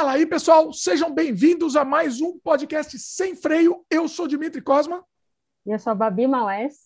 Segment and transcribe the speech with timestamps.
[0.00, 3.84] Fala aí, pessoal, sejam bem-vindos a mais um podcast sem freio.
[3.90, 5.04] Eu sou Dimitri Cosma.
[5.66, 6.78] E eu sou a Babi Maués.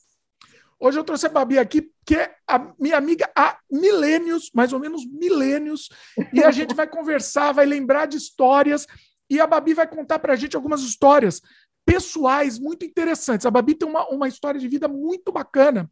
[0.80, 4.80] Hoje eu trouxe a Babi aqui, que é a minha amiga há milênios, mais ou
[4.80, 5.90] menos milênios,
[6.32, 8.84] e a gente vai conversar, vai lembrar de histórias,
[9.30, 11.40] e a Babi vai contar para a gente algumas histórias
[11.86, 13.46] pessoais muito interessantes.
[13.46, 15.88] A Babi tem uma, uma história de vida muito bacana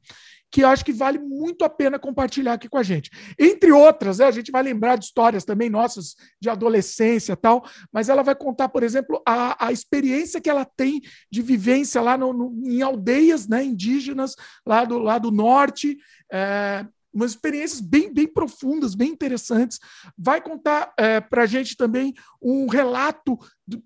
[0.52, 3.10] que eu acho que vale muito a pena compartilhar aqui com a gente.
[3.38, 8.10] Entre outras, né, a gente vai lembrar de histórias também nossas de adolescência tal, mas
[8.10, 12.34] ela vai contar, por exemplo, a, a experiência que ela tem de vivência lá no,
[12.34, 15.96] no, em aldeias né, indígenas, lá do, lá do norte,
[16.30, 19.78] é, umas experiências bem, bem profundas, bem interessantes.
[20.16, 23.38] Vai contar é, para a gente também um relato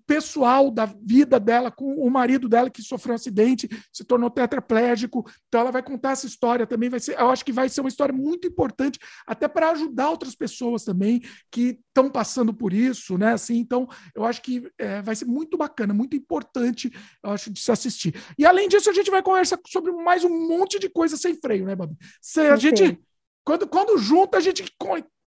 [0.05, 5.25] pessoal da vida dela com o marido dela que sofreu um acidente, se tornou tetraplégico.
[5.47, 6.89] Então ela vai contar essa história também.
[6.89, 10.35] Vai ser, eu acho que vai ser uma história muito importante até para ajudar outras
[10.35, 11.21] pessoas também
[11.51, 13.33] que estão passando por isso, né?
[13.33, 16.91] Assim, então eu acho que é, vai ser muito bacana, muito importante,
[17.23, 18.15] eu acho de se assistir.
[18.37, 21.65] E além disso a gente vai conversar sobre mais um monte de coisa sem freio,
[21.65, 21.95] né, Babi?
[22.21, 22.99] Se a gente
[23.47, 24.61] quando, quando junta, a gente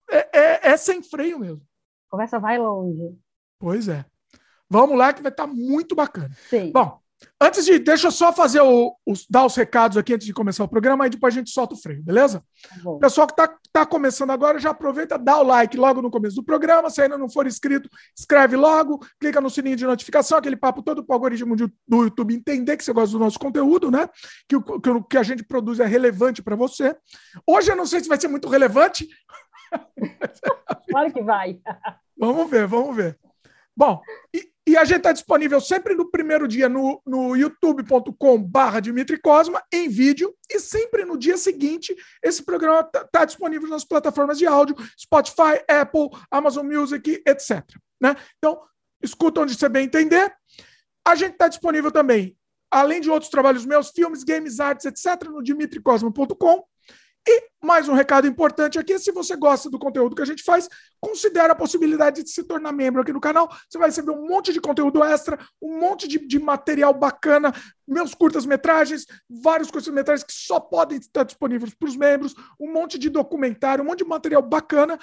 [0.09, 1.61] é, é, é sem freio mesmo.
[2.09, 3.15] Conversa vai longe.
[3.59, 4.03] Pois é.
[4.69, 6.29] Vamos lá, que vai estar tá muito bacana.
[6.49, 6.71] Sim.
[6.71, 6.99] Bom,
[7.39, 7.79] Antes de.
[7.79, 11.03] Deixa eu só fazer o, os, dar os recados aqui antes de começar o programa,
[11.03, 12.43] aí depois a gente solta o freio, beleza?
[12.83, 16.35] Tá Pessoal que está tá começando agora, já aproveita, dá o like logo no começo
[16.35, 16.89] do programa.
[16.89, 21.03] Se ainda não for inscrito, escreve logo, clica no sininho de notificação, aquele papo todo
[21.03, 24.07] para o algoritmo de, do YouTube entender que você gosta do nosso conteúdo, né?
[24.47, 26.95] Que o que, que a gente produz é relevante para você.
[27.45, 29.07] Hoje eu não sei se vai ser muito relevante.
[30.89, 31.59] Claro que vai.
[32.17, 33.19] vamos ver, vamos ver.
[33.75, 34.01] Bom,
[34.33, 39.63] e, e a gente está disponível sempre no primeiro dia no, no youtube.com/barra Dimitri Cosma,
[39.71, 44.45] em vídeo, e sempre no dia seguinte, esse programa está tá disponível nas plataformas de
[44.45, 47.63] áudio, Spotify, Apple, Amazon Music, etc.
[48.01, 48.13] Né?
[48.37, 48.61] Então,
[49.01, 50.35] escuta onde você bem entender.
[51.07, 52.37] A gente está disponível também,
[52.69, 56.65] além de outros trabalhos meus, filmes, games, artes, etc., no dimitricosmo.com.
[57.29, 60.69] E mais um recado importante aqui: se você gosta do conteúdo que a gente faz,
[61.01, 63.53] considere a possibilidade de se tornar membro aqui no canal.
[63.69, 67.53] Você vai receber um monte de conteúdo extra, um monte de, de material bacana,
[67.85, 73.09] meus curtas-metragens, vários curtas-metragens que só podem estar disponíveis para os membros, um monte de
[73.09, 74.97] documentário, um monte de material bacana.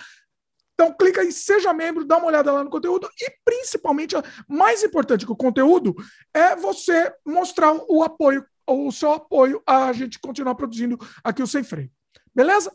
[0.72, 4.16] Então, clica em Seja Membro, dá uma olhada lá no conteúdo e, principalmente,
[4.48, 5.94] mais importante que o conteúdo
[6.32, 11.62] é você mostrar o apoio, o seu apoio a gente continuar produzindo aqui o Sem
[11.62, 11.90] Freio.
[12.34, 12.74] Beleza?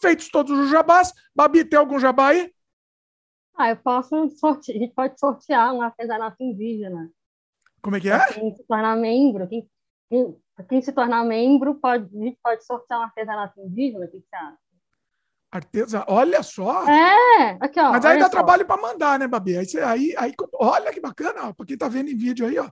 [0.00, 1.12] Feitos todos os jabás.
[1.34, 2.52] Babi, tem algum jabá aí?
[3.56, 7.10] Ah, eu posso sortear, a gente pode sortear um artesanato indígena.
[7.82, 8.24] Como é que é?
[8.32, 9.68] quem se tornar membro, quem,
[10.08, 10.36] quem,
[10.68, 14.36] quem, se tornar membro, pode, a gente pode sortear um artesanato indígena, o que você
[14.36, 14.58] acha?
[15.50, 16.86] Artesa, olha só.
[16.88, 17.90] É, aqui, ó.
[17.90, 18.30] Mas aí dá só.
[18.30, 19.56] trabalho para mandar, né, Babi?
[19.56, 22.70] Aí, aí, aí, olha que bacana, para quem tá vendo em vídeo aí, ó.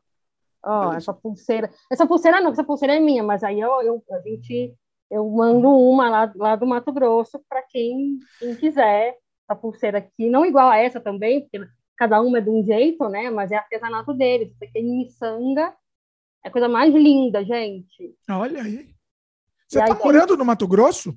[0.62, 1.70] Ó, essa pulseira.
[1.90, 4.74] Essa pulseira não, essa pulseira é minha, mas aí eu, eu, a gente
[5.10, 9.16] eu mando uma lá, lá do Mato Grosso para quem, quem quiser
[9.48, 11.64] a pulseira aqui, não igual a essa também, porque
[11.96, 13.30] cada uma é de um jeito, né?
[13.30, 14.50] Mas é artesanato deles.
[14.50, 15.74] Isso aqui é miçanga,
[16.44, 18.14] é a coisa mais linda, gente.
[18.28, 18.94] Olha aí.
[19.68, 20.36] Você está morando tem...
[20.36, 21.16] no Mato Grosso?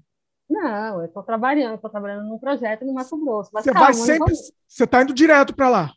[0.49, 3.51] Não, eu estou trabalhando, estou trabalhando num projeto no Mato Grosso.
[3.51, 4.33] Você calma, vai sempre,
[4.67, 5.93] você está indo direto para lá?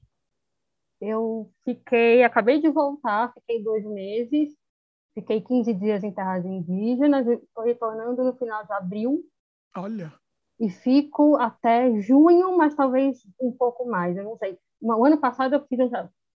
[1.00, 4.54] Eu fiquei, acabei de voltar, fiquei dois meses
[5.14, 9.22] Fiquei 15 dias em terras indígenas, estou retornando no final de abril.
[9.76, 10.12] Olha.
[10.58, 14.58] E fico até junho, mas talvez um pouco mais, eu não sei.
[14.80, 15.90] O ano passado eu fiz um,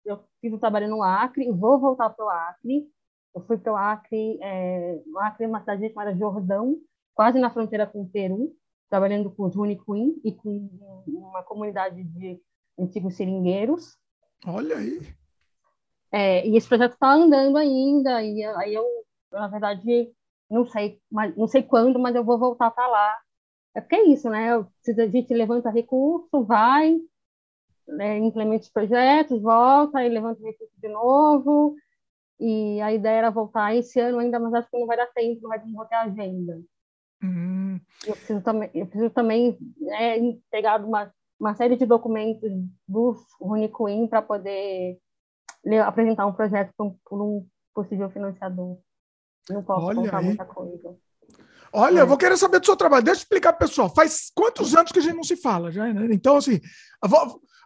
[0.04, 2.86] eu fiz um trabalho no Acre, vou voltar para o Acre.
[3.34, 6.76] Eu fui para o Acre, é, o Acre é uma cidade chamada Jordão,
[7.14, 8.54] quase na fronteira com o Peru,
[8.88, 10.70] trabalhando com os Runicuim e com
[11.06, 12.40] uma comunidade de
[12.78, 13.98] antigos seringueiros.
[14.46, 15.00] Olha aí.
[16.12, 18.84] É, e esse projeto está andando ainda, e aí eu,
[19.32, 20.12] na verdade,
[20.50, 23.18] não sei, mas, não sei quando, mas eu vou voltar para lá.
[23.74, 24.54] É porque é isso, né?
[24.54, 26.96] A gente levanta recurso, vai,
[27.86, 31.76] né, implementa os projetos, volta e levanta recurso de novo.
[32.38, 35.42] E a ideia era voltar esse ano ainda, mas acho que não vai dar tempo,
[35.42, 36.60] não vai ter agenda.
[37.22, 37.80] Uhum.
[38.06, 39.58] Eu preciso também, eu preciso também
[39.90, 40.18] é,
[40.50, 42.50] pegar uma, uma série de documentos
[42.86, 44.98] do Runicuim para poder
[45.86, 48.78] apresentar um projeto para um, um, possível financiador.
[49.48, 50.24] Não posso Olha contar aí.
[50.24, 50.96] muita coisa.
[51.72, 52.02] Olha, é.
[52.02, 53.04] eu vou querer saber do seu trabalho.
[53.04, 53.92] Deixa eu explicar pessoal.
[53.92, 56.08] Faz quantos anos que a gente não se fala já, né?
[56.10, 56.60] Então, assim,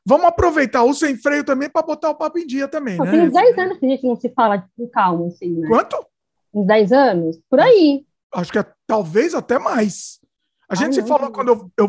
[0.04, 3.10] vamos aproveitar o sem freio também para botar o papo em dia também, né?
[3.10, 5.68] Tem uns 10 anos que a gente não se fala com calma, assim, né?
[5.68, 6.06] Quanto?
[6.52, 7.40] Uns 10 anos?
[7.48, 8.04] Por aí.
[8.32, 10.20] Acho que é, talvez até mais.
[10.68, 11.88] A gente Ai, se falou quando eu, eu,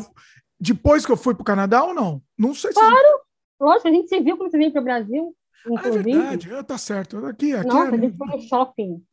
[0.59, 2.21] Depois que eu fui para o Canadá ou não?
[2.37, 2.79] Não sei se.
[2.79, 3.21] Claro!
[3.59, 5.35] Lógico, a gente se viu quando você veio para o Brasil,
[5.67, 6.11] inclusive.
[6.11, 7.25] Ah, é verdade, ah, tá certo.
[7.25, 7.95] Aqui, aqui Nossa, é...
[7.95, 9.03] a gente foi no shopping.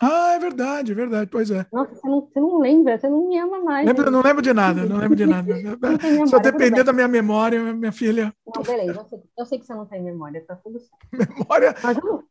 [0.00, 1.66] Ah, é verdade, é verdade, pois é.
[1.72, 3.86] Nossa, você não, você não lembra, você não me ama mais.
[3.86, 5.54] Lembra, não lembro de nada, não lembro de nada.
[6.32, 8.32] Eu depender da minha memória, minha filha.
[8.46, 10.98] Não, beleza, eu sei, eu sei, que você não tem memória, tá tudo certo.
[11.38, 11.74] Memória.
[11.82, 12.24] Mas vamos,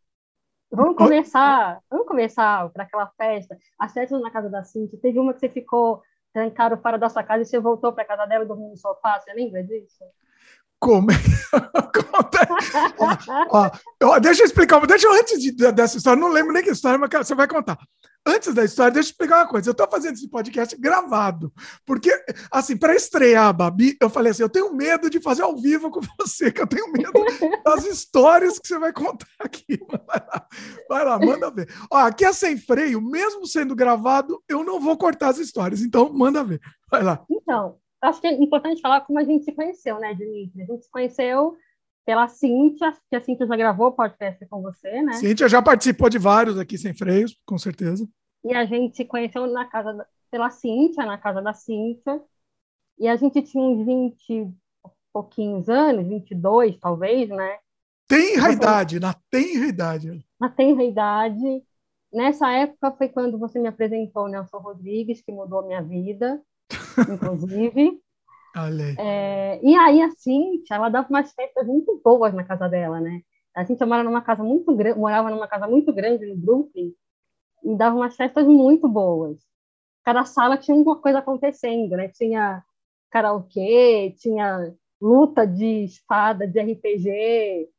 [0.72, 3.58] vamos começar, vamos começar para aquela festa.
[3.78, 7.24] As festas na casa da Cintia, teve uma que você ficou trancado fora da sua
[7.24, 10.06] casa e você voltou para casa dela e dormiu no sofá, você lembra disso?
[10.80, 11.08] Como?
[13.50, 13.72] ó,
[14.04, 17.00] ó, deixa eu explicar, deixa eu antes de, dessa história, não lembro nem que história,
[17.00, 17.78] mas você vai contar.
[18.28, 19.70] Antes da história, deixa eu explicar uma coisa.
[19.70, 21.50] Eu estou fazendo esse podcast gravado,
[21.86, 22.12] porque,
[22.52, 25.90] assim, para estrear a Babi, eu falei assim: eu tenho medo de fazer ao vivo
[25.90, 27.14] com você, que eu tenho medo
[27.64, 29.80] das histórias que você vai contar aqui.
[30.08, 30.48] Vai lá,
[30.90, 31.70] vai lá manda ver.
[31.92, 36.12] Ó, aqui é sem freio, mesmo sendo gravado, eu não vou cortar as histórias, então
[36.14, 36.62] manda ver.
[36.90, 37.24] Vai lá.
[37.30, 40.62] Então, acho que é importante falar como a gente se conheceu, né, Dimitri?
[40.62, 41.58] A gente se conheceu
[42.06, 45.14] pela Cíntia, que a Cíntia já gravou podcast com você, né?
[45.14, 48.08] Cíntia já participou de vários aqui sem freios, com certeza.
[48.44, 52.22] E a gente se conheceu na casa da, pela Cíntia, na casa da Cíntia.
[52.98, 54.54] E a gente tinha uns 20
[55.12, 57.58] pouquinhos anos, 22 talvez, né?
[58.08, 60.26] Tenra idade, na tenra idade.
[60.40, 61.64] Na tenra idade.
[62.14, 66.42] Nessa época foi quando você me apresentou o Nelson Rodrigues, que mudou a minha vida,
[67.08, 68.02] inclusive.
[68.98, 73.22] É, e aí a Cintia, ela dava umas festas muito boas na casa dela, né?
[73.56, 76.94] A Cintia mora numa casa muito grande, morava numa casa muito grande no Brooklyn
[77.64, 79.40] e dava umas festas muito boas.
[80.04, 82.10] Cada sala tinha uma coisa acontecendo, né?
[82.10, 82.64] Tinha
[83.12, 87.70] karaokê, tinha luta de espada de RPG,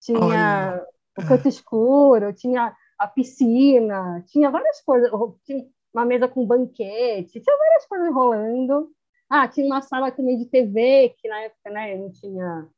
[0.00, 0.86] tinha Olha.
[1.16, 5.10] o canto escuro, tinha a piscina, tinha várias coisas,
[5.44, 8.90] tinha uma mesa com banquete, tinha várias coisas rolando.
[9.30, 12.68] Ah, tinha uma sala também de TV, que na época né, não tinha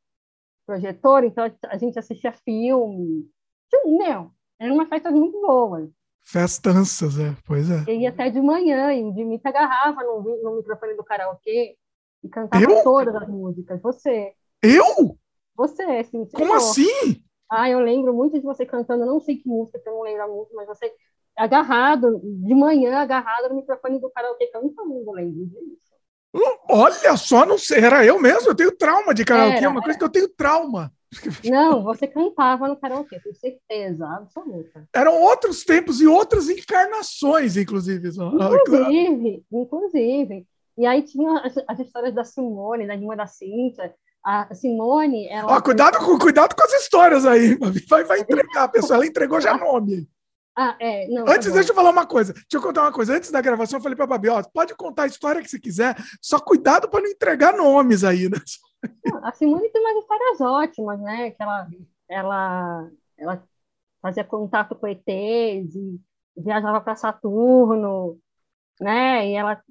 [0.65, 3.29] projetor, então a gente assistia filme.
[3.69, 5.89] Tinha, meu, era uma festa muito boa.
[6.23, 7.83] Festanças, é, pois é.
[7.87, 11.77] Eu ia até de manhã, e o Dimitri agarrava no, no microfone do karaokê
[12.23, 12.83] e cantava eu?
[12.83, 13.81] todas as músicas.
[13.81, 14.33] Você.
[14.61, 15.17] Eu?
[15.55, 16.27] Você, sim.
[16.33, 17.23] Como assim?
[17.49, 20.27] Ah, eu lembro muito de você cantando, não sei que música, eu não lembro a
[20.27, 20.93] música, mas você
[21.37, 25.77] agarrado, de manhã, agarrado no microfone do karaokê cantando, lembro disso.
[26.69, 29.97] Olha só, não sei, era eu mesmo, eu tenho trauma de karaokê, é uma coisa
[29.97, 30.91] que eu tenho trauma.
[31.49, 34.87] Não, você cantava no karaokê, com certeza, absoluta.
[34.93, 38.09] Eram outros tempos e outras encarnações, inclusive.
[38.09, 40.45] Inclusive, inclusive.
[40.77, 43.95] E aí tinha as, as histórias da Simone, da irmã da Cíntia.
[44.23, 45.55] A Simone, ela...
[45.55, 47.57] Ó, cuidado, com, cuidado com as histórias aí,
[47.87, 50.05] vai, vai entregar a pessoa, ela entregou já nome.
[50.59, 52.33] Ah, é, não, tá Antes, tá deixa eu falar uma coisa.
[52.33, 53.15] Deixa eu contar uma coisa.
[53.15, 55.59] Antes da gravação, eu falei para a Babi, ó, pode contar a história que você
[55.59, 58.37] quiser, só cuidado para não entregar nomes aí, né?
[59.21, 61.29] A Simone tem umas histórias ótimas, né?
[61.29, 61.67] Que ela,
[62.09, 63.43] ela, ela
[64.01, 66.01] fazia contato com ETs e
[66.35, 68.17] viajava para Saturno,
[68.81, 69.29] né?
[69.29, 69.61] E ela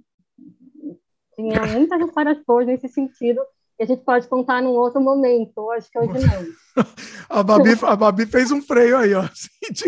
[1.34, 3.40] tinha muitas histórias boas nesse sentido
[3.76, 5.70] que a gente pode contar num outro momento.
[5.72, 6.84] Acho que hoje não.
[7.28, 9.22] a, Babi, a Babi fez um freio aí, ó.
[9.66, 9.84] Eu senti,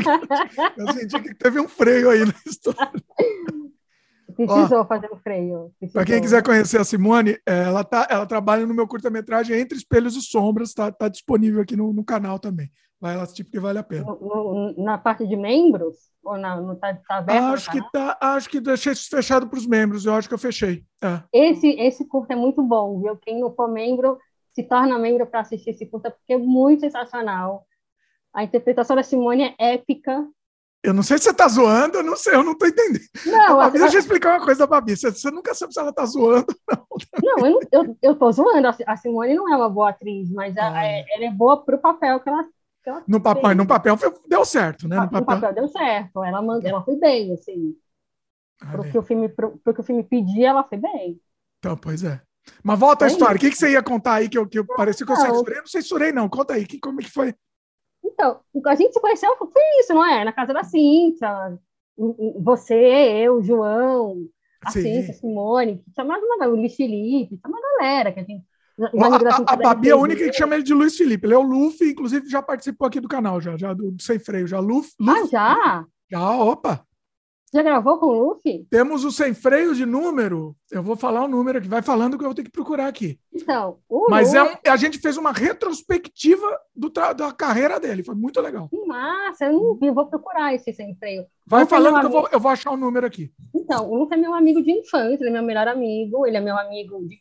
[0.77, 3.03] eu senti que teve um freio aí na história.
[4.35, 5.73] Precisou ó, fazer um freio.
[5.93, 9.79] Para quem quiser conhecer a Simone, é, ela, tá, ela trabalha no meu curta-metragem Entre
[9.79, 12.71] Espelhos e Sombras, está tá disponível aqui no, no canal também.
[13.01, 14.05] Vai lá assistir porque vale a pena.
[14.05, 15.97] No, no, na parte de membros?
[16.29, 17.43] Ou na, no, tá, tá aberto?
[17.55, 20.85] Acho que, tá, acho que deixei fechado para os membros, eu acho que eu fechei.
[21.03, 21.23] É.
[21.33, 23.17] Esse, esse curta é muito bom, viu?
[23.17, 24.19] Quem não for membro,
[24.53, 27.67] se torna membro para assistir esse curta, porque é muito sensacional.
[28.35, 30.29] A interpretação da Simone é épica.
[30.85, 33.05] Eu não sei se você está zoando, eu não sei, eu não estou entendendo.
[33.25, 34.97] Não, Babi, deixa eu explicar uma coisa da Babi.
[34.97, 36.87] Você, você nunca sabe se ela está zoando, não.
[37.23, 37.61] Não,
[38.03, 38.69] eu, tô zoando.
[38.87, 40.85] A Simone não é uma boa atriz, mas ah.
[40.85, 42.45] é, ela é boa para o papel que ela
[43.07, 44.97] no papel, no papel deu certo, né?
[44.97, 46.25] No papel, no papel deu certo.
[46.25, 46.63] Ela, mand...
[46.65, 47.77] ela foi bem, assim.
[48.59, 51.21] Para o que o filme, pro, pro que o filme pedia, ela foi bem.
[51.59, 52.21] Então, pois é.
[52.63, 53.37] Mas volta à história.
[53.37, 55.59] O que, que você ia contar aí que eu, que eu parecia que eu censurei?
[55.59, 56.29] Não censurei, não.
[56.29, 56.67] Conta aí.
[56.67, 57.35] Que, como é que foi?
[58.05, 60.25] Então, a gente se conheceu, foi isso, não é?
[60.25, 61.59] Na casa da Cintia.
[62.41, 64.29] Você, eu, João,
[64.65, 64.83] a Sim.
[64.83, 68.45] Cíntia, a Simone, chamava o Luiz Felipe, chamava a galera que a gente
[68.81, 71.27] a, a, a Babi é a única que chama ele de Luiz Felipe.
[71.27, 74.19] Ele é o Luffy, inclusive já participou aqui do canal, já, já do, do Sem
[74.19, 74.47] Freio.
[74.47, 75.85] Já, Luffy, ah, já?
[76.11, 76.85] Já, opa.
[77.53, 78.67] Já gravou com o Luffy?
[78.71, 80.55] Temos o Sem Freio de número.
[80.71, 83.19] Eu vou falar o número aqui, vai falando que eu vou ter que procurar aqui.
[83.33, 83.79] Então,
[84.11, 88.69] Mas é um, a gente fez uma retrospectiva do, da carreira dele, foi muito legal.
[88.69, 91.25] Que massa, eu não vi, eu vou procurar esse Sem Freio.
[91.47, 93.33] Vai falando que eu vou, eu vou achar o número aqui.
[93.55, 96.41] Então, o Luffy é meu amigo de infância, ele é meu melhor amigo, ele é
[96.41, 97.17] meu amigo de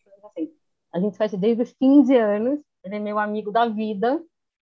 [0.97, 2.59] a gente faz desde os 15 anos.
[2.83, 4.21] ele é meu amigo da vida.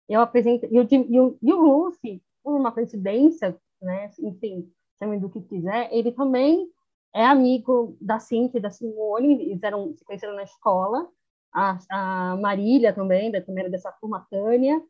[0.07, 5.41] Eu apresento, e o, e o, Luffy, por uma coincidência, né, enfim, chame do que
[5.41, 6.69] quiser, ele também
[7.13, 11.09] é amigo da Cintia e da Simone, eles eram, se conheceram na escola,
[11.51, 14.81] a, a Marília também, da, também era dessa turma, Tânia,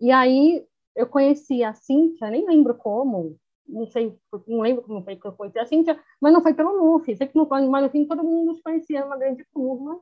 [0.00, 0.64] e aí
[0.94, 4.16] eu conheci a Cintia, nem lembro como, não sei,
[4.46, 7.26] não lembro como foi que eu conheci a Cintia, mas não foi pelo Luffy, sei
[7.26, 10.00] que no mas no fim todo mundo nos conhecia, uma grande turma,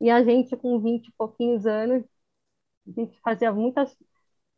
[0.00, 2.04] e a gente com 20 e pouquinhos anos,
[2.86, 3.94] a gente fazia muitas,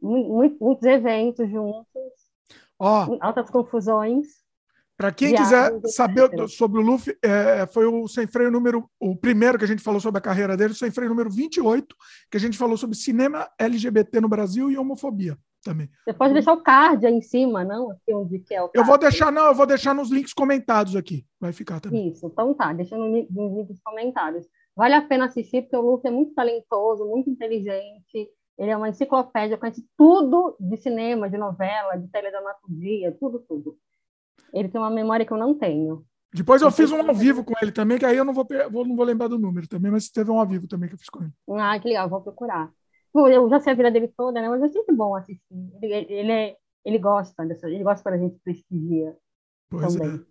[0.01, 1.87] muitos, muitos eventos juntos,
[2.79, 4.27] oh, altas confusões.
[4.97, 9.57] Para quem quiser saber sobre o Luffy, é, foi o sem freio número, o primeiro
[9.57, 11.97] que a gente falou sobre a carreira dele, o sem freio número 28,
[12.31, 15.89] que a gente falou sobre cinema LGBT no Brasil e homofobia também.
[16.05, 17.91] Você pode deixar o card aí em cima, não?
[17.91, 18.79] Aqui onde que é o card.
[18.79, 21.27] Eu vou deixar, não, eu vou deixar nos links comentados aqui.
[21.41, 22.09] Vai ficar também.
[22.09, 24.47] Isso, então tá, deixa nos links comentários.
[24.77, 28.31] Vale a pena assistir, porque o Luffy é muito talentoso, muito inteligente.
[28.59, 33.77] Ele é uma enciclopédia, conhece tudo de cinema, de novela, de teledramaturgia, tudo, tudo.
[34.53, 36.05] Ele tem uma memória que eu não tenho.
[36.33, 38.97] Depois eu fiz um ao vivo com ele também, que aí eu não vou, não
[38.97, 41.23] vou lembrar do número também, mas teve um ao vivo também que eu fiz com
[41.25, 41.33] ele.
[41.59, 42.71] Ah, que legal, vou procurar.
[43.13, 44.49] Eu já sei a vida dele toda, né?
[44.49, 45.43] Mas é sempre bom assistir.
[45.83, 49.17] Ele, ele, é, ele gosta dessa, ele gosta quando a gente prestigia.
[49.69, 50.17] Pois também.
[50.17, 50.30] é.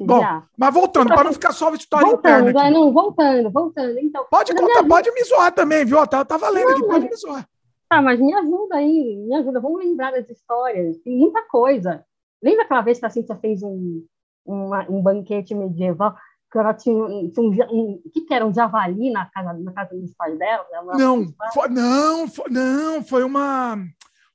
[0.00, 0.20] Bom,
[0.56, 2.62] mas voltando, para não ficar só a história voltando, interna.
[2.62, 2.70] Aqui.
[2.72, 3.98] Não, voltando, voltando.
[4.00, 6.04] Então, pode contar, pode me zoar também, viu?
[6.06, 7.48] Tá, tá valendo não, aqui, pode me zoar.
[7.88, 9.60] Tá, mas me ajuda aí, me ajuda.
[9.60, 10.98] Vamos lembrar das histórias.
[10.98, 12.04] Tem muita coisa.
[12.42, 14.04] Lembra aquela vez que a Cíntia fez um,
[14.44, 16.16] uma, um banquete medieval?
[16.50, 19.94] Que ela tinha, tinha um, um, que, que era um javali na casa, na casa
[19.94, 20.66] dos pais dela?
[20.98, 23.76] Não, foi, não, foi, não, foi uma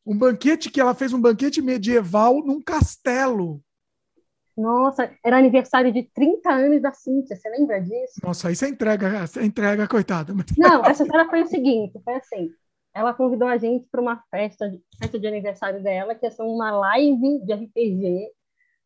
[0.06, 3.62] um banquete que ela fez um banquete medieval num castelo.
[4.58, 8.20] Nossa, era aniversário de 30 anos da Cíntia, você lembra disso?
[8.24, 10.34] Nossa, aí você entrega, você entrega, coitada.
[10.58, 12.50] Não, essa história foi o seguinte, foi assim,
[12.94, 16.72] ela convidou a gente para uma festa, festa de aniversário dela, que ia ser uma
[16.72, 18.32] live de RPG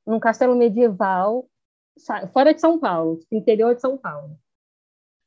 [0.06, 1.48] num castelo medieval
[2.34, 4.38] fora de São Paulo, interior de São Paulo.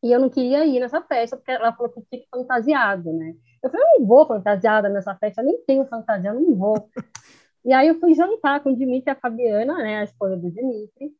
[0.03, 3.35] E eu não queria ir nessa festa, porque ela falou que tinha que fantasiado, né?
[3.63, 6.91] Eu falei, eu não vou fantasiada nessa festa, eu nem tenho fantasia, eu não vou.
[7.64, 10.50] E aí eu fui jantar com o Dimitri e a Fabiana, né, a esposa do
[10.50, 11.14] Dimitri,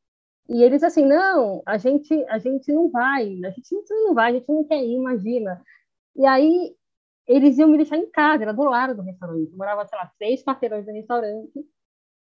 [0.48, 4.34] e eles assim, não, a gente, a gente não vai, a gente não vai, a
[4.34, 5.62] gente não quer ir, imagina.
[6.14, 6.74] E aí
[7.26, 9.50] eles iam me deixar em casa, era do lado do restaurante.
[9.50, 11.66] Eu morava, sei lá, três quarteirões do restaurante.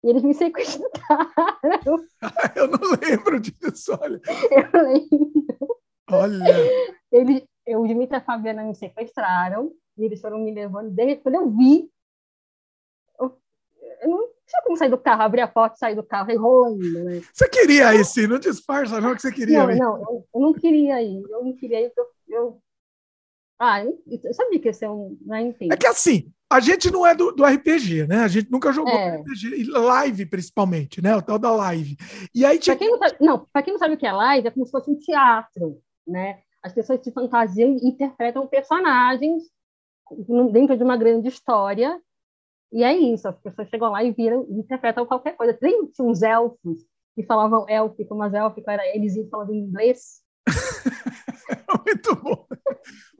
[0.02, 0.90] E eles me sequestraram.
[2.56, 4.20] eu não lembro disso, olha.
[4.50, 5.76] Eu lembro.
[6.10, 6.44] Olha.
[7.12, 9.70] Eles, eu, o Dimitri e a Fabiana me sequestraram.
[9.98, 10.90] E eles foram me levando.
[10.90, 11.90] Desde quando eu vi,
[14.02, 17.22] eu não tinha como sair do carro, abrir a porta, sair do carro, enrolando, né?
[17.32, 18.26] Você queria ir, sim?
[18.26, 19.78] Não disfarça, não, que você queria não, ir.
[19.78, 21.22] Não, eu, eu não queria ir.
[21.28, 22.62] Eu não queria ir, eu, eu
[23.60, 25.18] ah, eu sabia que ia ser um.
[25.26, 25.68] Né, enfim.
[25.72, 28.18] É que assim, a gente não é do, do RPG, né?
[28.20, 29.16] A gente nunca jogou é.
[29.16, 31.16] RPG, live principalmente, né?
[31.16, 31.96] O tal da live.
[32.32, 32.76] E aí tinha...
[32.76, 34.70] quem não, sabe, não, para quem não sabe o que é live, é como se
[34.70, 36.40] fosse um teatro, né?
[36.62, 39.42] As pessoas se fantasiam e interpretam personagens
[40.52, 42.00] dentro de uma grande história.
[42.72, 45.54] E é isso, as pessoas chegam lá e viram, interpretam qualquer coisa.
[45.54, 46.84] Tem uns elfos
[47.14, 50.22] que falavam élfico, mas élfico era eles iam falando em inglês.
[51.86, 52.46] muito bom.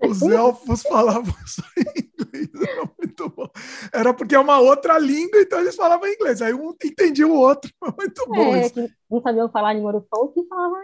[0.07, 3.49] Os elfos falavam só inglês, era muito bom.
[3.93, 6.41] Era porque é uma outra língua, então eles falavam inglês.
[6.43, 7.73] Aí um entendia o outro.
[7.99, 8.91] Muito bom é, isso.
[9.11, 10.79] não sabiam falar língua do folk e falavam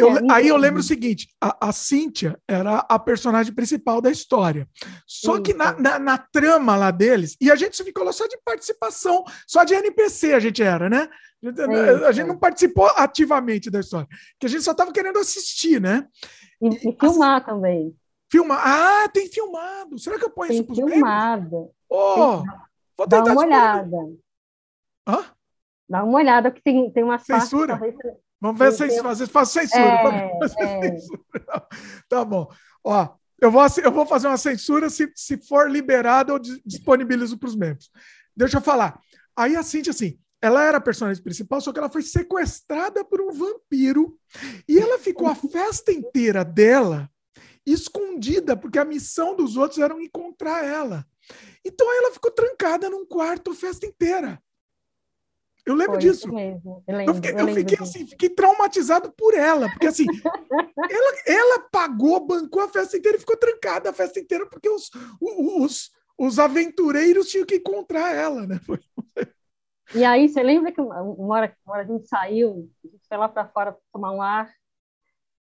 [0.00, 4.10] eu, é, aí eu lembro o seguinte: a, a Cíntia era a personagem principal da
[4.10, 4.68] história.
[5.06, 5.42] Só Isso.
[5.42, 9.24] que na, na, na, trama lá deles, e a gente ficou lá só de participação,
[9.46, 11.08] só de NPC a gente era, né?
[11.42, 15.80] A, a gente não participou ativamente da história, que a gente só estava querendo assistir,
[15.80, 16.06] né?
[16.60, 17.96] E, e filmar também.
[18.30, 18.60] Filmar.
[18.62, 19.98] Ah, tem filmado.
[19.98, 21.70] Será que eu ponho tem isso para os filmado.
[21.88, 22.42] Oh,
[22.96, 23.96] vou tentar Dá uma olhada.
[25.08, 25.24] Hã?
[25.88, 27.76] Dá uma olhada, que tem, tem uma Censura?
[27.76, 27.98] Partes,
[28.40, 29.82] Vamos ver se vocês fazem censura.
[29.82, 30.48] É, é.
[30.48, 31.20] censura.
[32.08, 32.50] Tá bom.
[32.82, 33.08] Ó,
[33.40, 37.56] eu vou, eu vou fazer uma censura se, se for liberado, eu disponibilizo para os
[37.56, 37.90] membros.
[38.36, 38.98] Deixa eu falar.
[39.36, 43.20] Aí a Cintia, assim, ela era a personagem principal, só que ela foi sequestrada por
[43.20, 44.18] um vampiro
[44.66, 47.10] e ela ficou a festa inteira dela
[47.66, 51.06] escondida, porque a missão dos outros era encontrar ela.
[51.64, 54.42] Então ela ficou trancada num quarto a festa inteira.
[55.70, 56.32] Eu lembro Foi disso.
[56.32, 56.82] Mesmo.
[56.86, 60.04] Eu, lembro, eu fiquei, eu eu fiquei assim, fiquei traumatizado por ela, porque assim,
[60.90, 64.90] ela, ela pagou, bancou a festa inteira e ficou trancada a festa inteira, porque os,
[65.20, 68.60] os, os aventureiros tinham que encontrar ela, né?
[69.92, 71.02] E aí, você lembra que uma
[71.34, 74.48] hora, uma hora a gente saiu, a gente foi lá para fora tomar um ar,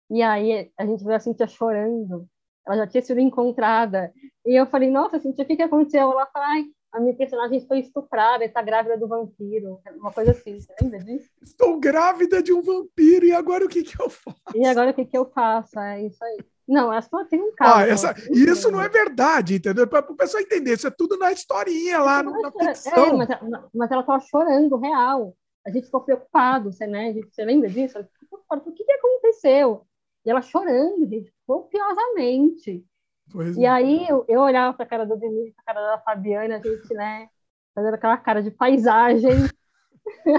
[0.10, 2.26] e aí a gente viu a Cintia chorando.
[2.66, 4.14] ela já tinha sido encontrada.
[4.46, 6.14] E eu falei, nossa, Cintia, o que, que aconteceu?
[6.14, 10.60] Ela falou, ai, a minha personagem foi estuprada, está grávida do vampiro, uma coisa assim,
[10.60, 11.30] você lembra disso?
[11.42, 14.38] Estou grávida de um vampiro, e agora o que, que eu faço?
[14.56, 15.80] E agora o que, que eu faço?
[15.80, 16.38] É isso aí.
[16.68, 17.80] Não, ela só tem um caso.
[17.80, 19.88] Ah, essa, isso não é verdade, entendeu?
[19.88, 23.06] Para o pessoal entender, isso é tudo na historinha lá, na, na ficção.
[23.06, 23.30] É, mas,
[23.74, 25.34] mas ela estava chorando, real.
[25.66, 27.14] A gente ficou preocupado, você, né?
[27.14, 28.00] Gente, você lembra disso?
[28.00, 29.86] O que, que aconteceu?
[30.26, 32.86] E ela chorando, gente, copiosamente.
[33.32, 33.70] Pois e é.
[33.70, 36.60] aí eu, eu olhava para a cara do Denise, para a cara da Fabiana, a
[36.60, 37.28] gente, né,
[37.76, 39.50] fazendo aquela cara de paisagem.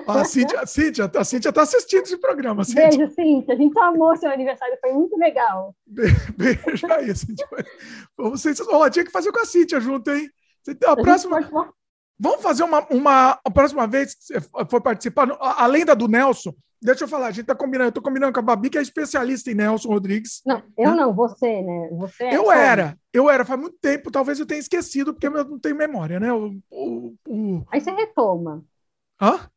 [0.06, 2.64] Ah, a Cíntia, a Cíntia, a Cíntia tá assistindo esse programa.
[2.64, 2.88] Cíntia.
[2.88, 3.54] Beijo, Cíntia.
[3.54, 5.74] A gente amou seu aniversário, foi muito legal.
[5.86, 7.46] Beijo aí, Cíntia.
[8.16, 10.28] Vocês, oh, tinha que fazer com a Cíntia junto, hein?
[10.86, 11.42] A, a próxima.
[11.42, 11.70] Pode...
[12.18, 13.38] Vamos fazer uma, uma.
[13.44, 17.30] A próxima vez que você for participar, além da do Nelson, Deixa eu falar, a
[17.32, 20.40] gente tá combinando, eu tô combinando com a Babi, que é especialista em Nelson Rodrigues.
[20.46, 21.88] Não, eu não, você, né?
[21.92, 25.44] Você é eu era, eu era, faz muito tempo, talvez eu tenha esquecido, porque eu
[25.44, 26.32] não tenho memória, né?
[26.32, 27.66] O, o, o...
[27.72, 28.64] Aí você retoma.
[29.20, 29.50] Hã?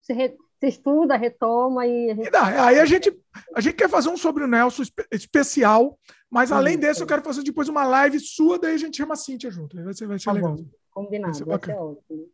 [0.00, 0.36] Você, re...
[0.58, 2.12] você estuda, retoma e.
[2.12, 2.30] A gente...
[2.30, 3.12] Dá, aí a gente,
[3.54, 5.98] a gente quer fazer um sobre o Nelson especial,
[6.30, 9.14] mas além Sim, desse, eu quero fazer depois uma live sua, daí a gente chama
[9.14, 9.82] a Cíntia junto.
[9.82, 10.54] Vai ser, vai ser tá legal.
[10.54, 10.64] Bom.
[10.92, 12.28] Combinado, vai ser, vai ser ótimo.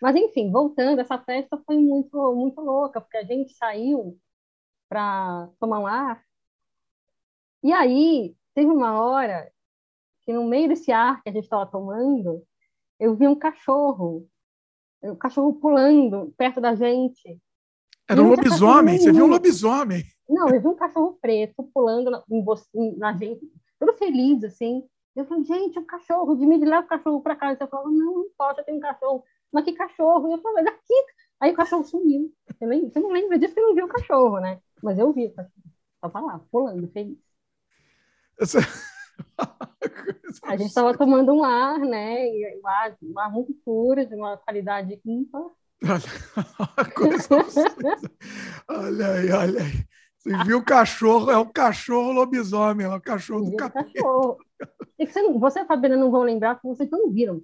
[0.00, 4.18] Mas, enfim, voltando, essa festa foi muito, muito louca, porque a gente saiu
[4.88, 6.22] para tomar um ar.
[7.62, 9.50] E aí, teve uma hora
[10.22, 12.42] que, no meio desse ar que a gente estava tomando,
[12.98, 14.26] eu vi um cachorro,
[15.02, 17.38] um cachorro pulando perto da gente.
[18.08, 18.98] Era um lobisomem?
[18.98, 20.04] Você viu um lobisomem?
[20.28, 22.22] Não, eu vi um cachorro preto pulando na,
[22.96, 23.40] na gente,
[23.78, 24.84] todo feliz, assim.
[25.16, 27.58] Eu falei, gente, o um cachorro, de mim leva o cachorro para casa.
[27.60, 30.28] Eu falei, não, não posso, eu tenho um cachorro mas que cachorro?
[30.28, 30.94] E eu falei, daqui.
[31.40, 32.32] Aí o cachorro sumiu.
[32.58, 34.60] Você não lembra disso que não viu o cachorro, né?
[34.82, 35.52] Mas eu vi o cachorro.
[36.00, 37.18] Tava lá, pulando, feliz.
[40.44, 42.24] A gente estava tomando um ar, né?
[42.26, 45.42] E um ar, um ar muito puro, de uma qualidade ímpar.
[48.68, 49.84] olha aí, olha aí.
[50.18, 54.36] Você viu o cachorro, é o cachorro lobisomem, é o cachorro do cachorro.
[54.98, 57.40] E você, você, Fabiana, não vão lembrar porque vocês não viram.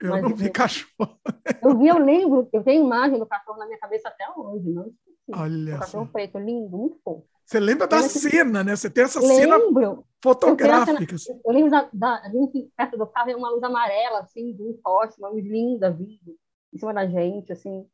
[0.00, 1.18] Eu Mas, não vi cachorro.
[1.62, 4.86] Eu vi, eu lembro, eu tenho imagem do cachorro na minha cabeça até hoje, não
[4.86, 5.30] esqueci.
[5.34, 6.12] Olha o cachorro só.
[6.12, 7.26] preto, lindo, muito fofo.
[7.44, 8.74] Você lembra da cena, né?
[8.74, 9.34] Você tem essa lembro.
[9.74, 11.12] cena fotográfica.
[11.12, 14.54] Eu, cena, eu lembro da, da, a gente perto do carro, uma luz amarela, assim,
[14.54, 16.34] de um poste, uma luz linda vindo
[16.72, 17.86] em cima da gente, assim,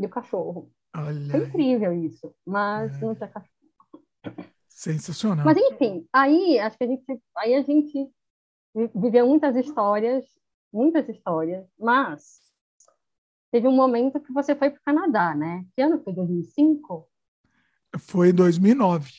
[0.00, 0.68] e o cachorro.
[0.96, 3.04] Olha Foi incrível isso, mas é.
[3.04, 3.52] não tinha cachorro.
[4.68, 5.44] Sensacional.
[5.44, 7.04] Mas enfim, aí acho que a gente,
[7.36, 8.10] aí a gente
[8.94, 10.24] viveu muitas histórias
[10.76, 12.40] muitas histórias, mas
[13.50, 15.64] teve um momento que você foi para o Canadá, né?
[15.74, 16.12] Que ano foi?
[16.12, 17.08] 2005?
[17.98, 19.10] Foi 2009.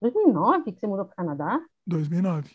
[0.00, 1.60] 2009 que você mudou para o Canadá?
[1.86, 2.50] 2009.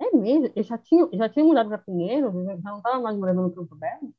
[0.00, 0.50] É mesmo?
[0.56, 2.32] Eu já tinha, já tinha mudado para Pinheiro?
[2.62, 4.12] Já não estava mais morando no Campo Belo?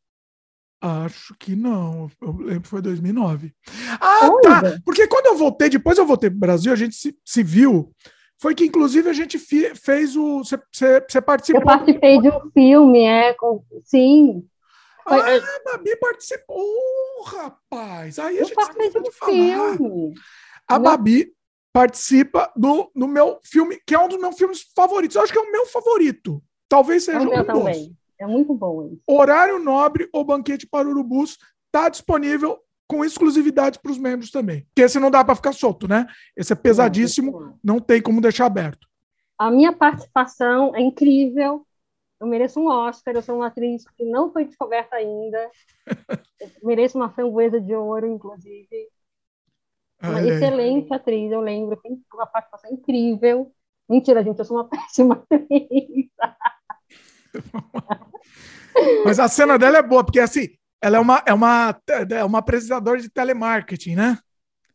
[0.79, 2.09] Acho que não.
[2.21, 3.53] Eu lembro que foi 2009.
[3.99, 4.41] Ah, Olha.
[4.41, 4.61] tá!
[4.85, 7.93] Porque quando eu voltei, depois eu voltei para o Brasil, a gente se, se viu
[8.41, 10.43] foi que, inclusive, a gente fez o.
[10.43, 11.61] Você participou.
[11.61, 14.43] Eu participei de um filme, é, com, sim.
[15.07, 18.17] Foi, ah, a Babi participou, rapaz.
[18.17, 19.31] Aí a eu gente participei de um falar.
[19.31, 20.13] filme.
[20.67, 20.83] A Não.
[20.83, 21.31] Babi
[21.71, 25.15] participa do, no meu filme, que é um dos meus filmes favoritos.
[25.15, 26.41] Eu acho que é o meu favorito.
[26.67, 27.95] Talvez seja é o meu um também.
[28.19, 28.87] É muito bom.
[28.87, 29.01] Isso.
[29.07, 32.59] Horário Nobre ou Banquete para Urubus está disponível
[32.91, 34.65] com exclusividade para os membros também.
[34.65, 36.05] Porque esse não dá para ficar solto, né?
[36.35, 38.85] Esse é pesadíssimo, não, tem como deixar aberto.
[39.37, 41.65] A minha participação é incrível.
[42.19, 45.49] Eu mereço um Oscar, eu sou uma atriz que não foi descoberta ainda.
[46.61, 48.89] mereço uma framboesa de ouro, inclusive.
[50.03, 51.77] Uma Ai, excelente atriz, eu lembro.
[51.77, 53.53] Tem uma participação incrível.
[53.89, 56.09] Mentira, gente, eu sou uma péssima atriz.
[59.05, 60.49] Mas a cena dela é boa, porque assim,
[60.81, 64.17] ela é uma, é uma, é uma apresentadora de telemarketing, né?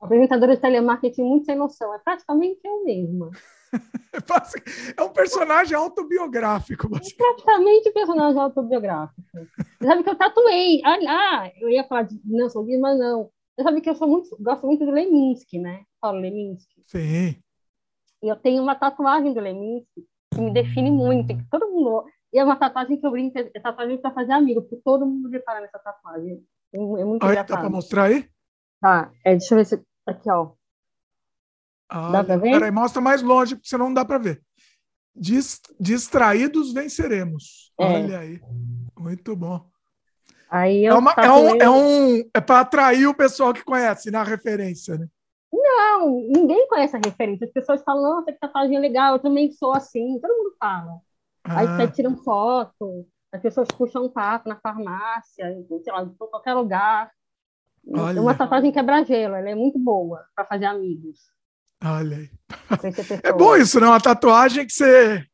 [0.01, 1.93] Apresentadora de telemarketing muito sem noção.
[1.95, 3.31] É praticamente eu mesma.
[4.97, 6.87] é um personagem autobiográfico.
[6.87, 9.21] É praticamente um personagem autobiográfico.
[9.33, 10.81] Você sabe que eu tatuei.
[10.85, 13.31] Ah, ah, eu ia falar de Nelson Dias, mas não.
[13.57, 15.83] Você sabe que eu sou muito, gosto muito do Leminski, né?
[16.01, 16.83] Paulo Leminski.
[16.87, 17.37] Sim.
[18.23, 21.29] E eu tenho uma tatuagem do Leminski que me define muito.
[21.29, 22.05] Que todo mundo
[22.37, 25.31] e é uma tatuagem que eu brinco, é tatuagem para fazer amigo, porque todo mundo
[25.31, 26.45] repara nessa tatuagem.
[26.71, 27.49] É, muito aí, engraçado.
[27.49, 28.29] Dá para mostrar aí?
[28.79, 29.83] Tá, é, deixa eu ver se.
[30.07, 30.53] Aqui, ó.
[31.89, 32.51] Ah, dá para ver?
[32.51, 34.43] Peraí, mostra mais longe, porque senão não dá para ver.
[35.81, 37.73] distraídos venceremos.
[37.81, 37.85] É.
[37.87, 38.39] Olha aí.
[38.99, 39.67] Muito bom.
[40.51, 44.23] Aí é, uma, é um, é um é para atrair o pessoal que conhece na
[44.23, 45.09] referência, né?
[45.51, 47.47] Não, ninguém conhece a referência.
[47.47, 50.21] As pessoas falam, nossa, que tatuagem legal, eu também sou assim.
[50.21, 51.01] Todo mundo fala.
[51.49, 51.61] Ah.
[51.61, 56.55] Aí você tiram foto, as pessoas puxam um papo na farmácia, sei lá, em qualquer
[56.55, 57.11] lugar.
[57.89, 58.21] Olha.
[58.21, 61.31] Uma tatuagem quebra-gelo, ela é muito boa para fazer amigos.
[61.85, 62.31] Olha aí.
[63.23, 63.87] É bom isso, né?
[63.87, 65.25] Uma tatuagem que você.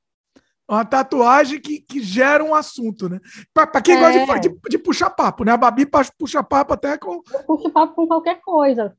[0.69, 3.21] Uma tatuagem que, que gera um assunto, né?
[3.53, 4.01] Para quem é.
[4.01, 5.53] gosta de, de, de, puxar papo, né?
[5.53, 5.87] A Babi
[6.19, 7.21] puxa papo até com.
[7.33, 8.97] Eu puxo papo com qualquer coisa.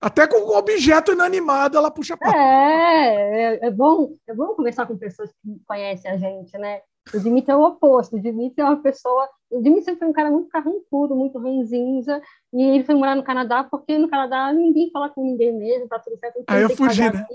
[0.00, 2.36] Até com objeto inanimado ela puxa papo.
[2.36, 6.80] É, é, é, bom, é bom conversar com pessoas que conhecem a gente, né?
[7.12, 8.16] O Dimitri é o oposto.
[8.16, 9.28] O Dimitri é uma pessoa.
[9.50, 12.20] O Dimitri foi um cara muito carrancudo, muito ranzinza.
[12.52, 15.98] E ele foi morar no Canadá porque no Canadá ninguém fala com ninguém mesmo, tá
[15.98, 16.42] tudo certo.
[16.46, 17.26] Aí eu fugi, né?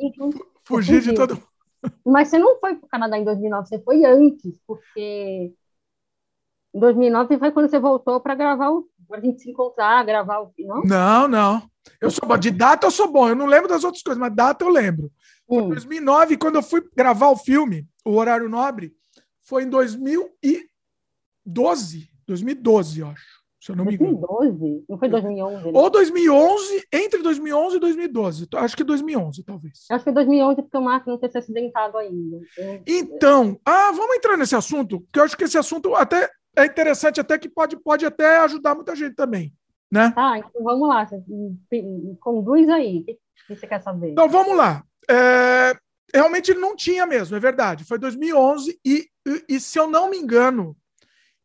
[0.63, 1.41] Fugi de todo
[2.06, 5.54] Mas você não foi para o Canadá em 2009, você foi antes, porque
[6.74, 8.88] em 2009 foi quando você voltou para gravar o.
[9.08, 10.52] Para a gente se encontrar, gravar o.
[10.60, 10.84] Não?
[10.84, 11.69] Não, não.
[12.02, 12.38] Eu sou bom.
[12.38, 13.30] De data eu sou bom.
[13.30, 15.12] Eu não lembro das outras coisas, mas data eu lembro.
[15.49, 15.69] Em hum.
[15.69, 18.93] 2009, quando eu fui gravar o filme, O Horário Nobre,
[19.41, 22.10] foi em 2012.
[22.28, 23.39] 2012, eu acho.
[23.60, 24.52] Se eu não 2012?
[24.52, 24.86] me engano.
[24.88, 25.65] Não foi 2011?
[25.65, 25.71] Né?
[25.73, 28.47] Ou 2011, entre 2011 e 2012.
[28.56, 29.86] Acho que 2011, talvez.
[29.91, 32.39] Acho que 2011, porque o Marco não ter se acidentado ainda.
[32.88, 37.19] Então, ah, vamos entrar nesse assunto, que eu acho que esse assunto até é interessante,
[37.19, 39.54] até que pode, pode até ajudar muita gente também.
[39.91, 40.13] Né?
[40.15, 41.08] Ah, então vamos lá.
[42.19, 42.99] Conduz aí.
[42.99, 44.12] O que você quer saber?
[44.12, 44.84] Então, vamos lá.
[45.10, 45.75] É,
[46.13, 47.84] realmente ele não tinha mesmo, é verdade.
[47.84, 50.78] Foi 2011 e, e, e se eu não me engano,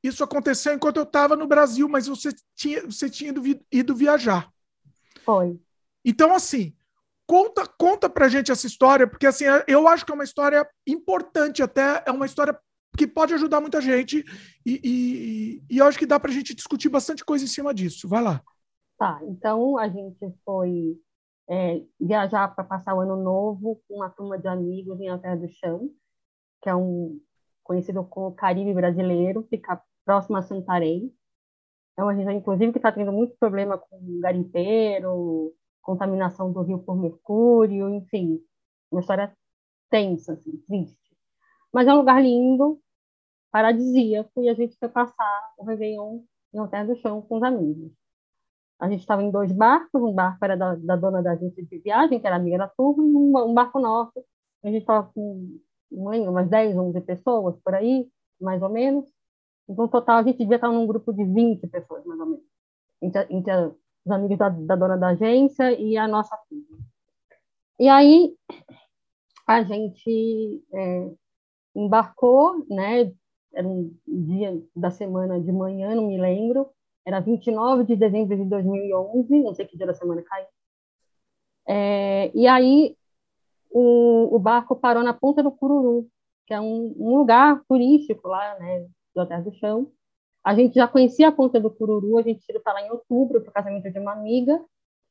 [0.02, 4.50] isso aconteceu enquanto eu estava no Brasil, mas você tinha, você tinha ido, ido viajar.
[5.24, 5.58] Foi.
[6.04, 6.74] Então, assim,
[7.26, 11.62] conta conta pra gente essa história, porque assim, eu acho que é uma história importante
[11.62, 12.58] até, é uma história
[12.96, 14.24] que pode ajudar muita gente
[14.64, 18.08] e, e, e eu acho que dá pra gente discutir bastante coisa em cima disso.
[18.08, 18.42] Vai lá.
[18.96, 20.96] Tá, então a gente foi
[21.48, 25.48] é, viajar para passar o ano novo com uma turma de amigos em Alter do
[25.48, 25.90] Chão,
[26.62, 27.20] que é um
[27.62, 31.12] conhecido como Caribe brasileiro, fica próximo a Santarém.
[31.96, 36.96] É uma região, inclusive, que está tendo muito problema com garimpeiro, contaminação do rio por
[36.96, 38.40] mercúrio, enfim,
[38.90, 39.32] uma história
[39.90, 41.16] tensa, assim, triste.
[41.72, 42.80] Mas é um lugar lindo,
[43.54, 47.92] paradisíaco, e a gente foi passar o Réveillon em Alter do Chão com os amigos.
[48.80, 51.78] A gente estava em dois barcos, um barco era da, da, dona da agência de
[51.78, 54.24] viagem, que era amiga da turma, e um, um barco nosso.
[54.60, 55.56] A gente estava com,
[55.92, 59.08] lembro, umas 10, 11 pessoas por aí, mais ou menos.
[59.68, 62.44] Então, no total, a gente devia estar num grupo de 20 pessoas, mais ou menos.
[63.00, 63.52] Entre, entre
[64.04, 66.76] os amigos da, da dona da agência e a nossa filha.
[67.78, 68.36] E aí,
[69.46, 71.12] a gente é,
[71.76, 73.12] embarcou, né?
[73.54, 76.68] Era um dia da semana de manhã, não me lembro.
[77.06, 80.46] Era 29 de dezembro de 2011, não sei que dia da semana caiu.
[81.66, 82.96] É, e aí,
[83.70, 86.08] o, o, barco parou na Ponta do Cururu,
[86.46, 88.86] que é um, um lugar turístico lá, né?
[89.14, 89.90] Do Hotel do Chão.
[90.44, 93.40] A gente já conhecia a Ponta do Cururu, a gente foi para lá em outubro
[93.40, 94.62] para o casamento de uma amiga.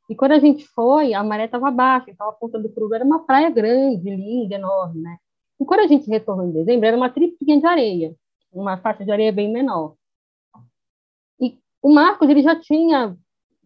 [0.10, 3.06] E quando a gente foi, a maré estava baixa, então a Ponta do Cururu era
[3.06, 5.18] uma praia grande, linda, enorme, né?
[5.60, 8.16] E quando a gente retornou em dezembro, era uma tripinha de areia,
[8.54, 9.96] uma faixa de areia bem menor.
[11.40, 13.18] E o Marcos, ele já tinha,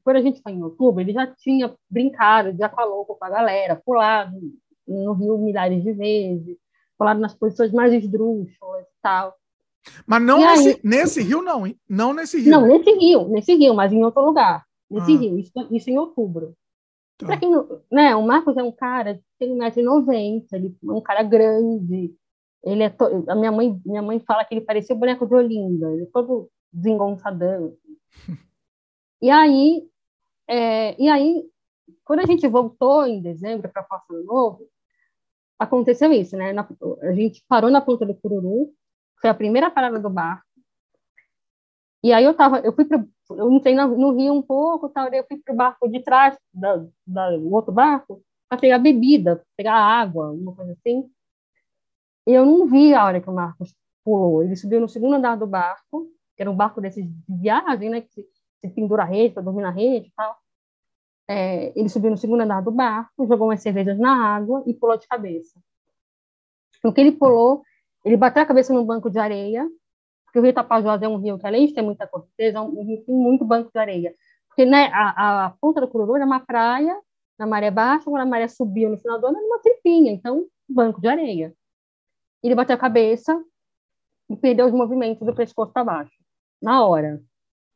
[0.04, 3.82] quando a gente foi em outubro, ele já tinha brincado de aqualoco com a galera,
[3.84, 4.40] pulado
[4.88, 6.58] no rio milhares de vezes,
[6.98, 9.36] pulado nas posições mais esdrúxulas e tal.
[10.06, 11.78] Mas não nesse, aí, nesse rio, não, hein?
[11.88, 12.52] Não nesse rio.
[12.52, 14.66] Não, nesse rio, nesse rio, mas em outro lugar.
[14.90, 15.18] Nesse ah.
[15.18, 16.54] rio, isso, isso em outubro.
[17.18, 17.26] Tá.
[17.26, 21.24] Pra quem não, né, o Marcos é um cara tem 1,90m, ele é um cara
[21.24, 22.14] grande.
[22.64, 23.26] Ele é to...
[23.30, 26.08] a minha mãe, minha mãe fala que ele parecia o boneco de Olinda, ele é
[26.08, 27.76] todo desengonçadão.
[29.22, 29.88] e aí,
[30.48, 31.44] é, e aí,
[32.04, 34.68] quando a gente voltou em dezembro para Passo Novo,
[35.60, 36.54] aconteceu isso, né?
[36.54, 36.68] Na,
[37.02, 38.74] a gente parou na ponta do Cururu,
[39.20, 40.46] foi a primeira parada do barco.
[42.04, 45.26] E aí eu tava, eu fui para, eu entrei no, rio um pouco, tal, eu
[45.28, 49.76] fui para o barco de trás da, da, do outro barco para pegar bebida, pegar
[49.76, 51.10] água, uma coisa assim.
[52.28, 54.44] Eu não vi a hora que o Marcos pulou.
[54.44, 58.02] Ele subiu no segundo andar do barco, que era um barco desses de viagem, né,
[58.02, 60.36] que se, pendura a rede para dormir na rede e tal.
[61.30, 64.98] É, ele subiu no segundo andar do barco, jogou umas cervejas na água e pulou
[64.98, 65.58] de cabeça.
[66.84, 67.64] No que ele pulou,
[68.04, 69.66] ele bateu a cabeça num banco de areia,
[70.26, 72.84] porque o rio Tapajós é um rio que, além de ter muita corteza, é um
[72.84, 74.14] rio que tem muito banco de areia.
[74.50, 76.98] Porque né, a, a ponta do Cururu era uma praia,
[77.40, 80.46] na maré baixa, quando a maré subiu no final do ano, era uma tripinha, então,
[80.68, 81.54] banco de areia.
[82.44, 83.44] Ele bateu a cabeça
[84.30, 86.18] e perdeu os movimentos do pescoço para baixo,
[86.62, 87.22] na hora.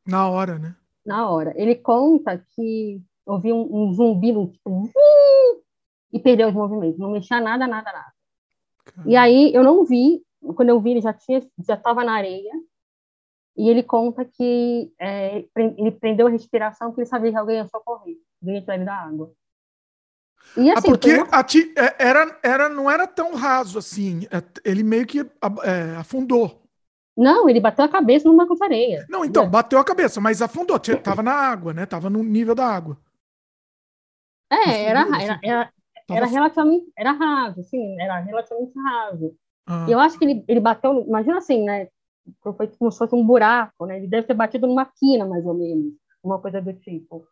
[0.06, 0.76] Na hora, né?
[1.04, 1.52] Na hora.
[1.56, 4.90] Ele conta que eu vi um, um zumbi, um, tipo,
[6.12, 8.12] e perdeu os movimentos, não mexia nada, nada, nada.
[8.84, 9.10] Caramba.
[9.10, 10.22] E aí eu não vi,
[10.54, 12.52] quando eu vi ele já tinha, já estava na areia,
[13.56, 17.66] e ele conta que é, ele prendeu a respiração porque ele sabia que alguém ia
[17.66, 19.32] socorrer, alguém ia tirar da água.
[20.56, 21.28] E, ah, assim, ah, porque uma...
[21.76, 26.62] é, era, era, não era tão raso assim, é, ele meio que é, afundou.
[27.16, 29.06] Não, ele bateu a cabeça numa com areia.
[29.08, 31.84] Não, então, bateu a cabeça, mas afundou, tava na água, né?
[31.84, 32.96] Tava no nível da água.
[34.50, 35.72] É, era, era, era,
[36.10, 39.34] era relativamente, era raso, assim, era relativamente raso.
[39.66, 39.86] Ah.
[39.88, 41.88] E eu acho que ele, ele bateu, imagina assim, né?
[42.42, 43.96] Foi como se fosse um buraco, né?
[43.96, 47.26] Ele deve ter batido numa quina, mais ou menos, uma coisa do tipo.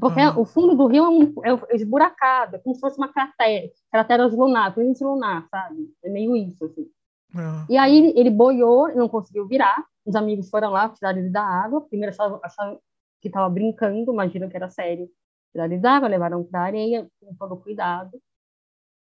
[0.00, 0.38] Porque ah.
[0.38, 1.34] o fundo do rio é, um,
[1.70, 5.88] é esburacado, é como se fosse uma cratera, cratera lunar, planície lunar, sabe?
[6.02, 6.86] É meio isso, assim.
[7.34, 7.66] Ah.
[7.68, 11.82] E aí ele boiou, não conseguiu virar, os amigos foram lá, tiraram ele da água,
[11.82, 12.78] primeiro achavam, achavam
[13.20, 15.08] que estava brincando, imaginam que era sério.
[15.52, 18.18] Tiraram ele da água, levaram para a areia, com todo cuidado,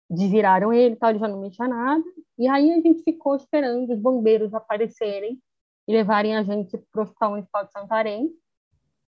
[0.09, 2.03] desviraram ele, tal, ele já não mexia nada,
[2.38, 5.39] e aí a gente ficou esperando os bombeiros aparecerem
[5.88, 8.29] e levarem a gente para o Hospital Municipal de Santarém,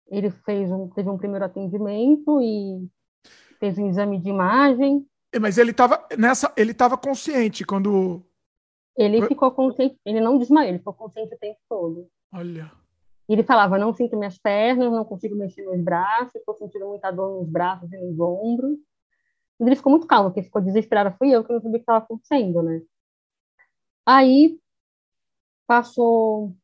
[0.09, 2.89] ele fez um, teve um primeiro atendimento e
[3.59, 5.07] fez um exame de imagem.
[5.33, 8.23] É, mas ele estava nessa, ele estava consciente quando
[8.97, 12.09] ele ficou consciente, ele não desmaiou, ele ficou consciente o tempo todo.
[12.33, 12.71] Olha.
[13.29, 17.41] Ele falava: não sinto minhas pernas, não consigo mexer meus braços, estou sentindo muita dor
[17.41, 18.79] nos braços e nos ombros.
[19.59, 21.83] Mas ele ficou muito calmo, porque ficou desesperado fui eu que não sabia o que
[21.83, 22.83] estava acontecendo, né?
[24.07, 24.59] Aí
[25.67, 26.55] passou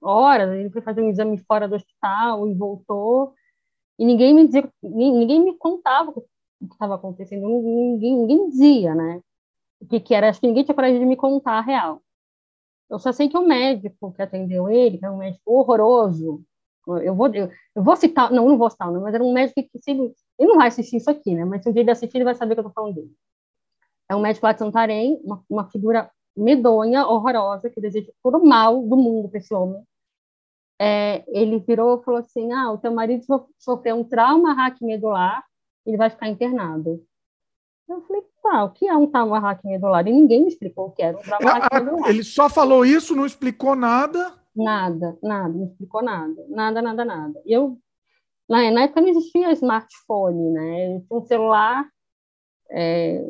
[0.00, 3.34] horas, ele foi fazer um exame fora do hospital e voltou,
[3.98, 9.20] e ninguém me dizia, ninguém me contava o que estava acontecendo, ninguém, ninguém dizia, né?
[9.80, 12.00] O que, que era, acho que ninguém tinha coragem de me contar a real.
[12.90, 16.42] Eu só sei que o médico que atendeu ele, que é um médico horroroso,
[17.02, 19.62] eu vou, eu, eu vou citar, não, não vou citar, não, mas era um médico
[19.62, 21.44] que, se, ele não vai assistir isso aqui, né?
[21.44, 23.12] Mas se um dia ele assistir, ele vai saber que eu tô falando dele.
[24.08, 28.46] É um médico lá de Santarém, uma, uma figura medonha, horrorosa, que deseja todo o
[28.46, 29.82] mal do mundo para esse homem.
[30.80, 33.24] É, ele virou e falou assim: Ah, o teu marido
[33.58, 35.44] sofreu um trauma raquimedular,
[35.86, 37.04] ele vai ficar internado.
[37.88, 40.06] Eu falei: Tá, o que é um trauma raquimedular?
[40.06, 42.10] E ninguém me explicou o que era um trauma ah, raquimedular.
[42.10, 44.34] Ele só falou isso, não explicou nada?
[44.54, 46.44] Nada, nada, não explicou nada.
[46.48, 47.42] Nada, nada, nada.
[47.44, 47.78] E eu,
[48.48, 50.96] na, na época não existia smartphone, né?
[50.96, 51.88] Eu tinha um celular.
[52.70, 53.24] É,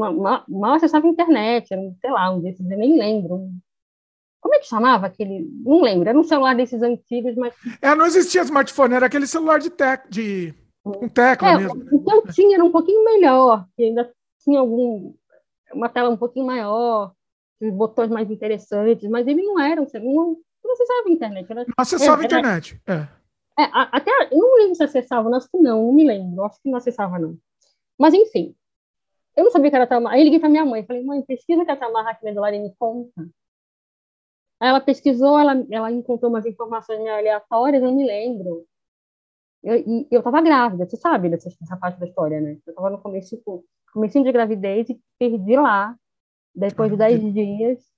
[0.00, 3.50] mal, mal acessava a internet, era, sei lá, um desses, eu nem lembro.
[4.40, 5.46] Como é que chamava aquele?
[5.62, 7.54] Não lembro, era um celular desses antigos, mas.
[7.82, 11.84] É, não existia smartphone, era aquele celular de, tec, de um tecla é, mesmo.
[11.92, 14.10] O que eu tinha era um pouquinho melhor, que ainda
[14.42, 15.12] tinha algum.
[15.74, 17.12] uma tela um pouquinho maior,
[17.74, 20.34] botões mais interessantes, mas ele não era um celular.
[20.64, 21.50] Não acessava a internet.
[21.50, 23.08] Era, não acessava a internet, é.
[23.62, 26.70] é até, eu não lembro se acessava, acho que não, não me lembro, acho que
[26.70, 27.36] não acessava, não.
[27.98, 28.54] Mas, enfim,
[29.36, 30.10] eu não sabia que era trauma.
[30.10, 33.28] Aí liguei para minha mãe, falei, mãe, pesquisa que é trauma raquimedular e me conta.
[34.60, 38.66] Aí ela pesquisou, ela, ela encontrou umas informações aleatórias, eu não me lembro.
[39.62, 42.58] Eu, e eu estava grávida, você sabe dessa, dessa, parte da história, né?
[42.66, 45.94] Eu estava no começo, tipo, comecinho de gravidez e perdi lá,
[46.54, 47.32] depois de 10 de...
[47.32, 47.90] dias.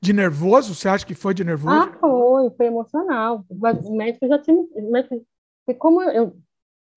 [0.00, 0.74] De nervoso?
[0.74, 1.74] Você acha que foi de nervoso?
[1.74, 3.44] Ah, foi, foi emocional.
[3.50, 4.56] O médico já tinha.
[4.56, 5.22] O médico,
[5.78, 6.34] como eu,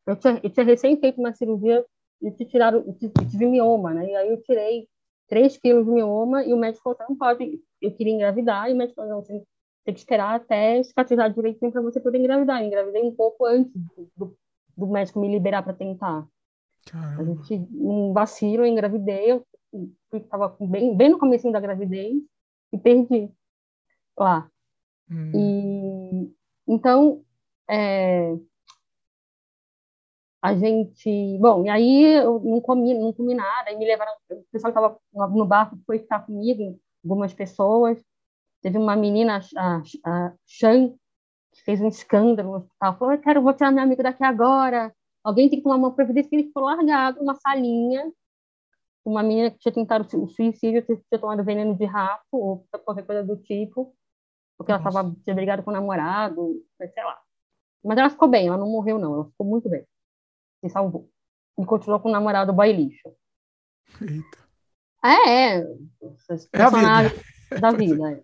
[0.05, 1.85] eu, tinha, eu tinha recém feito uma cirurgia
[2.21, 4.09] e te tiraram, eu tive mioma, né?
[4.09, 4.87] E aí eu tirei
[5.27, 8.77] 3 quilos de mioma e o médico falou, não pode, eu queria engravidar, e o
[8.77, 9.43] médico falou, não, você
[9.85, 12.61] tem que esperar até cicatrizar direitinho para você poder engravidar.
[12.61, 13.71] Eu engravidei um pouco antes
[14.17, 14.35] do,
[14.75, 16.27] do médico me liberar para tentar.
[16.85, 17.21] Caramba.
[17.21, 19.45] A gente, um vacilo, eu engravidei, eu
[20.13, 22.15] estava bem, bem no começo da gravidez
[22.73, 23.31] e perdi
[24.17, 24.49] lá.
[25.09, 25.31] Hum.
[25.33, 26.33] E,
[26.67, 27.23] então,
[27.69, 28.35] é,
[30.47, 34.43] a gente, bom, e aí eu não comi, não comi nada, aí me levaram, o
[34.49, 38.01] pessoal que estava no barco foi ficar comigo, algumas pessoas,
[38.61, 40.93] teve uma menina, a, a Shan,
[41.51, 44.95] que fez um escândalo no hospital, falou, eu quero, vou tirar meu amigo daqui agora,
[45.21, 48.09] alguém tem que tomar uma providência, que ele ficou largado numa salinha,
[49.03, 53.21] uma menina que tinha tentado o suicídio, tinha tomado veneno de rato, ou qualquer coisa
[53.21, 53.93] do tipo,
[54.57, 54.83] porque Nossa.
[54.83, 57.19] ela estava, tinha brigado com o namorado, sei lá.
[57.83, 59.85] Mas ela ficou bem, ela não morreu não, ela ficou muito bem
[60.67, 61.09] se salvou.
[61.57, 63.09] E continuou com o namorado boy lixo.
[64.01, 64.37] Eita.
[65.03, 65.77] É, é.
[66.53, 67.59] É a vida.
[67.59, 68.11] Da vida.
[68.11, 68.23] É.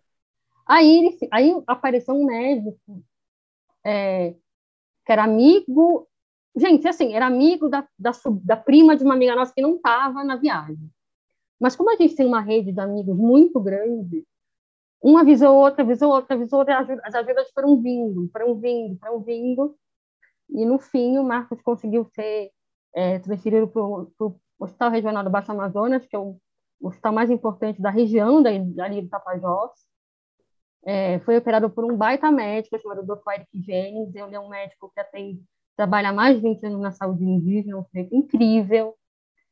[0.68, 3.04] Aí, aí apareceu um médico
[3.86, 4.36] é,
[5.06, 6.08] que era amigo.
[6.56, 8.12] Gente, assim, era amigo da, da,
[8.44, 10.90] da prima de uma amiga nossa que não estava na viagem.
[11.60, 14.26] Mas como a gente tem uma rede de amigos muito grande,
[15.04, 19.76] um avisou outra, avisou outra, avisou outra, as ajudas foram vindo, foram vindo, foram vindo.
[20.54, 22.52] E no fim o Marcos conseguiu ser
[22.96, 26.38] é, transferido para o Hospital Regional do Baixo Amazonas, que é o
[26.82, 29.72] hospital mais importante da região, dali do Tapajós.
[30.86, 33.32] É, foi operado por um baita médico chamado Dr.
[33.34, 34.13] Eric Jennings.
[34.13, 35.42] Ele é um médico que tem,
[35.76, 38.96] trabalha há mais de 20 anos na saúde indígena, um sujeito incrível.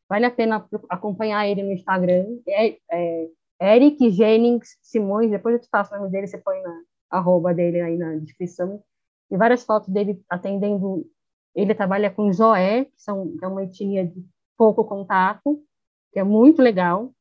[0.10, 2.26] Vale a pena acompanhar ele no Instagram.
[2.48, 3.30] É, é
[3.62, 7.80] Eric Jennings Simões, depois eu te passo o nome dele, você põe na arroba dele
[7.80, 8.84] aí na descrição.
[9.32, 11.10] E várias fotos dele atendendo.
[11.56, 14.24] Ele trabalha com Zoé, que, são, que é uma etnia de
[14.58, 15.64] pouco contato,
[16.12, 17.12] que é muito legal.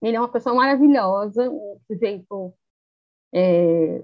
[0.00, 2.54] Ele é uma pessoa maravilhosa, um sujeito,
[3.32, 4.02] é,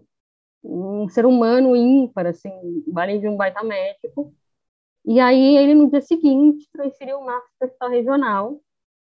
[0.63, 2.53] um ser humano ímpar, assim,
[2.95, 4.35] além de um baita médico.
[5.05, 8.61] E aí ele, no dia seguinte, transferiu o Marcos para o hospital regional.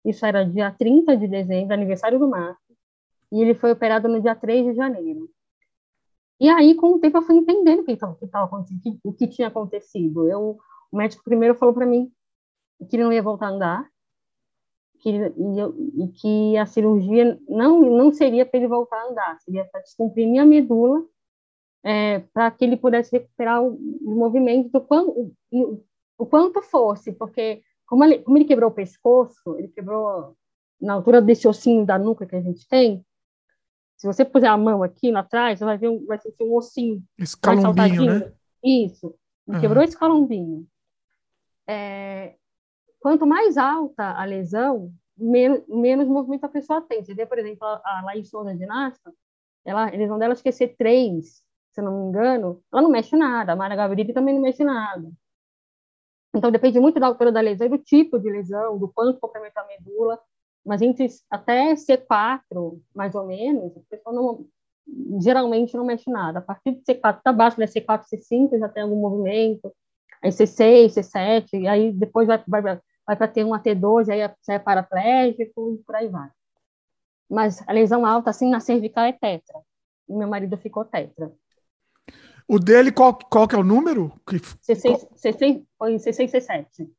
[0.04, 2.76] Isso era dia 30 de dezembro, aniversário do Marcos.
[3.32, 5.30] E ele foi operado no dia 3 de janeiro.
[6.40, 9.48] E aí, com o tempo, eu fui entendendo o que estava acontecendo, o que tinha
[9.48, 10.30] acontecido.
[10.30, 10.58] Eu,
[10.92, 12.12] o médico primeiro falou para mim
[12.90, 13.90] que ele não ia voltar a andar,
[15.00, 19.66] que, e, e que a cirurgia não, não seria para ele voltar a andar, seria
[19.66, 21.06] para descomprimir a medula,
[21.84, 25.84] é, para que ele pudesse recuperar o, o movimento do quanto, o,
[26.18, 30.36] o quanto fosse, porque como ele, como ele quebrou o pescoço, ele quebrou
[30.82, 33.06] na altura desse ossinho da nuca que a gente tem,
[33.98, 36.54] se você puser a mão aqui lá atrás, você vai ver um, vai ser um
[36.54, 37.04] ossinho.
[37.18, 38.34] Esse calombinho, né?
[38.64, 39.16] Isso.
[39.48, 39.60] Uhum.
[39.60, 40.68] quebrou esse calombinho.
[41.68, 42.36] É,
[43.00, 47.04] quanto mais alta a lesão, menos, menos movimento a pessoa tem.
[47.04, 49.14] Você vê, por exemplo, a, a Laís Souza, ginasta,
[49.64, 53.54] ela, a lesão dela esquecer três, se não me engano, ela não mexe nada.
[53.54, 55.10] A Mara Gavripe também não mexe nada.
[56.34, 59.68] Então, depende muito da altura da lesão, do tipo de lesão, do quanto complementa a
[59.68, 60.20] medula.
[60.66, 64.48] Mas entre até C4, mais ou menos, a pessoa não,
[65.22, 66.40] geralmente não mexe nada.
[66.40, 69.72] A partir de C4 para baixo, da C4, C5 já tem algum movimento.
[70.24, 74.36] Aí C6, C7, e aí depois vai, vai, vai para T1 a T2, aí é,
[74.50, 76.30] é paraplégico e por aí vai.
[77.30, 79.60] Mas a lesão alta, assim, na cervical é tetra.
[80.10, 81.32] E meu marido ficou tetra.
[82.48, 84.12] O dele, qual, qual que é o número?
[84.28, 86.90] C6, C6, foi C6, C7.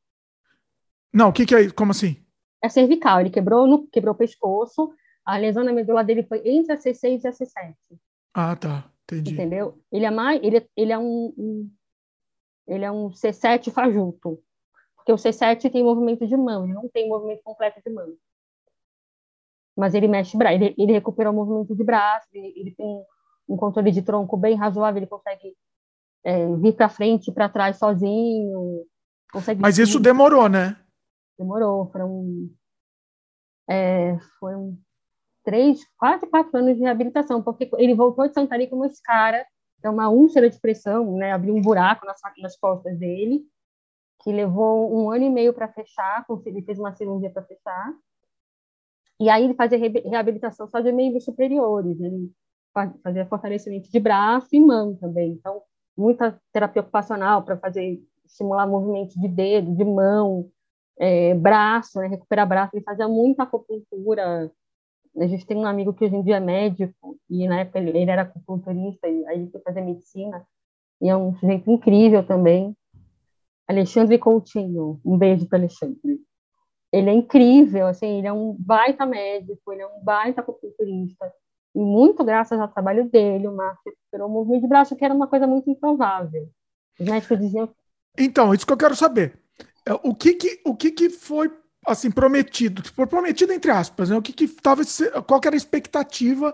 [1.13, 1.69] Não, o que, que é?
[1.71, 2.21] Como assim?
[2.67, 3.21] É cervical.
[3.21, 4.93] Ele quebrou, no, quebrou o pescoço.
[5.25, 7.73] A lesão na medula dele foi entre a C6 e a C7.
[8.33, 8.91] Ah, tá.
[9.05, 9.33] Entendi.
[9.33, 9.81] Entendeu?
[9.89, 11.71] Ele é mais, ele, ele é um, um
[12.67, 14.43] ele é um C7 fajuto.
[14.97, 18.13] Porque o C7 tem movimento de mão, ele não tem movimento completo de mão.
[19.77, 23.01] Mas ele mexe braço, ele, ele recupera o movimento de braço, ele, ele tem
[23.47, 25.55] um controle de tronco bem razoável, ele consegue
[26.25, 28.85] é, vir para frente e para trás sozinho.
[29.31, 30.75] Consegue Mas isso demorou, né?
[31.37, 32.49] Demorou, foram
[33.69, 34.77] é, foram
[35.43, 39.45] três, quase quatro anos de reabilitação, porque ele voltou de Santarém como esse cara,
[39.83, 41.31] é uma úlcera de pressão, né?
[41.31, 43.43] Abriu um buraco nas, nas costas dele,
[44.23, 47.93] que levou um ano e meio para fechar, ele fez uma cirurgia para fechar.
[49.19, 52.31] E aí ele fazia reabilitação só de membros superiores, ele
[53.03, 55.31] fazia fortalecimento de braço e mão também.
[55.31, 55.61] Então,
[55.97, 60.51] muita terapia ocupacional para fazer estimular movimento de dedo, de mão,
[60.99, 62.75] é, braço, né, recuperar braço.
[62.75, 64.51] Ele fazia muita acupuntura.
[65.17, 67.97] A gente tem um amigo que hoje em dia é médico e na época ele,
[67.97, 70.45] ele era acupunturista e aí ele foi fazer medicina
[71.01, 72.75] e é um sujeito incrível também.
[73.67, 76.19] Alexandre Coutinho, um beijo para Alexandre.
[76.91, 81.31] Ele é incrível, assim, ele é um baita médico, ele é um baita acupunturista.
[81.75, 85.13] E muito graças ao trabalho dele, o Márcio recuperou o movimento de braço, que era
[85.13, 86.49] uma coisa muito improvável.
[86.99, 87.69] Os médicos diziam.
[88.17, 89.37] Então, isso que eu quero saber.
[89.87, 91.49] É, o que que, o que, que foi
[91.85, 92.83] assim prometido?
[92.93, 94.17] Foi prometido entre aspas, né?
[94.17, 94.81] O que que tava,
[95.25, 96.53] qual que era a expectativa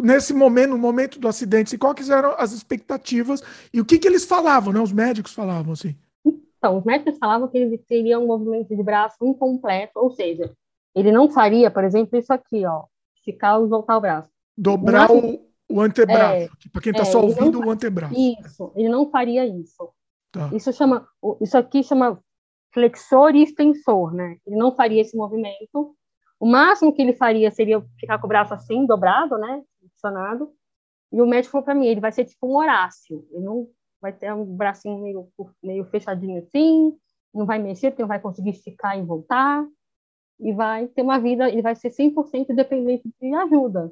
[0.00, 4.26] nesse momento, no momento do acidente, quais eram as expectativas e o que que eles
[4.26, 4.80] falavam, né?
[4.80, 5.96] Os médicos falavam assim.
[6.24, 10.52] Então, os médicos falavam que ele teria um movimento de braço incompleto, ou seja,
[10.94, 12.84] ele não faria, por exemplo, isso aqui, ó,
[13.16, 14.30] esticar e voltar o braço.
[14.56, 18.14] Dobrar o, o antebraço, é, para quem está é, só ouvindo o antebraço.
[18.14, 19.90] Isso, ele não faria isso.
[20.32, 20.50] Tá.
[20.52, 21.08] Isso chama,
[21.40, 22.18] isso aqui chama
[22.76, 24.36] flexor e extensor, né?
[24.46, 25.96] Ele não faria esse movimento.
[26.38, 29.62] O máximo que ele faria seria ficar com o braço assim, dobrado, né?
[29.80, 30.52] Funcionado.
[31.10, 33.26] E o médico falou para mim, ele vai ser tipo um Horácio.
[33.30, 33.66] Ele não
[33.98, 35.26] vai ter um bracinho meio,
[35.62, 36.94] meio fechadinho assim,
[37.32, 39.66] não vai mexer, porque não vai conseguir esticar e voltar,
[40.38, 43.90] e vai ter uma vida, ele vai ser 100% dependente de ajuda.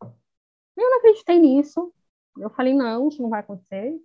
[0.00, 1.92] Eu não acreditei nisso.
[2.38, 3.98] Eu falei, não, isso não vai acontecer.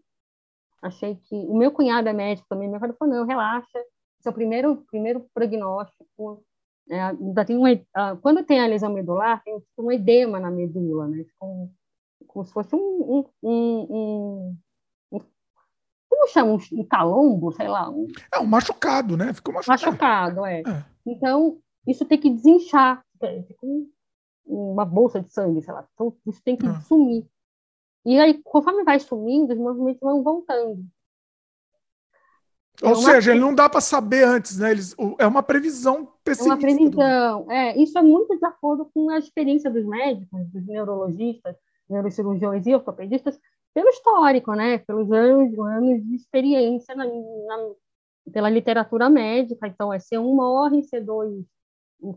[0.84, 1.36] Achei que.
[1.36, 3.80] O meu cunhado é médico também, meu cunhado falou, não, relaxa.
[4.20, 6.44] Esse é o primeiro, primeiro prognóstico.
[6.90, 7.70] É, ainda tem uma,
[8.22, 11.26] quando tem a lesão medular, tem um edema na medula, né?
[11.40, 11.74] Como,
[12.28, 14.58] como se fosse um, um, um,
[16.10, 16.58] como chama?
[16.72, 17.90] Um calombo, sei lá.
[17.90, 18.08] Um...
[18.34, 19.34] É, um machucado, né?
[19.34, 19.86] Ficou machucado.
[19.86, 20.62] Machucado, é.
[20.62, 20.86] é.
[21.06, 21.58] Então,
[21.88, 23.04] isso tem que desinchar.
[23.48, 23.68] Fica
[24.46, 25.86] uma bolsa de sangue, sei lá.
[25.94, 26.80] Então, isso tem que é.
[26.82, 27.26] sumir.
[28.06, 30.86] E aí, conforme vai sumindo, os movimentos vão voltando.
[32.82, 34.72] Ou é seja, ele não dá para saber antes, né?
[34.72, 36.54] Eles, é uma previsão pessimista.
[36.54, 37.52] É uma previsão.
[37.52, 41.56] É, isso é muito de acordo com a experiência dos médicos, dos neurologistas,
[41.90, 43.40] neurocirurgiões e ortopedistas,
[43.74, 44.80] pelo histórico, né?
[44.80, 47.70] Pelos anos, anos de experiência na, na,
[48.32, 49.68] pela literatura médica.
[49.68, 51.46] Então, é C1 morre, C2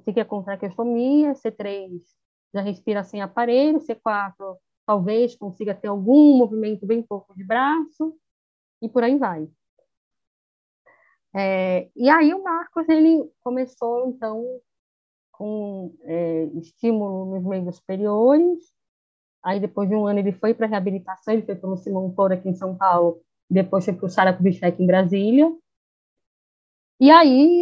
[0.04, 2.00] fica com traqueostomia, C3
[2.52, 4.56] já respira sem aparelho, C4
[4.86, 8.16] talvez consiga ter algum movimento bem pouco de braço,
[8.80, 9.48] e por aí vai.
[11.34, 14.42] É, e aí o Marcos ele começou então
[15.32, 18.74] com é, estímulo nos meios superiores.
[19.42, 22.32] Aí depois de um ano ele foi para reabilitação, ele foi para o Simão Toro
[22.32, 23.20] aqui em São Paulo,
[23.50, 25.54] depois foi para o Sara Kubitschek em Brasília.
[26.98, 27.60] E aí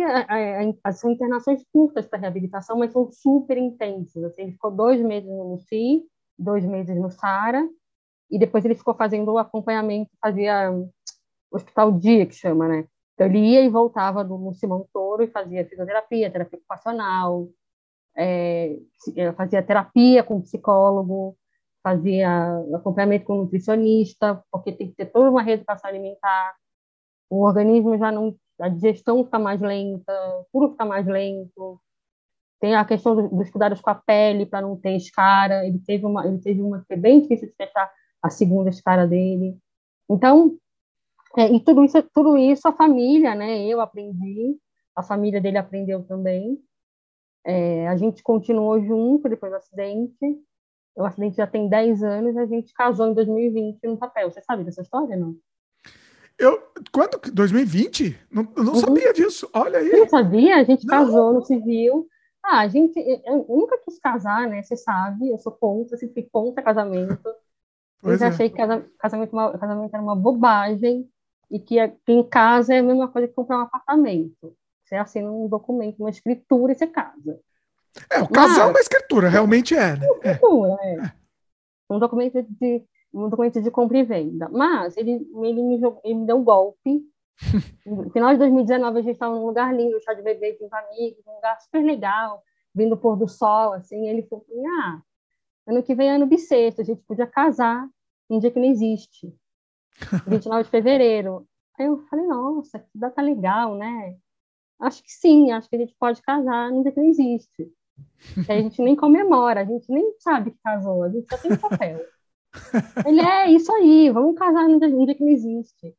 [0.93, 4.23] são internações curtas para reabilitação, mas são super intensas.
[4.23, 6.07] Assim, ele ficou dois meses no Luci,
[6.39, 7.67] dois meses no Sara,
[8.31, 10.73] e depois ele ficou fazendo o acompanhamento, fazia
[11.51, 12.89] hospital dia que chama, né?
[13.15, 17.49] Então, ele ia e voltava do Simão Toro e fazia fisioterapia, terapia ocupacional,
[18.17, 18.77] é,
[19.17, 21.37] é, fazia terapia com psicólogo,
[21.83, 22.29] fazia
[22.75, 26.57] acompanhamento com nutricionista, porque tem que ter toda uma reeducação alimentar.
[27.31, 28.35] O organismo já não.
[28.61, 30.13] A digestão fica mais lenta,
[30.53, 31.81] tudo fica mais lento.
[32.65, 35.67] Tem a questão dos cuidados com a pele para não ter escara.
[35.67, 37.93] Ele teve uma, ele teve uma que foi bem difícil de fechar
[38.23, 39.59] a segunda escara dele.
[40.09, 40.57] Então,
[41.37, 43.67] é, e tudo isso, tudo isso a família, né?
[43.67, 44.57] Eu aprendi,
[44.97, 46.59] a família dele aprendeu também.
[47.45, 50.43] É, a gente continuou junto depois do acidente.
[50.97, 54.31] O acidente já tem 10 anos, a gente casou em 2020 no papel.
[54.31, 55.37] Você sabe dessa história, não?
[56.39, 57.21] Eu, quando?
[57.31, 58.19] 2020?
[58.33, 58.81] Não, eu não uhum.
[58.81, 59.51] sabia disso.
[59.53, 59.91] Olha aí.
[59.91, 60.57] Você não sabia?
[60.57, 60.95] A gente não.
[60.95, 62.09] casou no civil.
[62.45, 64.63] Ah, a gente, eu nunca quis casar, né?
[64.63, 67.35] Você sabe, eu sou contra, sempre fui contra casamento.
[68.03, 68.31] Pois eu é.
[68.31, 68.57] achei que
[68.99, 71.09] casamento, casamento era uma bobagem
[71.51, 71.77] e que
[72.07, 74.55] em casa é a mesma coisa que comprar um apartamento.
[74.85, 77.41] Você assina um documento, uma escritura e você casa.
[78.11, 79.97] É, o casal é uma escritura, realmente é.
[79.97, 80.07] Né?
[80.23, 80.31] É.
[80.33, 80.95] Escritura, é.
[80.97, 81.13] é.
[81.89, 82.85] Um documento de
[83.15, 84.49] um documento de compra e venda.
[84.51, 87.03] Mas ele, ele, me, jogou, ele me deu um golpe.
[87.87, 91.27] No final de 2019, a gente estava num lugar lindo, chá de bebê com amigos,
[91.27, 92.43] um lugar super legal,
[92.75, 94.09] vindo pôr do sol, assim.
[94.09, 94.45] Ele falou:
[94.81, 95.03] ah,
[95.67, 97.89] ano que vem é ano bissexto, a gente podia casar
[98.31, 99.35] um dia que não existe.
[100.27, 101.47] 29 de fevereiro.
[101.79, 104.17] Aí eu falei, nossa, que data legal, né?
[104.81, 107.73] Acho que sim, acho que a gente pode casar no dia que não existe.
[108.45, 111.57] Que a gente nem comemora, a gente nem sabe que casou, a gente só tem
[111.57, 112.01] papel.
[113.07, 115.95] Ele é isso aí, vamos casar dia, no dia que não existe.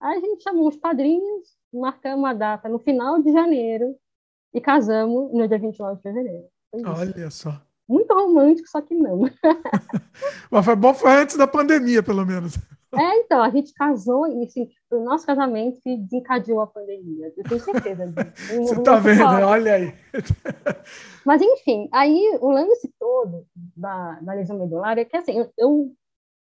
[0.00, 3.94] Aí a gente chamou os padrinhos, marcamos a data no final de janeiro
[4.54, 6.44] e casamos no dia 29 de fevereiro.
[6.72, 7.60] Olha só.
[7.88, 9.22] Muito romântico, só que não.
[10.50, 12.56] Mas foi bom, foi antes da pandemia, pelo menos.
[12.92, 17.32] É, então, a gente casou e assim, o nosso casamento que desencadeou a pandemia.
[17.36, 18.32] Eu tenho certeza disso.
[18.62, 19.42] Você tá vendo, forte.
[19.42, 19.94] olha aí.
[21.24, 23.46] Mas, enfim, aí o lance todo
[23.76, 25.92] da, da lesão medular é que, assim, eu, eu,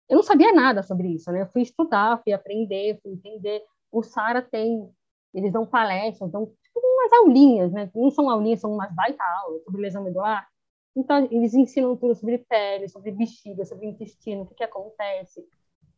[0.09, 1.41] eu não sabia nada sobre isso, né?
[1.41, 3.63] Eu fui estudar, fui aprender, fui entender.
[3.91, 4.89] O Sara tem,
[5.33, 7.89] eles dão palestras, dão tipo umas aulinhas, né?
[7.95, 10.47] Não são aulinhas, são umas baita aulas sobre lesão medular.
[10.95, 15.45] Então, eles ensinam tudo sobre pele, sobre bexiga, sobre intestino, o que, que acontece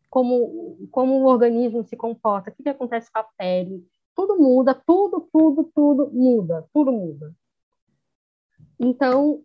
[0.10, 3.86] como, como o organismo se comporta, o que, que acontece com a pele.
[4.16, 7.36] Tudo muda, tudo, tudo, tudo muda, tudo muda.
[8.80, 9.44] Então,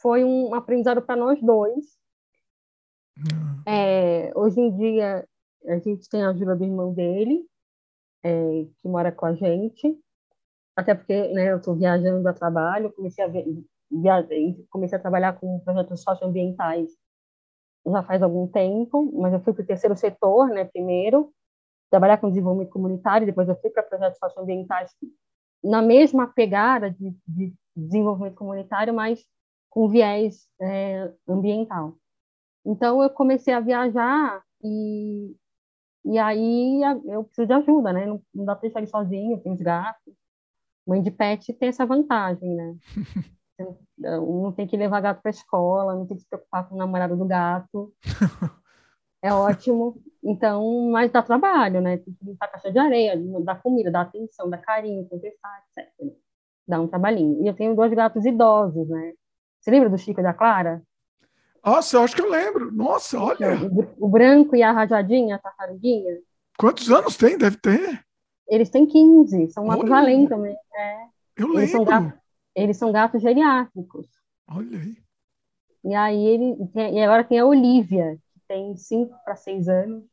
[0.00, 1.96] foi um aprendizado para nós dois.
[3.66, 5.26] É, hoje em dia,
[5.66, 7.46] a gente tem a ajuda do irmão dele,
[8.22, 9.98] é, que mora com a gente.
[10.76, 14.28] Até porque né, eu estou viajando a trabalho, comecei a, via,
[14.70, 16.90] comecei a trabalhar com projetos socioambientais
[17.86, 21.30] já faz algum tempo, mas eu fui para o terceiro setor, né, primeiro,
[21.90, 24.90] trabalhar com desenvolvimento comunitário, depois eu fui para projetos socioambientais
[25.62, 29.24] na mesma pegada de, de desenvolvimento comunitário, mas
[29.68, 31.94] com viés é, ambiental.
[32.64, 35.34] Então eu comecei a viajar e
[36.04, 38.04] e aí eu preciso de ajuda, né?
[38.04, 40.14] Não, não dá para deixar ele sozinho, tem os gatos.
[40.86, 42.76] Mãe de pet tem essa vantagem, né?
[43.96, 47.16] Não tem que levar gato para escola, não tem que se preocupar com o namorado
[47.16, 47.94] do gato.
[49.22, 50.02] É ótimo.
[50.22, 51.96] Então, mas dá trabalho, né?
[51.96, 55.90] Tem que limpar a caixa de areia, dar comida, dar atenção, dar carinho, conversar, etc.
[56.68, 57.42] Dá um trabalhinho.
[57.42, 59.14] E eu tenho dois gatos idosos, né?
[59.58, 60.82] Você lembra do Chico e da Clara?
[61.64, 62.70] Nossa, eu acho que eu lembro.
[62.70, 63.56] Nossa, olha.
[63.64, 66.18] O, o branco e a rajadinha, a tartaruguinha.
[66.58, 67.38] Quantos anos tem?
[67.38, 68.04] Deve ter.
[68.46, 70.54] Eles têm 15, são Matusalém também.
[70.76, 71.04] É.
[71.36, 71.60] Eu lembro.
[71.60, 72.20] Eles são, gatos,
[72.54, 74.06] eles são gatos geriátricos.
[74.48, 74.96] Olha aí.
[75.84, 80.04] E aí ele e agora tem a Olivia, que tem 5 para 6 anos.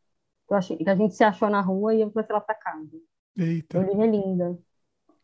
[0.47, 2.97] Que, achei, que a gente se achou na rua e eu trouxe ela para casa.
[3.37, 3.77] Eita.
[3.77, 4.57] A Olivia é linda.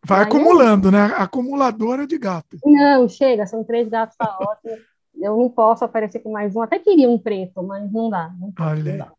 [0.05, 0.91] Vai aí acumulando, eu...
[0.91, 1.05] né?
[1.17, 2.59] Acumuladora de gatos.
[2.65, 4.78] Não, chega, são três gatos, tá ótimo.
[5.20, 6.61] Eu não posso aparecer com mais um.
[6.61, 8.34] Até queria um preto, mas não dá.
[8.39, 8.91] Não Olha.
[8.91, 9.13] Não dá.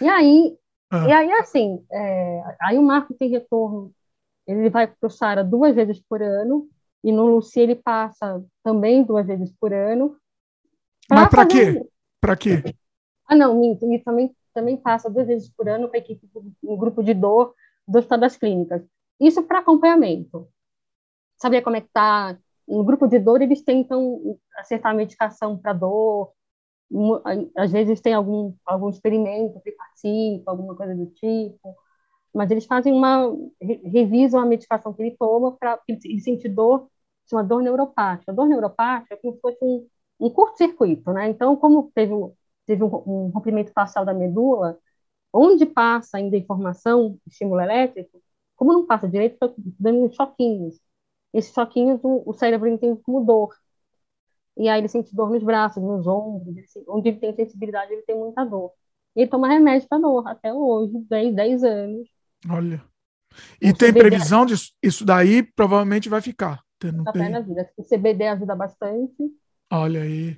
[0.00, 0.58] E aí,
[0.90, 1.08] ah.
[1.08, 3.92] e aí assim, é, aí o Marco tem retorno.
[4.46, 6.68] Ele vai para o Sara duas vezes por ano
[7.02, 10.16] e no Luci ele passa também duas vezes por ano.
[11.08, 11.86] Mas para quê?
[12.20, 12.62] Para quê?
[13.26, 13.84] Ah, não, minto.
[13.84, 16.26] Ele também, também passa duas vezes por ano com a equipe,
[16.62, 17.54] um grupo de dor
[17.86, 18.82] do Estado das Clínicas.
[19.20, 20.48] Isso para acompanhamento.
[21.36, 22.38] Saber como é que está.
[22.68, 26.32] No grupo de dor, eles tentam acertar medicação para dor.
[27.56, 31.76] Às vezes tem algum, algum experimento que participa, alguma coisa do tipo.
[32.34, 33.32] Mas eles fazem uma.
[33.62, 36.88] revisam a medicação que ele toma para ele sentir dor,
[37.32, 38.32] uma dor neuropática.
[38.32, 39.88] A dor neuropática é como se fosse um,
[40.20, 41.28] um curto-circuito, né?
[41.30, 42.12] Então, como teve,
[42.66, 44.78] teve um, um rompimento parcial da medula,
[45.32, 48.22] onde passa ainda informação, estímulo elétrico,
[48.56, 49.50] como não passa direito, está
[49.80, 50.80] dando choquinhos.
[51.34, 53.52] Esses choquinhos o, o, cérebro entende como dor.
[54.56, 58.02] E aí ele sente dor nos braços, nos ombros, ele, onde ele tem sensibilidade, ele
[58.02, 58.70] tem muita dor.
[59.16, 62.08] E ele toma remédio para dor, até hoje, 10, 10 anos.
[62.48, 62.84] Olha.
[63.60, 64.72] E o tem CBD previsão disso?
[64.80, 66.62] Isso daí provavelmente vai ficar.
[66.84, 67.30] Não tem...
[67.30, 67.68] na vida.
[67.76, 69.16] O CBD ajuda bastante.
[69.72, 70.36] Olha aí.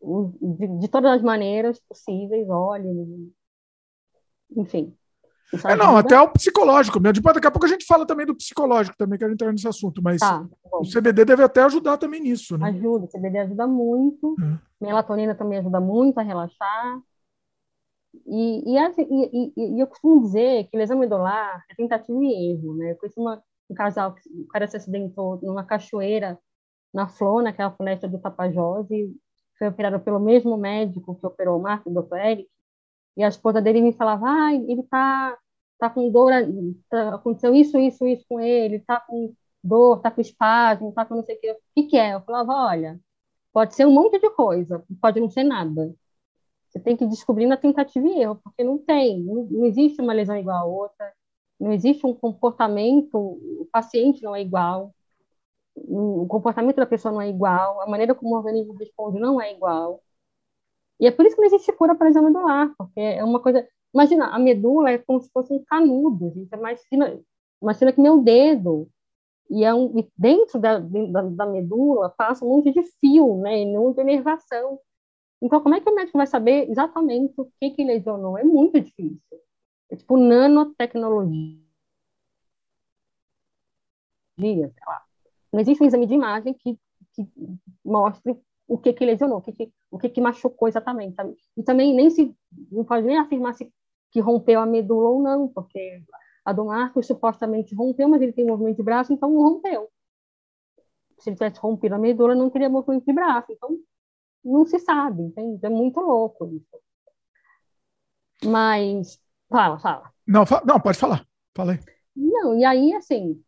[0.00, 3.32] De, de todas as maneiras possíveis, óleo,
[4.56, 4.94] enfim.
[5.64, 7.14] É, não, até o psicológico mesmo.
[7.14, 10.02] Depois, daqui a pouco a gente fala também do psicológico, também quero entrar nesse assunto,
[10.02, 12.68] mas tá, o CBD deve até ajudar também nisso, né?
[12.68, 14.84] Ajuda, o CBD ajuda muito, é.
[14.84, 17.00] melatonina também ajuda muito a relaxar.
[18.26, 22.52] E, e, assim, e, e, e, eu costumo dizer que lesão medular é tentativa e
[22.52, 22.92] erro, né?
[22.92, 26.38] Eu conheci uma, um casal, que o cara se acidentou numa cachoeira
[26.92, 29.12] na Flona, que é a floresta do Tapajós, e
[29.58, 32.16] foi operado pelo mesmo médico que operou o Marco, o Dr.
[32.16, 32.48] Eric,
[33.16, 35.38] e a esposa dele me falava, ah, ele tá,
[35.78, 36.32] tá com dor,
[36.88, 41.16] tá, aconteceu isso, isso, isso com ele, tá com dor, tá com espasmo, tá com
[41.16, 41.52] não sei o que.
[41.52, 42.14] O que, que é?
[42.14, 43.00] Eu falava, olha,
[43.52, 45.94] pode ser um monte de coisa, pode não ser nada.
[46.68, 50.12] Você tem que descobrir na tentativa e erro, porque não tem, não, não existe uma
[50.12, 51.12] lesão igual a outra,
[51.60, 54.94] não existe um comportamento, o paciente não é igual,
[55.76, 59.52] o comportamento da pessoa não é igual, a maneira como o organismo responde não é
[59.52, 60.02] igual.
[61.00, 63.66] E é por isso que não existe cura para exame medular, porque é uma coisa.
[63.92, 67.20] Imagina, a medula é como se fosse um canudo, gente, é mais fina,
[67.62, 68.88] mais fina que meu dedo.
[69.50, 73.60] E, é um, e dentro da, da, da, medula passa um monte de fio, né,
[73.60, 74.80] e não de inervação.
[75.42, 78.38] Então, como é que o médico vai saber exatamente o que, que lesionou?
[78.38, 79.20] É muito difícil.
[79.90, 81.58] É tipo nanotecnologia.
[85.52, 86.78] Não existe um exame de imagem que,
[87.14, 87.28] que
[87.84, 88.36] mostre
[88.66, 91.14] o que que lesionou, o que que, o que, que machucou exatamente.
[91.14, 91.34] Sabe?
[91.56, 92.34] E também nem se
[92.70, 93.70] não pode nem afirmar se
[94.10, 96.02] que rompeu a medula ou não, porque
[96.44, 99.90] a do Marcos supostamente rompeu, mas ele tem movimento de braço, então não rompeu.
[101.18, 103.50] Se ele tivesse rompido a medula, não teria movimento de braço.
[103.50, 103.76] Então,
[104.44, 105.64] não se sabe, entende?
[105.64, 106.80] É muito louco isso.
[108.44, 110.12] Mas, fala, fala.
[110.26, 111.26] Não, fa não pode falar.
[111.56, 111.78] Falei.
[112.14, 113.42] Não, e aí, assim,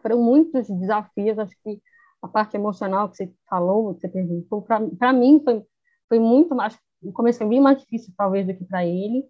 [0.00, 1.80] foram muitos desafios, acho que
[2.22, 5.64] a parte emocional que você falou, que você perguntou, para mim foi,
[6.08, 9.24] foi muito mais, no começo foi bem mais difícil, talvez, do que para ele.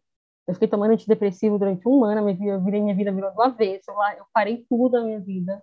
[0.47, 3.43] Eu fiquei tomando antidepressivo durante um ano, minha vida, eu virei minha vida virou do
[3.43, 5.63] avesso, eu, eu parei tudo da minha vida.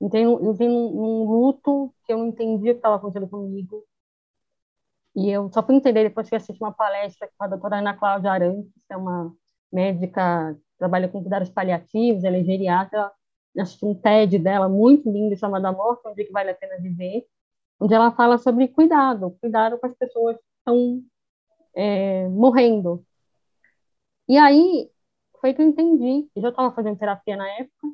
[0.00, 3.84] Entrei, eu entrei num, num luto que eu não entendia o que estava acontecendo comigo.
[5.16, 7.96] E eu só fui entender depois que eu assisti uma palestra com a doutora Ana
[7.96, 9.34] Cláudia Arantes, que é uma
[9.72, 13.10] médica que trabalha com cuidados paliativos, ela é geriatra,
[13.58, 16.78] assisti um TED dela muito lindo chamado A Morte, um dia que vale a pena
[16.78, 17.26] viver,
[17.80, 21.02] onde ela fala sobre cuidado, cuidado com as pessoas que estão
[21.74, 23.04] é, morrendo.
[24.28, 24.90] E aí
[25.40, 26.28] foi que eu entendi.
[26.36, 27.88] Eu já estava fazendo terapia na época,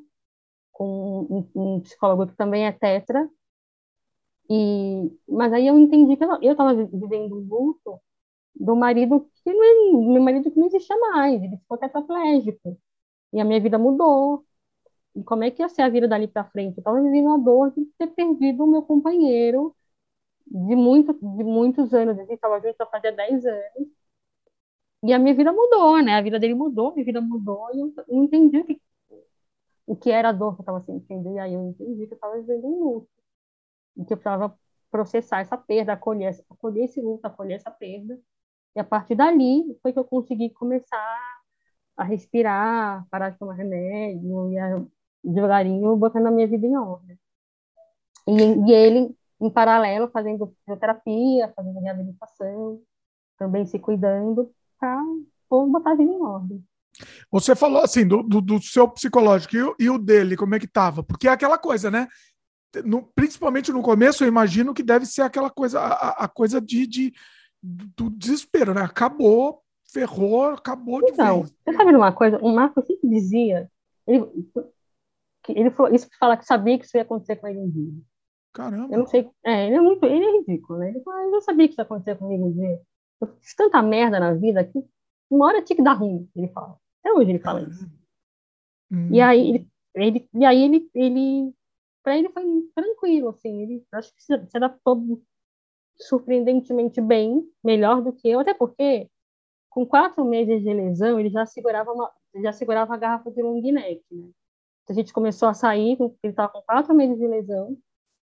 [0.72, 3.28] com um, um, psicólogo que também é tetra,
[4.48, 8.00] e, mas aí eu entendi que eu estava vivendo um luto
[8.54, 12.78] do marido que não é, meu marido que não existia mais, ele ficou tetraplégico.
[13.32, 14.45] E a minha vida mudou,
[15.16, 16.76] e como é que ia ser a vida dali para frente?
[16.76, 19.74] Eu estava vivendo a dor de ter perdido o meu companheiro
[20.46, 22.18] de, muito, de muitos anos.
[22.18, 23.88] A gente estava junto já fazia 10 anos.
[25.02, 26.16] E a minha vida mudou, né?
[26.16, 27.68] A vida dele mudou, minha vida mudou.
[27.74, 28.80] E eu não entendi o que,
[29.86, 31.32] o que era a dor que eu estava sentindo.
[31.34, 33.08] E aí eu entendi que eu estava vivendo um luto.
[33.96, 34.58] E que eu precisava
[34.90, 38.18] processar essa perda, acolher, acolher esse luto, acolher essa perda.
[38.76, 41.18] E a partir dali foi que eu consegui começar
[41.96, 44.84] a respirar, parar de tomar remédio, e a,
[45.32, 47.18] devagarinho botando a minha vida em ordem.
[48.28, 52.80] E, e ele, em paralelo, fazendo fisioterapia, fazendo reabilitação,
[53.38, 55.00] também se cuidando, para
[55.50, 56.64] botar a vida em ordem.
[57.30, 60.58] Você falou assim do, do, do seu psicológico e o, e o, dele, como é
[60.58, 61.02] que tava?
[61.02, 62.08] Porque é aquela coisa, né?
[62.84, 66.86] No, principalmente no começo, eu imagino que deve ser aquela coisa, a, a coisa de,
[66.86, 67.12] de,
[67.62, 68.82] do desespero, né?
[68.82, 69.62] Acabou,
[69.92, 71.54] ferrou, acabou de então, vez.
[71.64, 72.38] Você sabe uma coisa?
[72.38, 73.70] O Marco sempre dizia,
[74.06, 74.26] ele,
[75.52, 77.92] ele falou, isso que fala que sabia que isso ia acontecer com ele um dia.
[78.52, 78.94] Caramba.
[78.94, 80.90] Eu não sei, é, ele é muito, ele é ridículo, né?
[80.90, 82.80] Ele falou, ah, eu não sabia que isso ia acontecer comigo um dia.
[83.20, 84.82] Eu fiz tanta merda na vida que
[85.30, 86.76] uma hora tinha que dar ruim, ele fala.
[87.00, 87.86] Até hoje ele fala isso.
[88.90, 89.12] Hum.
[89.12, 91.54] E aí ele, ele, e aí ele, ele
[92.02, 92.44] para ele foi
[92.74, 95.20] tranquilo, assim, ele acho que se, se adaptou
[95.98, 99.10] surpreendentemente bem, melhor do que eu, até porque
[99.68, 103.60] com quatro meses de lesão ele já segurava uma, já segurava a garrafa de long
[103.60, 104.30] neck, né?
[104.88, 107.76] A gente começou a sair, ele estava com quatro meses de lesão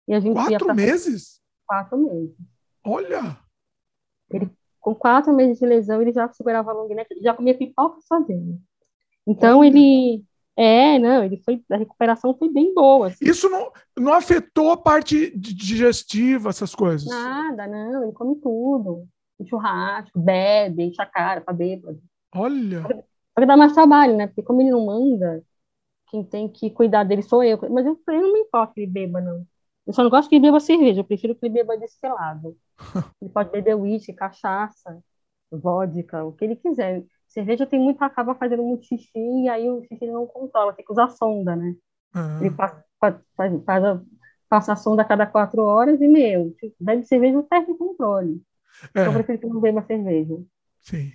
[0.09, 0.75] e a gente quatro pra...
[0.75, 1.41] meses?
[1.67, 2.35] Quatro meses.
[2.85, 3.39] Olha.
[4.31, 4.51] Ele
[4.81, 8.61] com quatro meses de lesão, ele já segurava a long neck, já comia pipoca sozinho.
[9.27, 10.23] Então, ele...
[10.57, 11.61] É, não, ele foi...
[11.73, 13.09] A recuperação foi bem boa.
[13.09, 13.25] Assim.
[13.25, 17.09] Isso não, não afetou a parte digestiva, essas coisas?
[17.09, 18.05] Nada, não.
[18.05, 19.09] Ele come tudo.
[19.45, 22.01] Churrasco, bebe, enche a cara pra bêbado.
[22.35, 22.83] Olha!
[22.83, 24.29] Só que dá mais trabalho, né?
[24.29, 25.43] Porque como ele não manda,
[26.09, 27.59] quem tem que cuidar dele sou eu.
[27.71, 29.47] Mas eu, eu não me importo que ele beba, não.
[29.87, 32.57] Eu só não gosto que ele beba cerveja, eu prefiro que ele beba destilado.
[33.21, 34.99] ele pode beber uísque, cachaça,
[35.51, 37.05] vodka, o que ele quiser.
[37.29, 40.93] Cerveja tem muito, acaba fazendo muito xixi e aí o xixi não controla, tem que
[40.93, 41.75] usar sonda, né?
[42.15, 42.41] Uhum.
[42.41, 43.17] Ele passa, faz,
[43.65, 44.01] faz a,
[44.49, 48.43] passa a sonda a cada quatro horas e, meu, bebe cerveja, não perde o controle.
[48.95, 49.01] É.
[49.01, 50.37] Então, eu prefiro que não beba cerveja.
[50.81, 51.13] Sim.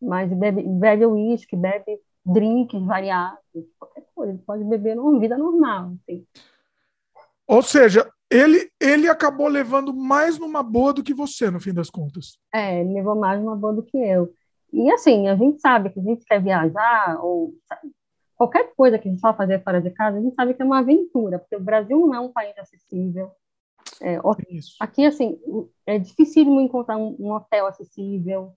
[0.00, 3.38] Mas bebe, bebe uísque, bebe drinks variados,
[3.78, 4.32] qualquer coisa.
[4.32, 5.94] Ele pode beber numa vida normal.
[6.02, 6.26] Assim.
[7.46, 11.90] Ou seja, ele, ele acabou levando mais numa boa do que você, no fim das
[11.90, 12.38] contas.
[12.52, 14.32] É, ele levou mais numa boa do que eu.
[14.72, 17.54] E assim, a gente sabe que a gente quer viajar, ou
[18.36, 20.64] qualquer coisa que a gente vai fazer fora de casa, a gente sabe que é
[20.64, 23.30] uma aventura, porque o Brasil não é um país acessível.
[24.00, 24.18] É,
[24.80, 25.38] aqui, assim,
[25.86, 28.52] é difícil encontrar um, um hotel acessível.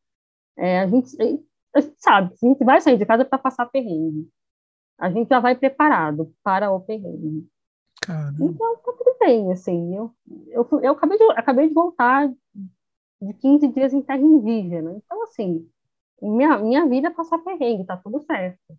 [0.58, 1.16] É, a, gente,
[1.76, 4.30] a gente sabe, a gente vai sair de casa para passar perrengue.
[4.98, 7.48] A gente já vai preparado para o perrengue.
[8.02, 8.38] Caramba.
[8.40, 9.96] Então, tá tudo bem, assim.
[9.96, 10.12] Eu,
[10.48, 12.32] eu, eu acabei, de, acabei de voltar
[13.22, 14.94] de 15 dias em terra indígena.
[14.96, 15.68] Então, assim,
[16.22, 18.78] minha, minha vida é passar perrengue, tá tudo certo.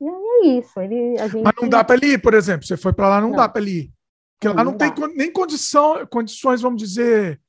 [0.00, 0.78] E aí é isso.
[0.80, 1.42] Ele, a gente...
[1.42, 2.66] Mas não dá para ele ir, por exemplo.
[2.66, 3.92] Você foi para lá, não, não, dá para ele ir.
[4.36, 5.08] Porque não, lá não, não tem dá.
[5.08, 7.40] nem condição, condições, vamos dizer,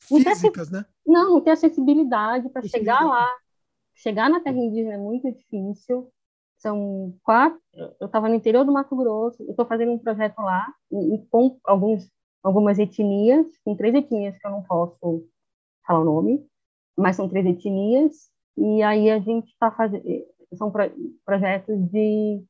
[0.00, 0.86] físicas, não né?
[1.06, 3.30] Não, não tem acessibilidade para chegar lá.
[4.02, 6.10] Chegar na terra indígena é muito difícil.
[6.58, 7.60] São quatro.
[8.00, 9.42] Eu estava no interior do Mato Grosso.
[9.42, 12.10] Eu estou fazendo um projeto lá e, com alguns,
[12.42, 15.26] algumas etnias, com três etnias que eu não posso
[15.86, 16.46] falar o nome,
[16.96, 18.30] mas são três etnias.
[18.56, 20.04] E aí a gente está fazendo
[20.56, 20.82] são pro,
[21.24, 22.44] projetos de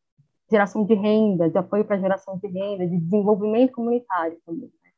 [0.51, 4.71] geração de renda, de apoio para geração de renda, de desenvolvimento comunitário também.
[4.83, 4.91] Né?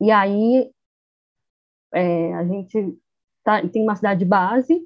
[0.00, 0.70] E aí
[1.92, 2.98] é, a gente
[3.42, 4.80] tá, tem uma cidade base.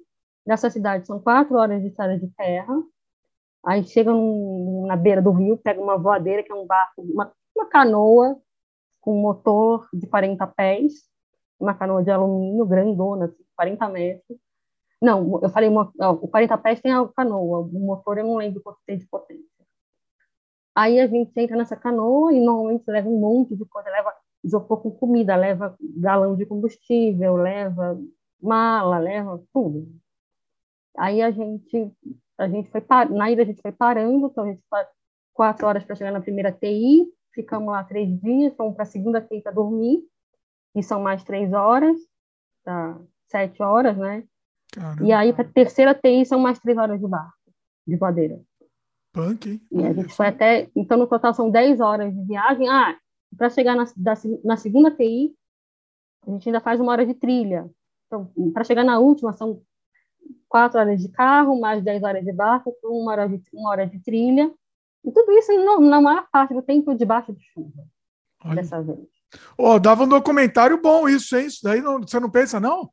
[0.46, 2.74] Nessa cidade são quatro horas de estrada de terra
[3.64, 7.32] Aí chega num, na beira do rio, pega uma voadeira, que é um barco, uma,
[7.54, 8.36] uma canoa
[9.00, 10.92] com motor de 40 pés,
[11.60, 14.38] uma canoa de alumínio grandona, assim, 40 metros.
[15.00, 15.70] Não, eu falei,
[16.00, 19.06] ó, o 40 pés tem a canoa, o motor eu não lembro quanto tem de
[19.06, 19.46] potência.
[20.74, 24.12] Aí a gente entra nessa canoa e normalmente leva um monte de coisa, leva
[24.42, 28.00] isopor com comida, leva galão de combustível, leva
[28.40, 30.01] mala, leva tudo.
[30.96, 31.92] Aí a gente
[32.38, 34.84] a gente foi na ida a gente foi parando, então a gente foi
[35.32, 39.20] quatro horas para chegar na primeira TI, ficamos lá três dias, fomos para a segunda
[39.20, 40.02] TI para dormir,
[40.74, 41.96] e são mais três horas,
[42.64, 44.24] tá, sete horas, né?
[44.72, 45.04] Caramba.
[45.04, 47.34] E aí para a terceira TI são mais três horas de barco,
[47.86, 48.40] de voadeira.
[49.12, 49.60] Punk, hein?
[49.70, 52.68] E a gente foi até, então no total são dez horas de viagem.
[52.68, 52.98] Ah,
[53.36, 54.14] para chegar na, da,
[54.44, 55.34] na segunda TI,
[56.26, 57.70] a gente ainda faz uma hora de trilha.
[58.06, 59.62] Então, para chegar na última, são
[60.48, 63.98] quatro horas de carro, mais dez horas de barco, uma hora de, uma hora de
[64.00, 64.52] trilha.
[65.04, 67.84] E tudo isso na maior parte do tempo debaixo de chuva.
[68.44, 68.56] Olha.
[68.56, 68.98] Dessa vez.
[69.56, 71.46] Oh, dava um documentário bom isso, hein?
[71.46, 72.90] Isso daí não, você não pensa, não?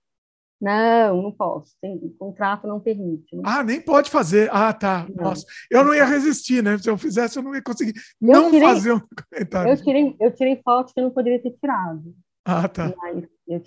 [0.62, 1.74] Não, não posso.
[1.82, 3.34] Tem, o contrato não permite.
[3.34, 4.50] Não ah, nem pode fazer.
[4.52, 5.08] Ah, tá.
[5.16, 6.78] Não, Nossa, eu não ia resistir, né?
[6.78, 9.72] Se eu fizesse, eu não ia conseguir não tirei, fazer um documentário.
[9.72, 12.14] Eu tirei, eu tirei fotos que eu não poderia ter tirado.
[12.44, 12.94] Ah, tá.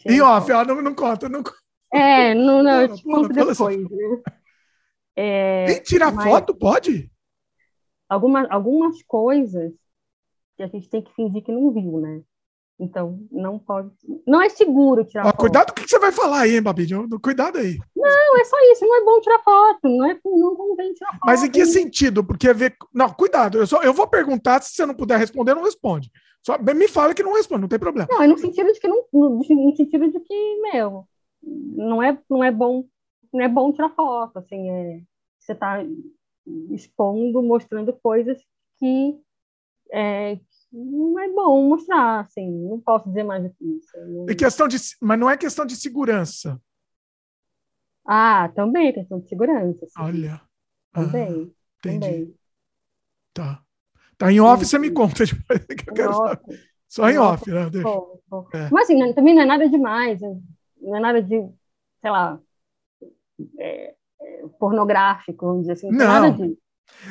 [0.07, 1.57] Em off, ah, não, não conta, não conta.
[1.93, 3.83] É, não, não, eu te conto depois.
[3.91, 4.23] Né?
[5.15, 7.11] É, Nem tirar foto, pode?
[8.09, 9.73] Alguma, algumas coisas
[10.57, 12.23] que a gente tem que fingir que não viu, né?
[12.81, 13.91] Então, não pode.
[14.27, 15.39] Não é seguro tirar Ó, foto.
[15.39, 16.87] cuidado com o que você vai falar aí, hein, Babi?
[17.23, 17.79] Cuidado aí.
[17.95, 18.85] Não, é só isso.
[18.85, 19.81] Não é bom tirar foto.
[19.85, 21.27] Não, é, não convém tirar foto.
[21.27, 22.25] Mas em que sentido?
[22.25, 22.75] Porque ver.
[22.93, 23.59] Não, cuidado.
[23.59, 24.63] Eu, só, eu vou perguntar.
[24.63, 26.11] Se você não puder responder, não responde.
[26.45, 28.09] Só me fala que não responde, não tem problema.
[28.11, 31.07] Não, é no sentido de que não, no, no sentido de que, meu,
[31.43, 32.85] não é, não é bom,
[33.33, 35.03] não é bom tirar foto, assim, é,
[35.39, 35.79] você está
[36.71, 38.39] expondo, mostrando coisas
[38.79, 39.19] que,
[39.93, 43.97] é, que não é bom mostrar, assim, não posso dizer mais do que isso.
[44.07, 44.27] Não...
[44.29, 46.61] É questão de, mas não é questão de segurança.
[48.05, 49.87] Ah, também é questão de segurança.
[49.87, 49.93] Sim.
[50.03, 50.41] Olha.
[50.93, 51.53] Também.
[51.55, 52.07] Ah, entendi.
[52.07, 52.35] Também.
[53.33, 53.63] Tá.
[54.19, 56.73] Tá em off, você me conta depois que eu quero saber.
[56.89, 57.71] Só em off, né?
[57.71, 57.89] Deixa.
[58.55, 58.71] É.
[58.71, 60.21] Mas assim, também não é nada demais,
[60.83, 61.49] não é nada de,
[62.01, 62.39] sei lá,
[63.59, 65.91] é, é, pornográfico, vamos dizer assim.
[65.91, 66.31] Não, não.
[66.31, 66.57] nada.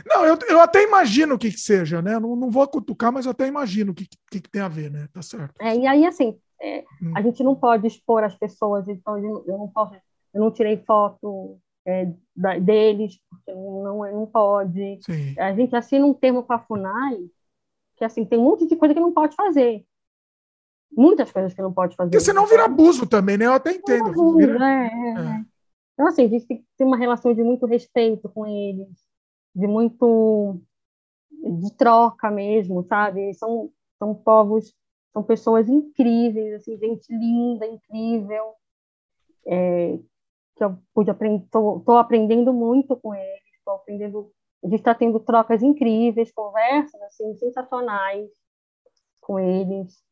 [0.05, 2.19] Não, eu, eu até imagino o que, que seja, né?
[2.19, 4.91] Não, não vou cutucar, mas eu até imagino o que, que, que tem a ver,
[4.91, 5.07] né?
[5.13, 5.53] Tá certo.
[5.59, 7.13] É, e aí, assim, é, hum.
[7.15, 9.95] a gente não pode expor as pessoas, então eu não posso,
[10.33, 14.99] eu não tirei foto é, da, deles, porque não, não pode.
[15.03, 15.39] Sim.
[15.39, 17.17] A gente assina um termo com a FUNAI,
[17.97, 19.83] que assim, tem um monte de coisa que não pode fazer.
[20.95, 22.11] Muitas coisas que não pode fazer.
[22.11, 23.45] Porque senão vira abuso também, né?
[23.45, 24.09] Eu até entendo.
[24.09, 24.69] Abuso, vira...
[24.69, 25.45] é, é.
[25.93, 28.89] Então, assim, a gente tem que ter uma relação de muito respeito com eles,
[29.55, 30.59] de muito.
[31.31, 33.33] de troca mesmo, sabe?
[33.35, 34.73] São, são povos,
[35.13, 38.53] são pessoas incríveis, assim, gente linda, incrível.
[39.45, 39.97] É,
[40.55, 44.31] que eu pude aprender, estou aprendendo muito com eles, estou aprendendo,
[44.63, 48.29] a gente está tendo trocas incríveis, conversas assim sensacionais
[49.19, 50.03] com eles,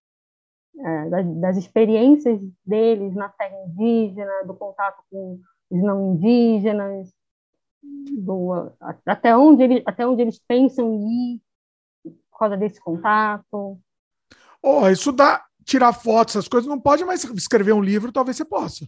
[0.77, 5.39] é, das, das, experiências deles na terra indígena, do contato com
[5.69, 7.13] os não indígenas,
[7.81, 8.71] do,
[9.05, 11.41] até onde eles, até onde eles pensam ir
[12.03, 13.79] por causa desse contato.
[14.61, 18.45] Oh, isso dá tirar fotos, essas coisas, não pode mais escrever um livro, talvez você
[18.45, 18.87] possa.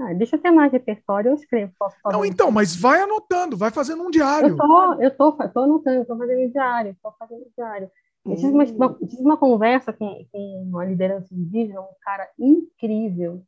[0.00, 1.72] Ah, deixa eu ter mais repertório, eu escrevo.
[1.78, 4.50] Posso não, então, mas vai anotando, vai fazendo um diário.
[4.50, 7.90] Eu tô, eu tô, tô anotando, tô fazendo diário, tô fazendo diário.
[8.30, 13.42] Eu tive, uma, uma, tive uma conversa com, com uma liderança indígena, um cara incrível,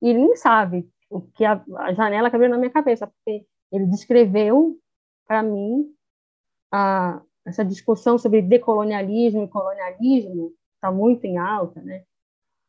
[0.00, 3.46] e ele nem sabe o que a, a janela que abriu na minha cabeça, porque
[3.72, 4.78] ele descreveu
[5.26, 5.92] para mim
[6.70, 12.04] a, essa discussão sobre decolonialismo e colonialismo, está muito em alta, né?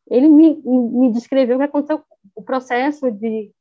[0.09, 2.03] Ele me, me descreveu o que aconteceu
[2.35, 3.51] o processo de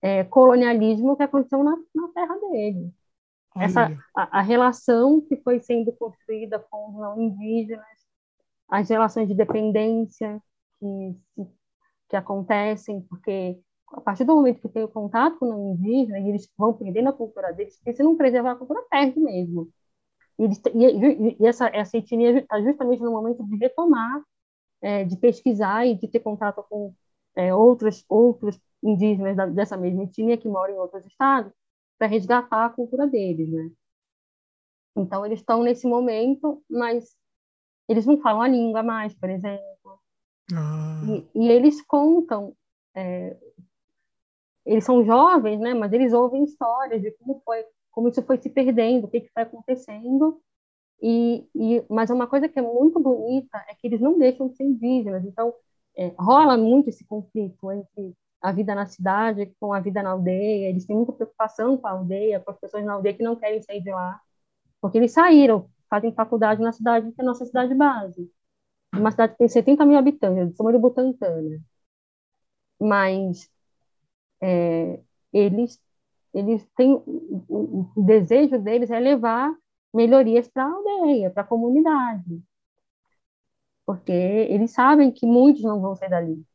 [0.00, 2.92] é, colonialismo que aconteceu na, na terra dele.
[3.56, 3.86] Essa,
[4.16, 7.84] a, a, relação que foi sendo construída com os não indígenas,
[8.68, 10.40] as relações de dependência
[10.78, 11.44] que,
[12.08, 16.20] que acontecem, porque a partir do momento que tem o contato com o não indígena,
[16.20, 19.68] eles vão perdendo a cultura deles, porque se não preservar a cultura, perde mesmo.
[20.38, 24.22] E, e, e essa, essa etnia está justamente no momento de retomar,
[24.80, 26.94] é, de pesquisar e de ter contato com
[27.34, 31.52] é, outros, outros indígenas da, dessa mesma etnia que moram em outros estados
[32.00, 33.70] para resgatar a cultura deles, né?
[34.96, 37.14] Então, eles estão nesse momento, mas
[37.86, 40.00] eles não falam a língua mais, por exemplo.
[40.54, 41.02] Ah.
[41.06, 42.56] E, e, eles contam,
[42.94, 43.36] é,
[44.64, 45.74] eles são jovens, né?
[45.74, 49.32] Mas eles ouvem histórias de como foi, como isso foi se perdendo, o que, que
[49.34, 50.40] foi acontecendo.
[51.02, 54.56] E, e, mas uma coisa que é muito bonita é que eles não deixam de
[54.56, 55.22] ser indígenas.
[55.26, 55.52] Então,
[55.94, 60.68] é, rola muito esse conflito entre a vida na cidade com a vida na aldeia.
[60.68, 63.62] Eles têm muita preocupação com a aldeia, com as pessoas na aldeia que não querem
[63.62, 64.20] sair de lá,
[64.80, 68.30] porque eles saíram, fazem faculdade na cidade que é a nossa cidade base.
[68.94, 71.28] Uma cidade que tem 70 mil habitantes, de do Butantã.
[72.80, 73.50] Mas
[74.42, 75.00] é,
[75.32, 75.80] eles,
[76.34, 79.54] eles têm o, o desejo deles é levar
[79.94, 82.42] melhorias para a aldeia, para a comunidade
[83.90, 86.46] porque eles sabem que muitos não vão sair dali.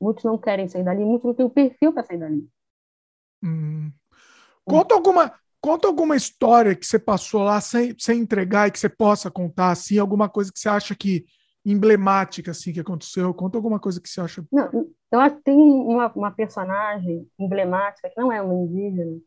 [0.00, 2.48] Muitos não querem sair dali, muitos não têm o perfil para sair dali.
[3.42, 3.90] Hum.
[4.64, 8.88] Conta alguma, conta alguma história que você passou lá sem, sem entregar e que você
[8.88, 11.24] possa contar, assim, alguma coisa que você acha que
[11.64, 13.32] emblemática, assim, que aconteceu.
[13.34, 14.44] Conta alguma coisa que você acha.
[14.52, 14.70] Não,
[15.10, 19.20] eu acho que tem uma, uma personagem emblemática que não é uma indígena,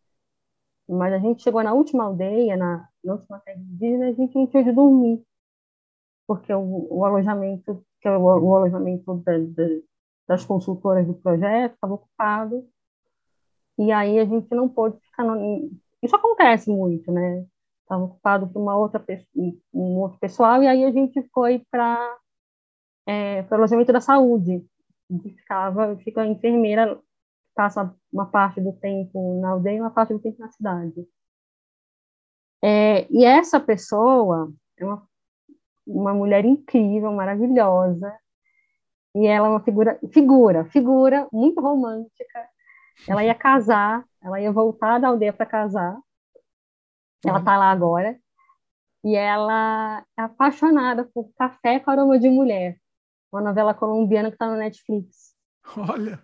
[0.87, 4.47] mas a gente chegou na última aldeia, na, na última terra indígena, a gente não
[4.47, 5.23] tinha onde dormir
[6.29, 9.63] porque o, o alojamento, que é o, o alojamento da, da,
[10.29, 12.69] das consultoras do projeto, estava ocupado,
[13.79, 15.23] e aí a gente não pôde ficar.
[15.23, 15.71] No,
[16.03, 17.47] isso acontece muito, né?
[17.81, 19.03] Estava ocupado por uma outra
[19.73, 22.17] um outro pessoal, e aí a gente foi para
[23.07, 24.63] é, o alojamento da saúde,
[25.23, 27.01] que ficava, fica a enfermeira
[27.55, 31.07] passa uma parte do tempo na aldeia e uma parte do tempo na cidade.
[32.63, 35.07] É, e essa pessoa é uma,
[35.87, 38.15] uma mulher incrível, maravilhosa,
[39.15, 42.47] e ela é uma figura, figura, figura muito romântica.
[43.07, 45.97] Ela ia casar, ela ia voltar da aldeia para casar.
[47.25, 48.17] Ela está lá agora.
[49.03, 52.77] E ela é apaixonada por Café com Aroma de Mulher,
[53.31, 55.33] uma novela colombiana que está no Netflix.
[55.77, 56.21] Olha.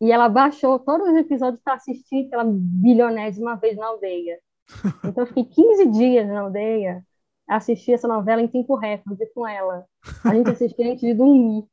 [0.00, 4.38] E ela baixou todos os episódios para assistir pela bilionésima vez na aldeia.
[5.04, 7.04] Então eu fiquei 15 dias na aldeia
[7.46, 9.84] assisti essa novela em tempo recorde com ela.
[10.24, 11.64] A gente assistia antes de dormir.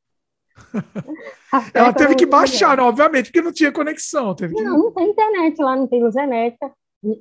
[1.74, 4.36] Ela teve que baixar, né, obviamente, porque não tinha conexão.
[4.36, 4.62] Teve que...
[4.62, 6.72] Não, não tem internet lá, não tem luz elétrica.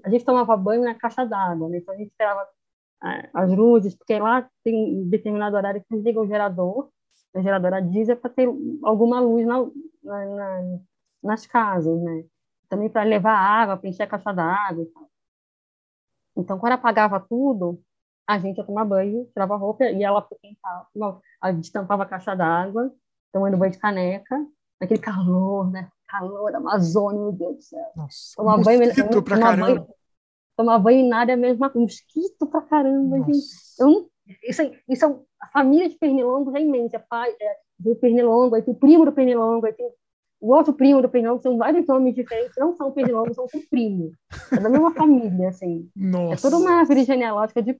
[0.04, 1.78] A gente tomava banho na caixa d'água, né?
[1.78, 2.46] Então a gente esperava
[3.04, 6.90] é, as luzes, porque lá tem determinado horário que liga o gerador,
[7.34, 8.48] a diesel, para ter
[8.82, 9.64] alguma luz na,
[10.02, 10.78] na, na,
[11.22, 12.24] nas casas, né?
[12.68, 15.08] Também para levar água, para encher a caixa d'água e tal.
[16.36, 17.80] Então, quando apagava tudo,
[18.26, 20.86] a gente ia tomar banho, tirava a roupa e ela pro quintal.
[21.40, 22.92] A gente tampava a caixa d'água,
[23.32, 24.46] tomando banho de caneca,
[24.80, 25.88] naquele calor, né?
[26.08, 27.92] Calor, Amazônia, meu Deus do céu.
[27.94, 29.66] Nossa, tomar banho, pra tomar caramba.
[29.66, 29.88] banho,
[30.56, 33.32] tomar banho em nada é mesmo mosquito pra caramba, Nossa.
[33.32, 33.46] gente.
[33.78, 34.10] Eu
[34.42, 36.98] isso, isso é a família de pernilongo é imensa.
[36.98, 39.90] Pai, é, do pernilongo, aí tem o primo do pernilongo, aí tem
[40.40, 44.12] o outro primo do pernilongo, são vários nomes diferentes, não são pernilongos, são com primo.
[44.52, 45.88] É da mesma família, assim.
[45.96, 46.34] Nossa.
[46.34, 47.72] É toda uma árvore genealógica de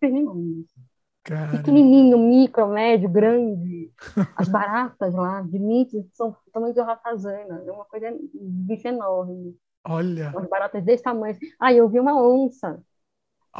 [1.28, 1.58] pernilongos.
[1.58, 3.92] Pequenininho, micro, médio, grande.
[4.36, 7.62] As baratas lá, de mitos, são tamanho de ratazana.
[7.66, 9.56] É uma coisa, um bicho enorme.
[9.86, 10.32] Olha.
[10.36, 11.36] As baratas desse tamanho.
[11.60, 12.82] Ah, eu vi uma onça.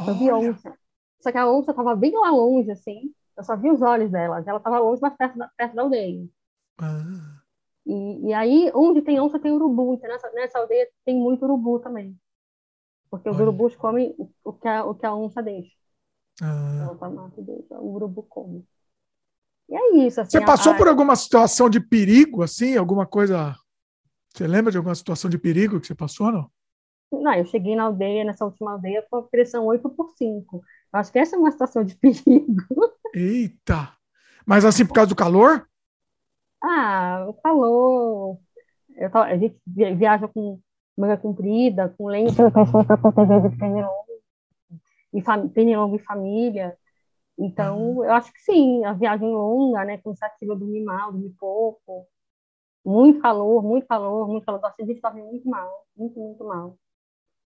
[0.07, 0.73] Eu vi onça.
[1.21, 3.13] Só que a onça estava bem lá longe, assim.
[3.37, 4.43] Eu só vi os olhos dela.
[4.45, 6.27] Ela estava longe, mas perto da, perto da aldeia.
[6.77, 7.39] Ah.
[7.85, 9.93] E, e aí, onde tem onça, tem urubu.
[9.93, 12.17] Então, nessa, nessa aldeia tem muito urubu também.
[13.09, 13.43] Porque os Olha.
[13.43, 15.71] urubus comem o que a, o que a onça deixa.
[16.41, 16.85] Ah.
[16.87, 18.65] A onça mata e deixa, o urubu come.
[19.69, 20.21] E é isso.
[20.21, 20.75] Assim, Você passou a...
[20.75, 22.75] por alguma situação de perigo, assim?
[22.75, 23.55] Alguma coisa...
[24.33, 26.49] Você lembra de alguma situação de perigo que você passou, não?
[27.11, 30.57] Não, eu cheguei na aldeia, nessa última aldeia, com a pressão 8 por 5.
[30.57, 32.63] Eu acho que essa é uma situação de perigo.
[33.13, 33.91] Eita!
[34.45, 35.67] Mas assim, por causa do calor?
[36.63, 38.37] Ah, o calor.
[38.95, 40.59] Eu, a gente viaja com
[40.97, 44.08] manga comprida, com lente para proteger de pernilongo, e
[45.53, 46.77] pernilongo e família.
[47.37, 48.03] Então, uhum.
[48.03, 52.05] eu acho que sim, a viagem longa, né, cansativa, dormir mal, dormir pouco,
[52.85, 54.61] muito calor, muito calor, muito calor.
[54.63, 56.77] A gente dorme muito mal, muito, muito mal.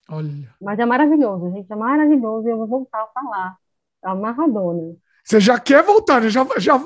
[0.10, 0.54] Olha.
[0.62, 3.58] Mas é maravilhoso, gente, é maravilhoso e eu vou voltar para lá.
[4.04, 4.96] É amarradona.
[5.24, 6.30] Você já quer voltar, né?
[6.30, 6.78] já, já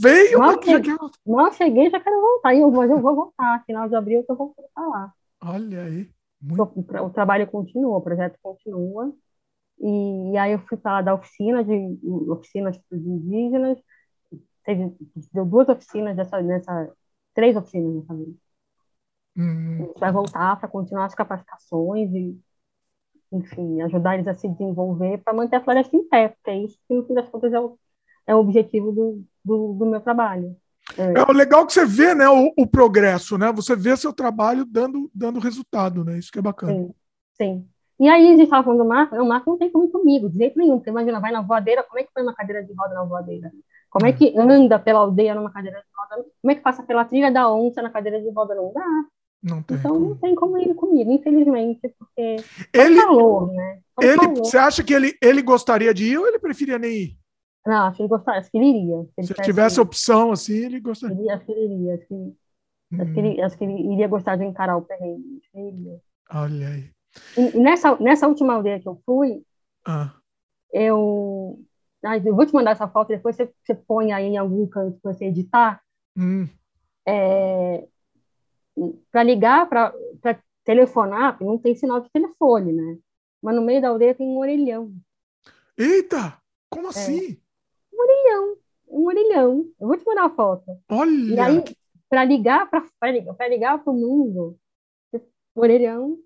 [0.00, 1.18] veio, mal cheguei, já quer voltar.
[1.26, 2.54] Mal cheguei, já quero voltar.
[2.54, 3.64] Eu, mas eu vou voltar.
[3.66, 5.12] Final de abril eu vou voltar lá.
[5.42, 6.10] Olha aí.
[6.40, 6.62] Muito...
[7.02, 9.14] O, trabalho continua, o projeto continua.
[9.78, 11.98] E, e aí eu fui para da oficina de
[12.30, 13.78] oficinas para os indígenas.
[14.64, 14.94] Teve,
[15.32, 16.92] deu duas oficinas dessa, nessa,
[17.34, 18.36] três oficinas nessa vez.
[19.36, 19.74] Hum.
[19.74, 22.38] A gente vai voltar para continuar as capacitações e
[23.32, 26.78] enfim, ajudar eles a se desenvolver para manter a floresta em pé, porque é isso
[26.86, 27.76] que, no fim das contas, é o,
[28.26, 30.56] é o objetivo do, do, do meu trabalho.
[30.96, 31.18] É.
[31.18, 33.50] é legal que você vê né, o, o, progresso, né?
[33.52, 36.18] Você vê seu trabalho dando, dando resultado, né?
[36.18, 36.74] Isso que é bacana.
[36.74, 36.94] Sim,
[37.36, 37.68] sim.
[37.98, 40.28] E aí a gente estava falando do Marco, o Marco não tem como ir comigo,
[40.28, 42.72] de jeito nenhum, porque imagina, vai na voadeira, como é que põe uma cadeira de
[42.72, 43.52] roda na voadeira?
[43.88, 46.26] Como é, é que anda pela aldeia numa cadeira de roda?
[46.42, 48.54] Como é que passa pela trilha da onça na cadeira de roda?
[48.54, 49.04] Não dá.
[49.40, 50.08] Não tem então como.
[50.08, 52.36] não tem como ir comigo, infelizmente, porque
[52.72, 53.80] ele, calor, né?
[54.00, 54.26] ele.
[54.38, 57.18] Você acha que ele, ele gostaria de ir ou ele preferia nem ir?
[57.66, 59.02] Não, acho que ele gostaria, acho que ele iria.
[59.02, 61.16] Se, ele se tivesse opção assim, ele gostaria.
[61.16, 62.36] Ele, acho que ele iria, acho que, hum.
[62.98, 65.40] acho, que ele, acho que ele iria gostar de encarar o perrengue.
[66.30, 66.93] Olha aí.
[67.36, 69.44] E, nessa, nessa última aldeia que eu fui,
[69.86, 70.14] ah.
[70.72, 71.58] eu.
[72.04, 74.98] Ah, eu vou te mandar essa foto, depois você, você põe aí em algum canto
[75.00, 75.82] para você editar.
[76.16, 76.46] Hum.
[77.06, 77.86] É,
[79.10, 79.94] para ligar, para
[80.64, 82.98] telefonar, não tem sinal de telefone, né?
[83.42, 84.92] Mas no meio da aldeia tem um orelhão.
[85.76, 86.38] Eita!
[86.68, 86.90] Como é.
[86.90, 87.38] assim?
[87.92, 88.56] Um orelhão.
[88.88, 89.72] Um orelhão.
[89.80, 90.64] Eu vou te mandar a foto.
[90.90, 91.10] Olha!
[91.10, 91.64] E aí,
[92.08, 94.58] para ligar para ligar, ligar para o mundo,
[95.54, 96.18] orelhão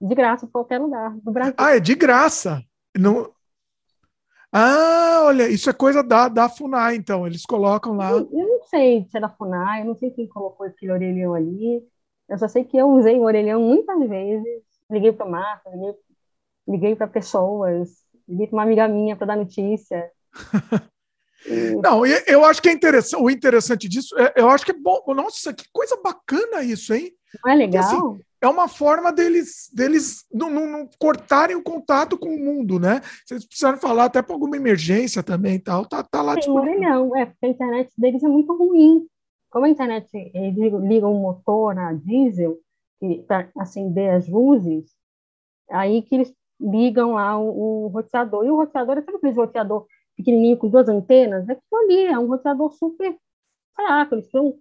[0.00, 1.54] de graça para qualquer lugar do Brasil.
[1.56, 2.62] Ah, é de graça.
[2.96, 3.32] Não,
[4.52, 7.26] ah, olha, isso é coisa da, da FUNAI, então.
[7.26, 8.10] Eles colocam lá.
[8.10, 11.34] Eu, eu, não sei se é da FUNAI, eu não sei quem colocou aquele orelhão
[11.34, 11.82] ali.
[12.28, 14.62] Eu só sei que eu usei o orelhão muitas vezes.
[14.90, 15.94] Liguei para marca, liguei,
[16.66, 17.90] liguei para pessoas,
[18.26, 20.10] liguei para uma amiga minha para dar notícia.
[21.82, 23.22] Não, eu acho que é interessante.
[23.22, 25.02] O interessante disso, é, eu acho que é bom.
[25.14, 27.12] Nossa, que coisa bacana isso, hein?
[27.44, 27.84] Não é legal?
[27.84, 32.38] Porque, assim, é uma forma deles, deles não, não, não, cortarem o contato com o
[32.38, 33.00] mundo, né?
[33.26, 36.80] Se eles precisarem falar até para alguma emergência também e tal, tá, tá lá disponível.
[36.80, 39.06] Não, é porque a internet deles é muito ruim.
[39.50, 42.58] Como a internet, eles ligam o motor a diesel
[43.26, 44.90] para acender as luzes,
[45.70, 48.44] aí que eles ligam lá o, o roteador.
[48.44, 49.86] E o roteador é sempre aquele roteador
[50.16, 53.16] pequenininho com duas antenas, é aquilo ali, é um roteador super
[53.74, 54.58] fraco, eles precisam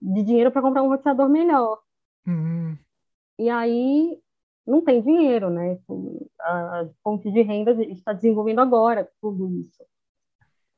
[0.00, 1.78] de dinheiro para comprar um roteador melhor.
[2.26, 2.76] Uhum.
[3.38, 4.18] E aí
[4.66, 5.78] não tem dinheiro, né?
[6.40, 9.84] A fonte de renda está desenvolvendo agora tudo isso.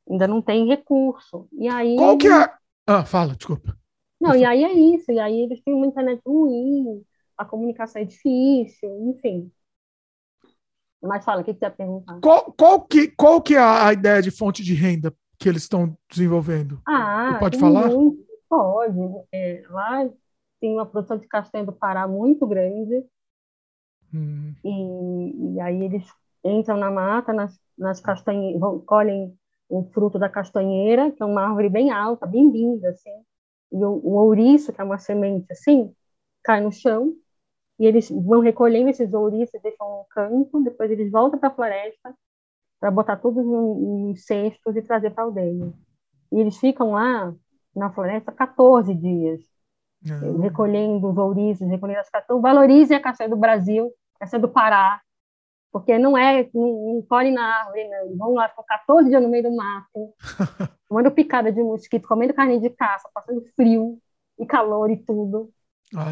[0.09, 1.47] Ainda não tem recurso.
[1.53, 2.53] E aí Qual que é?
[2.85, 3.77] Ah, fala, desculpa.
[4.19, 5.11] Não, e aí é isso.
[5.11, 7.03] E aí eles têm uma internet ruim,
[7.37, 9.51] a comunicação é difícil, enfim.
[11.01, 12.19] Mas fala, o que você ia perguntar?
[12.19, 15.97] Qual, qual, que, qual que é a ideia de fonte de renda que eles estão
[16.09, 16.81] desenvolvendo?
[16.85, 17.87] Ah, você pode falar?
[17.87, 18.99] Muito, pode.
[19.31, 20.09] É, lá
[20.59, 23.05] tem uma produção de castanha do Pará muito grande.
[24.13, 24.53] Hum.
[24.63, 26.05] E, e, aí eles
[26.43, 29.37] entram na mata, nas, nas castanhas, colhem
[29.67, 33.13] o fruto da castanheira, que é uma árvore bem alta, bem linda, assim.
[33.71, 35.93] E o, o ouriço, que é uma semente assim,
[36.43, 37.13] cai no chão,
[37.79, 42.13] e eles vão recolhendo esses ouriços, deixam um canto, depois eles voltam para a floresta
[42.79, 45.73] para botar tudo em, em cestos e trazer para a aldeia.
[46.31, 47.33] E eles ficam lá
[47.75, 49.41] na floresta 14 dias.
[50.07, 50.39] Uhum.
[50.39, 52.41] recolhendo os ouriços, recolhendo as castanhas.
[52.41, 55.01] Valorize a castanha do Brasil, castanha do Pará,
[55.71, 58.17] porque não é, não, não colhe na árvore, não.
[58.17, 60.13] Vão lá, ficam 14 dias no meio do mato,
[60.87, 63.99] tomando picada de mosquito, comendo carne de caça, passando frio
[64.37, 65.51] e calor e tudo,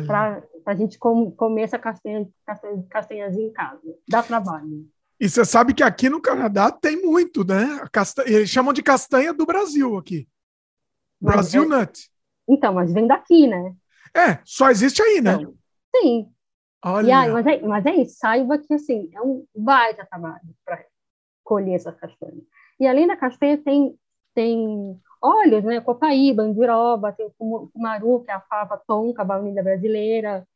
[0.05, 3.81] para a gente com, comer essa castanha, castanha, castanhazinha em casa.
[4.07, 4.87] Dá trabalho.
[5.19, 7.83] E você sabe que aqui no Canadá tem muito, né?
[7.91, 10.27] Castanha, eles chamam de castanha do Brasil aqui.
[11.19, 12.11] Brasil é, Nut.
[12.47, 13.75] Então, mas vem daqui, né?
[14.15, 15.33] É, só existe aí, né?
[15.33, 15.53] Então,
[15.95, 16.31] sim.
[16.83, 17.19] Olha.
[17.19, 20.85] Aí, mas, é, mas é isso, saiba que assim, é um baita trabalho para
[21.43, 22.41] colher essa castanha.
[22.79, 23.97] E além da castanha, tem,
[24.33, 25.81] tem óleos, né?
[25.81, 30.47] Copaíba, andiroba, tem o cumaru, que é a fava tonka, a baunilha brasileira,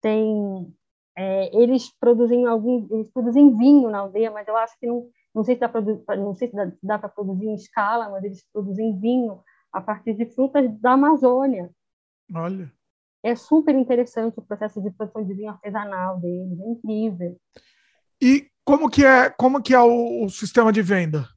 [0.00, 0.74] tem...
[1.18, 5.42] É, eles produzem algum, eles produzem vinho na aldeia, mas eu acho que não, não
[5.42, 5.70] sei se dá,
[6.16, 9.40] não sei se dá, dá para produzir em escala, mas eles produzem vinho
[9.76, 11.70] a partir de frutas da Amazônia.
[12.34, 12.72] Olha.
[13.22, 17.36] É super interessante o processo de produção de vinho artesanal deles, é incrível.
[18.20, 21.28] E como que é, como que é o, o sistema de venda?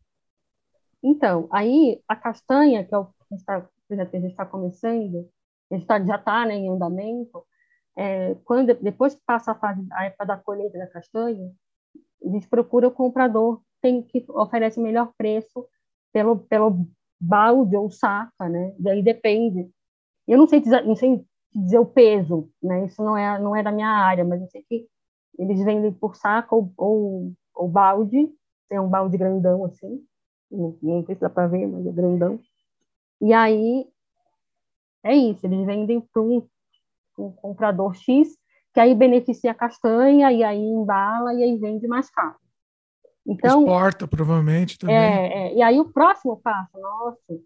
[1.03, 5.29] Então, aí a castanha, que é o que a gente está, tá começando,
[5.69, 7.45] a gente tá, já está né, em andamento,
[7.97, 11.51] é, quando, depois que passa a, fase, a época da colheita da castanha,
[12.25, 15.67] a gente procura o comprador tem que oferece melhor preço
[16.13, 16.87] pelo, pelo
[17.19, 18.73] balde ou saca, né?
[18.79, 19.69] Daí depende.
[20.27, 22.85] Eu não sei dizer, não sei dizer o peso, né?
[22.85, 24.87] Isso não é não é da minha área, mas eu sei que
[25.37, 28.29] eles vendem por saco ou, ou, ou balde,
[28.67, 30.03] tem um balde grandão assim,
[30.51, 32.39] não, não sei se dá para ver, mas é grandão.
[33.21, 33.87] E aí
[35.03, 36.45] é isso, eles vendem para um,
[37.17, 38.37] um comprador X,
[38.73, 42.37] que aí beneficia a castanha e aí embala e aí vende mais caro.
[43.29, 44.95] Então, Exporta, provavelmente, também.
[44.95, 47.45] É, é, e aí o próximo passo nosso,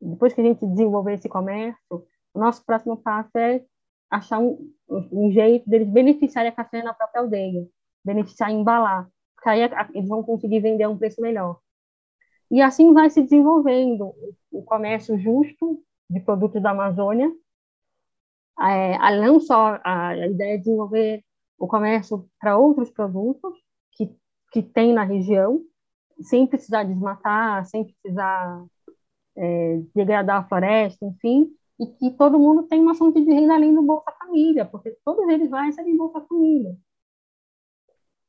[0.00, 3.62] depois que a gente desenvolver esse comércio, o nosso próximo passo é
[4.10, 7.68] achar um, um jeito deles beneficiarem a castanha na própria aldeia,
[8.02, 9.06] beneficiar e embalar,
[9.36, 9.60] porque aí
[9.92, 11.60] eles vão conseguir vender a um preço melhor.
[12.50, 14.14] E assim vai se desenvolvendo
[14.50, 17.30] o comércio justo de produtos da Amazônia,
[18.58, 21.22] é, não só a, a ideia de desenvolver
[21.58, 23.54] o comércio para outros produtos,
[23.92, 24.10] que
[24.60, 25.62] tem na região,
[26.20, 28.66] sem precisar desmatar, sem precisar
[29.36, 31.50] é, degradar a floresta, enfim,
[31.80, 35.26] e que todo mundo tem uma fonte de renda além do Bolsa Família, porque todos
[35.28, 36.76] eles lá recebem Bolsa Família.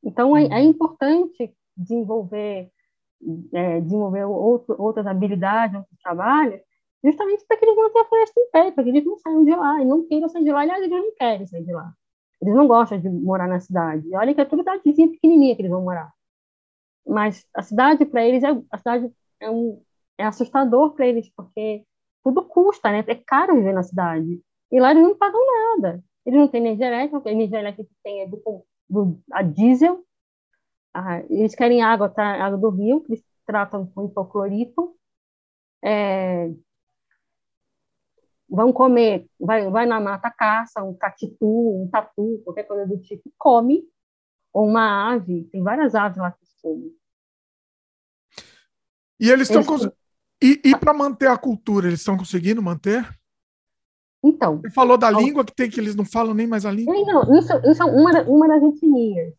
[0.03, 2.71] Então, é, é importante desenvolver,
[3.53, 6.61] é, desenvolver outro, outras habilidades, outros trabalhos,
[7.03, 9.43] justamente para que eles não tenham a floresta em pé, para que eles não saiam
[9.43, 10.61] de lá e não queiram sair de lá.
[10.61, 11.93] Aliás, eles não querem sair de lá.
[12.43, 14.05] Eles não gostam de morar na cidade.
[14.05, 16.11] E olha que é tudo cidadezinha pequenininha que eles vão morar.
[17.07, 19.81] Mas a cidade, para eles, é, a cidade é, um,
[20.17, 21.85] é assustador para eles, porque
[22.23, 23.03] tudo custa, né?
[23.07, 24.41] É caro viver na cidade.
[24.71, 25.39] E lá eles não pagam
[25.77, 26.03] nada.
[26.25, 30.03] Eles não têm energia elétrica, a energia elétrica que tem é do, do, a diesel.
[30.93, 32.23] Ah, eles querem água, tá?
[32.45, 34.95] água do rio, que eles tratam com hipoclorito.
[35.81, 36.49] É,
[38.53, 43.23] vão comer, vai, vai na mata, caça um catitu, um tatu, qualquer coisa do tipo,
[43.35, 43.83] come,
[44.53, 46.93] ou uma ave, tem várias aves lá que comem.
[49.19, 49.89] E eles estão cons...
[50.41, 53.09] E, e para manter a cultura, eles estão conseguindo manter?
[54.23, 54.61] Então.
[54.61, 56.93] Você falou da língua que tem que eles não falam nem mais a língua?
[56.93, 59.33] Não, isso, isso é uma, uma das etnias.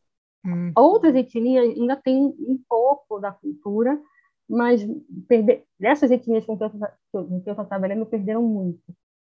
[0.45, 0.73] Hum.
[0.77, 4.01] Outras etnias ainda têm um pouco da cultura,
[4.49, 4.85] mas
[5.29, 6.65] perder, essas etnias com que
[7.15, 8.83] eu estou trabalhando perderam muito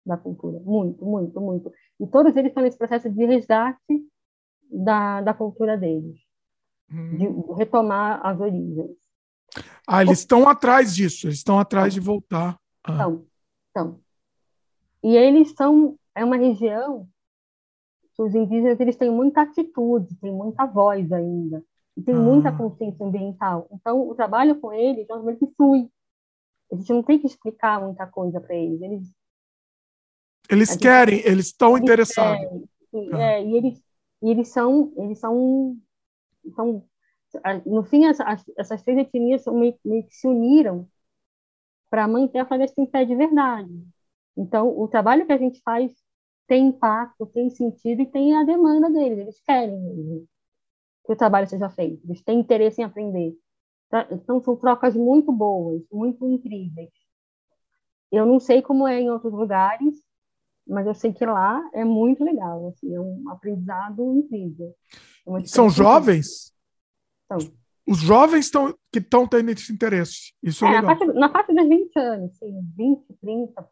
[0.05, 1.73] da cultura, muito, muito, muito.
[2.01, 4.07] E todos eles estão nesse processo de resgate
[4.71, 6.19] da, da cultura deles,
[6.91, 7.17] hum.
[7.17, 8.97] de retomar as origens.
[9.87, 12.59] Ah, eles estão atrás disso, eles estão atrás de voltar.
[12.85, 12.93] Ah.
[12.93, 13.27] Estão,
[13.67, 14.01] estão.
[15.03, 17.09] E eles são, é uma região
[18.15, 21.65] que os indígenas eles têm muita atitude, têm muita voz ainda,
[21.97, 22.19] e tem ah.
[22.19, 23.69] muita consciência ambiental.
[23.73, 25.89] Então, o trabalho com eles, normalmente, flui.
[26.71, 28.83] A gente não tem que explicar muita coisa para eles.
[28.83, 29.15] Eles,
[30.49, 32.63] eles querem, eles estão interessados.
[33.13, 33.21] Ah.
[33.21, 33.83] é, e eles,
[34.23, 35.77] e eles são, eles são,
[36.55, 36.85] são
[37.67, 40.89] no fim, as, as, essas três etnias meio, meio que se uniram
[41.91, 43.71] para manter a floresta em pé de verdade.
[44.37, 45.93] Então, o trabalho que a gente faz
[46.47, 49.19] tem impacto, tem sentido e tem a demanda deles.
[49.19, 50.27] Eles querem
[51.05, 52.03] que o trabalho seja feito.
[52.07, 53.37] Eles têm interesse em aprender.
[53.91, 56.91] Tá, então, são trocas muito boas, muito incríveis.
[58.11, 59.95] Eu não sei como é em outros lugares,
[60.69, 62.69] mas eu sei que lá é muito legal.
[62.69, 64.75] Assim, é um aprendizado incrível.
[65.41, 66.53] É são jovens?
[67.25, 67.39] Então,
[67.87, 70.35] Os jovens estão que estão tendo esse interesse.
[70.43, 73.69] Isso é, é na, parte dos 20 anos, assim, 20, 30,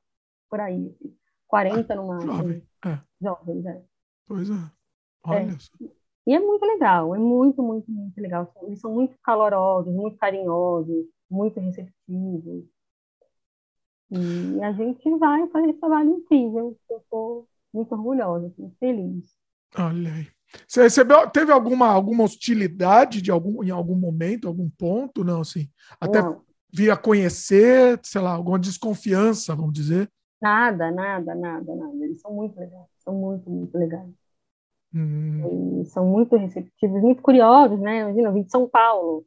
[0.49, 0.95] por aí.
[1.47, 2.33] 40 ah, no máximo.
[2.33, 2.99] Jovem, é.
[3.21, 3.83] Jovens, é.
[4.27, 4.71] Pois é.
[5.25, 5.59] Olha é.
[5.59, 5.73] só.
[6.27, 8.53] E é muito legal, é muito, muito, muito legal.
[8.63, 12.65] Eles são muito calorosos, muito carinhosos, muito receptivos.
[14.11, 16.77] E a gente vai fazer esse trabalho incrível.
[16.89, 19.37] Eu estou muito orgulhosa, muito feliz.
[19.77, 20.29] Olha aí.
[20.67, 25.25] Você recebeu, teve alguma, alguma hostilidade de algum, em algum momento, algum ponto?
[25.25, 25.69] Não, assim.
[26.01, 26.41] Até não.
[26.73, 30.11] via conhecer, sei lá, alguma desconfiança, vamos dizer?
[30.41, 32.05] Nada, nada, nada, nada.
[32.05, 34.09] Eles são muito legais, são muito, muito legais.
[34.95, 35.85] Hum.
[35.87, 38.01] são muito receptivos, muito curiosos, né?
[38.01, 39.27] Imagina, eu vim de São Paulo.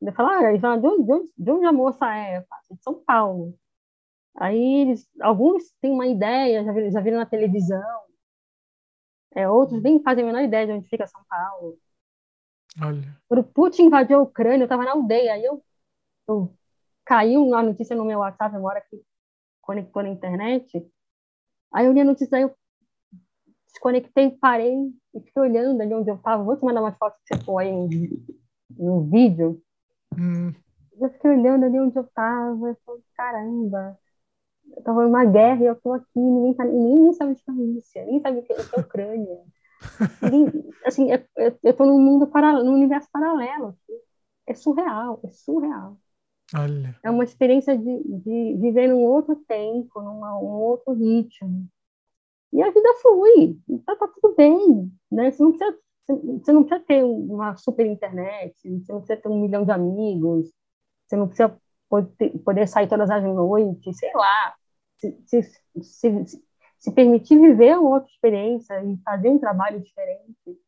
[0.00, 2.38] Ele fala, ah, de onde, de, onde, de onde a moça é?
[2.38, 3.54] Eu falo, de São Paulo.
[4.36, 8.00] Aí eles, alguns têm uma ideia, já viram, já viram na televisão,
[9.34, 11.78] é, outros nem fazem a menor ideia de onde fica São Paulo.
[12.82, 13.16] Olha.
[13.28, 15.62] Quando Putin invadiu a Ucrânia, eu estava na aldeia, aí eu,
[16.28, 16.54] eu
[17.04, 19.02] caiu uma notícia no meu WhatsApp, hora que
[19.60, 20.84] conectou na internet,
[21.72, 22.54] aí eu li a notícia, aí eu
[23.66, 24.74] desconectei, parei
[25.14, 26.42] e fiquei olhando ali onde eu estava.
[26.42, 27.88] Vou te mandar umas fotos que você pôr aí no,
[28.70, 29.62] no vídeo.
[30.16, 30.52] Hum.
[31.00, 33.98] Eu fiquei olhando ali onde eu estava, eu falei, caramba,
[34.76, 37.54] eu tava numa guerra e eu tô aqui, ninguém, tá, ninguém sabe de que é
[37.54, 39.38] Rússia, ninguém sabe o que é a Ucrânia.
[40.22, 43.68] ninguém, assim, é, é, eu tô num mundo paralelo, num universo paralelo.
[43.68, 44.00] Assim.
[44.46, 45.96] É surreal, é surreal.
[46.54, 46.96] Olha.
[47.02, 51.68] É uma experiência de, de viver num outro tempo, num um outro ritmo.
[52.52, 55.30] E a vida flui, então tá tudo bem, né?
[55.30, 59.40] Você não precisa, você não precisa ter uma super internet, você não precisa ter um
[59.40, 60.52] milhão de amigos,
[61.06, 61.56] você não precisa
[61.90, 64.54] poder, poder sair todas as noites, sei lá
[65.00, 65.42] se, se,
[65.82, 66.42] se,
[66.78, 70.60] se permitir viver uma outra experiência e fazer um trabalho diferente,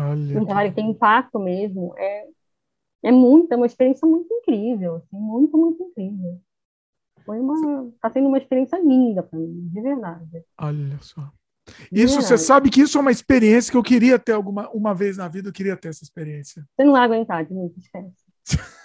[0.00, 0.40] Olha.
[0.40, 2.26] um trabalho que tem impacto mesmo, é,
[3.04, 6.40] é muito, é uma experiência muito incrível, assim, muito, muito incrível.
[7.24, 10.44] Foi uma, tá sendo uma experiência linda para mim, de verdade.
[10.58, 11.30] Olha só.
[11.92, 15.18] Isso, você sabe que isso é uma experiência que eu queria ter alguma uma vez
[15.18, 16.66] na vida, eu queria ter essa experiência.
[16.74, 18.24] Você não vai aguentar, Dimitri, esquece.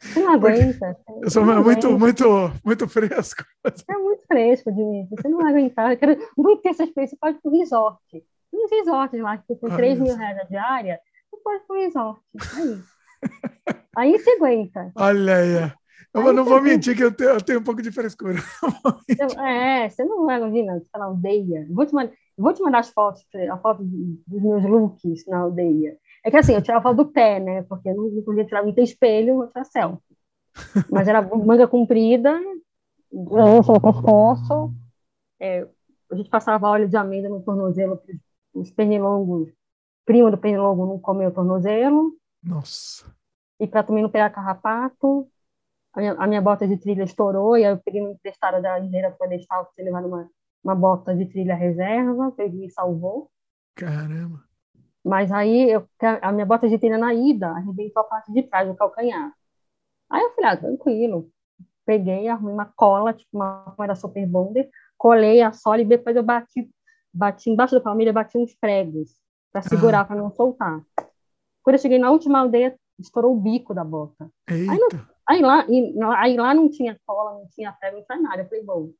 [0.00, 0.96] Você não aguenta.
[1.22, 1.88] Eu sou muito, aguenta.
[1.90, 3.44] muito, muito fresco.
[3.88, 5.16] É muito fresco, Dimitri.
[5.16, 5.92] Você não vai aguentar.
[5.92, 7.16] Eu quero muito ter essa experiência.
[7.16, 8.24] Você pode ir para um resort.
[8.52, 11.00] Um resort lá, que com 3 mil reais a diária,
[11.30, 12.20] você pode ir para um resort.
[12.56, 12.82] Aí.
[13.96, 14.92] aí você aguenta.
[14.96, 15.72] Olha aí.
[16.14, 18.36] Eu aí não vou mentir que eu tenho, eu tenho, um pouco de frescura.
[19.44, 21.66] É, você não vai imaginar, você na aldeia.
[21.70, 25.98] Vou te, mandar, vou te mandar as fotos, a foto dos meus looks na aldeia.
[26.24, 27.62] É que assim, eu tirava foto do pé, né?
[27.64, 30.16] Porque eu não podia tirar muito espelho, vou tirar selfie.
[30.90, 32.40] Mas era manga comprida,
[33.12, 34.74] lança no pescoço.
[35.38, 35.68] É,
[36.10, 38.00] a gente passava óleo de amêndoa no tornozelo,
[38.54, 39.52] os pernilongos,
[40.06, 42.16] primo do pernilongo não comeu o tornozelo.
[42.42, 43.04] Nossa.
[43.60, 45.28] E para também não pegar carrapato.
[45.92, 48.80] A minha, a minha, bota de trilha estourou, e aí eu peguei uma emprestada da
[48.80, 50.28] engenheira para levar uma,
[50.62, 53.30] uma bota de trilha reserva, peguei e salvou.
[53.76, 54.42] Caramba.
[55.04, 55.86] Mas aí eu,
[56.22, 59.32] a minha bota de trilha na ida arrebentou a parte de trás do calcanhar.
[60.10, 61.30] Aí eu falei, ah, tranquilo.
[61.84, 66.22] Peguei, arrumei uma cola, tipo uma era super bonder, colei a sola e depois eu
[66.22, 66.70] bati,
[67.12, 69.14] bati embaixo da palmilha, bati uns pregos
[69.52, 70.04] para segurar, ah.
[70.06, 70.82] para não soltar.
[71.62, 74.30] Quando eu cheguei na última aldeia, estourou o bico da bota.
[74.48, 74.88] Aí não,
[75.26, 78.42] Aí lá, e, aí lá não tinha cola, não tinha prego, não tinha nada.
[78.42, 78.92] Eu falei, bom,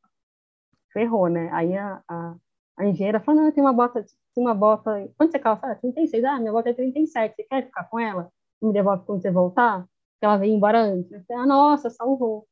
[0.92, 1.50] ferrou, né?
[1.52, 2.34] Aí a, a,
[2.76, 5.66] a engenheira falou, não, tem uma bota, tem uma bota, quanto você calça?
[5.66, 8.30] Ah, 36, ah, minha bota é 37, você quer ficar com ela?
[8.60, 9.80] Me devolve quando você voltar?
[9.80, 11.12] Porque ela veio embora antes.
[11.12, 12.46] Eu falei, ah, nossa, salvou.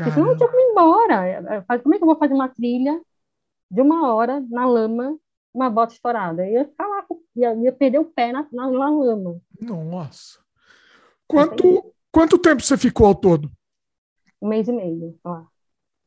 [0.00, 1.64] Eu falei, não, tinha que ir embora.
[1.82, 3.00] Como é que eu vou fazer uma trilha
[3.70, 5.18] de uma hora na lama,
[5.52, 6.46] uma bota estourada?
[6.46, 7.06] Eu ia ficar lá,
[7.36, 9.40] ia, ia perder o pé na, na, na lama.
[9.60, 10.40] Nossa.
[11.26, 13.50] Quanto, quanto tempo você ficou ao todo?
[14.40, 15.46] Um mês e meio lá.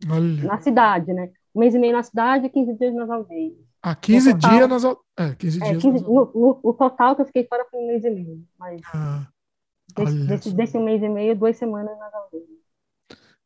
[0.09, 0.43] Olha.
[0.43, 1.31] Na cidade, né?
[1.53, 3.53] Um mês e meio na cidade e 15 dias nas aldeias.
[3.81, 5.05] Ah, 15 total, dias nas aldeias.
[5.17, 7.87] É, 15 é, dias 15, no, no, o total que eu fiquei fora foi um
[7.87, 8.43] mês e meio.
[8.57, 9.27] Mas ah,
[9.95, 12.47] desse, desse, desse, mês e meio, duas semanas nas aldeias.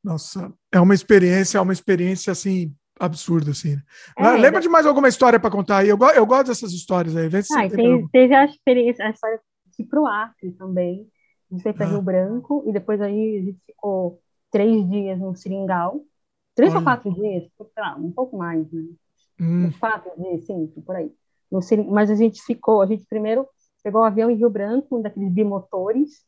[0.04, 3.76] Nossa, é uma experiência, é uma experiência assim absurda assim.
[3.76, 3.84] Né?
[4.18, 5.90] É, Lembra de mais alguma história para contar aí?
[5.90, 7.28] Eu, eu gosto dessas histórias aí.
[7.28, 9.40] Vê se ah, tem, teve a experiência, a história
[9.78, 11.08] de ir pro Acre também.
[11.52, 11.90] A gente foi para ah.
[11.90, 14.22] Rio Branco e depois aí a gente ficou
[14.52, 16.02] três dias no Seringal.
[16.56, 16.80] Três Olha.
[16.80, 18.84] ou quatro dias, lá, um pouco mais, né?
[19.40, 19.72] Hum.
[19.80, 21.12] Quatro dias, cinco, por aí.
[21.90, 23.48] Mas a gente ficou, a gente primeiro
[23.84, 26.26] pegou um avião em Rio Branco, um daqueles bimotores,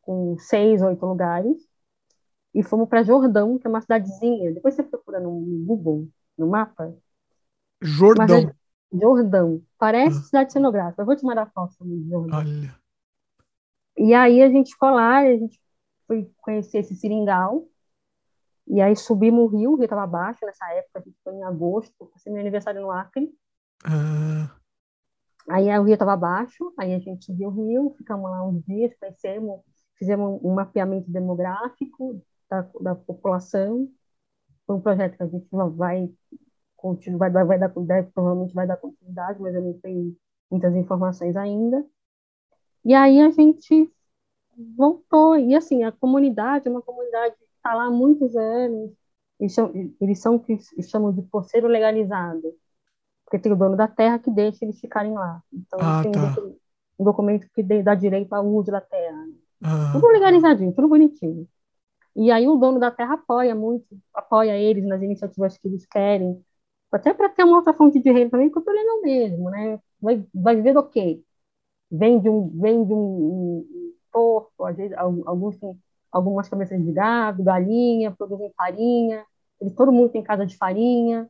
[0.00, 1.56] com seis, oito lugares,
[2.54, 4.54] e fomos para Jordão, que é uma cidadezinha.
[4.54, 5.32] Depois você procura no
[5.64, 6.08] Google,
[6.38, 6.94] no mapa.
[7.80, 8.38] Jordão.
[8.38, 8.54] É...
[8.92, 9.62] Jordão.
[9.76, 10.22] Parece ah.
[10.22, 11.02] cidade cenográfica.
[11.02, 12.38] Eu vou te mandar foto de Jordão.
[12.38, 12.76] Olha.
[13.96, 15.60] E aí a gente ficou lá, a gente
[16.06, 17.64] foi conhecer esse seringal.
[18.72, 22.32] E aí subimos o rio, o rio estava baixo nessa época, foi em agosto, passei
[22.32, 23.28] meu aniversário no Acre.
[23.84, 24.56] Ah.
[25.48, 28.94] Aí o rio estava baixo, aí a gente subiu o rio, ficamos lá uns dias,
[29.00, 29.60] conhecemos,
[29.96, 33.90] fizemos um mapeamento demográfico da, da população.
[34.64, 36.08] Foi um projeto que a gente vai
[36.76, 40.16] continuar, vai, vai dar, deve, provavelmente vai dar continuidade, mas eu não tenho
[40.48, 41.84] muitas informações ainda.
[42.84, 43.92] E aí a gente
[44.76, 45.36] voltou.
[45.36, 48.90] E assim, a comunidade é uma comunidade está lá há muitos anos.
[49.38, 52.54] Eles são, eles são que chamam de poceiro legalizado.
[53.24, 55.42] Porque tem o dono da terra que deixa eles ficarem lá.
[55.52, 56.18] Então, ah, tem tá.
[56.18, 56.60] um, documento,
[56.98, 59.26] um, documento que dá direito ao uso da terra.
[59.62, 59.90] Ah.
[59.92, 61.46] Tudo legalizadinho, tudo bonitinho.
[62.16, 66.44] E aí o dono da terra apoia muito, apoia eles nas iniciativas que eles querem,
[66.90, 69.80] até para ter uma outra fonte de renda também, porque o problema é mesmo, né?
[70.00, 71.22] Vai, vai viver do quê?
[71.90, 75.78] Vem de um, vem de um, um porco, às vezes, alguns têm
[76.12, 79.24] algumas cabeças de gado, galinha, produzem farinha,
[79.60, 81.28] eles, todo mundo tem casa de farinha,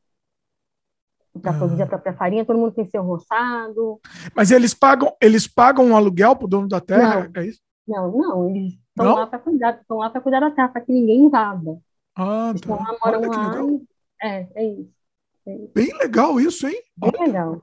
[1.41, 4.01] para produzir a própria farinha, todo mundo tem seu roçado.
[4.35, 7.61] Mas eles pagam, eles pagam um aluguel para o dono da terra, não, é isso?
[7.87, 10.93] Não, não, eles estão lá para cuidar, estão lá para cuidar da terra, para que
[10.93, 11.79] ninguém invada.
[12.17, 12.75] Ah, eles tá.
[12.75, 13.55] lá, moram lá.
[14.23, 14.95] É, é isso,
[15.47, 15.73] é isso.
[15.75, 16.81] Bem legal isso, hein?
[16.97, 17.63] Bem legal.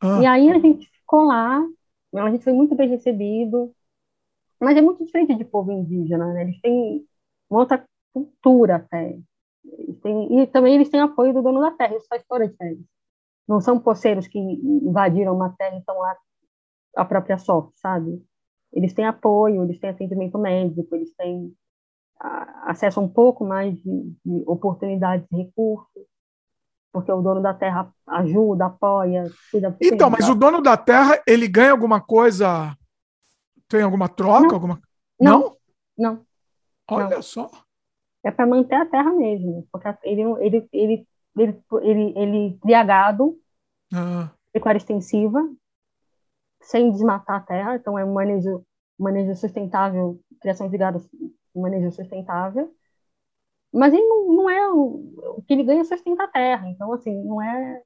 [0.00, 0.20] Ah.
[0.20, 1.64] E aí a gente ficou lá,
[2.14, 3.72] a gente foi muito bem recebido,
[4.60, 6.42] mas é muito diferente de povo indígena, né?
[6.42, 7.04] Eles têm
[7.48, 9.18] uma outra cultura até.
[10.02, 12.82] Têm, e também eles têm apoio do dono da terra, isso faz toda a diferença.
[13.48, 16.16] Não são poceiros que invadiram uma terra e estão lá
[16.96, 18.22] a própria sorte, sabe?
[18.72, 21.52] Eles têm apoio, eles têm atendimento médico, eles têm
[22.64, 26.04] acesso a um pouco mais de, de oportunidades e recursos,
[26.92, 29.76] porque o dono da terra ajuda, apoia, cuida.
[29.80, 32.76] Então, mas o dono da terra, ele ganha alguma coisa?
[33.70, 34.48] Tem alguma troca?
[34.48, 34.54] Não.
[34.54, 34.82] Alguma...
[35.18, 35.56] Não.
[35.96, 36.26] Não.
[36.90, 37.22] Olha Não.
[37.22, 37.48] só.
[38.24, 43.38] É para manter a terra mesmo, porque ele ele ele ele ele, ele cria gado,
[43.94, 45.40] Ah, pecuária extensiva,
[46.60, 48.62] sem desmatar a terra, então é um manejo
[48.98, 51.02] manejo sustentável, criação de gado,
[51.54, 52.74] um manejo sustentável.
[53.72, 57.22] Mas ele não, não é o, o que ele ganha sustenta a terra, então assim,
[57.24, 57.82] não é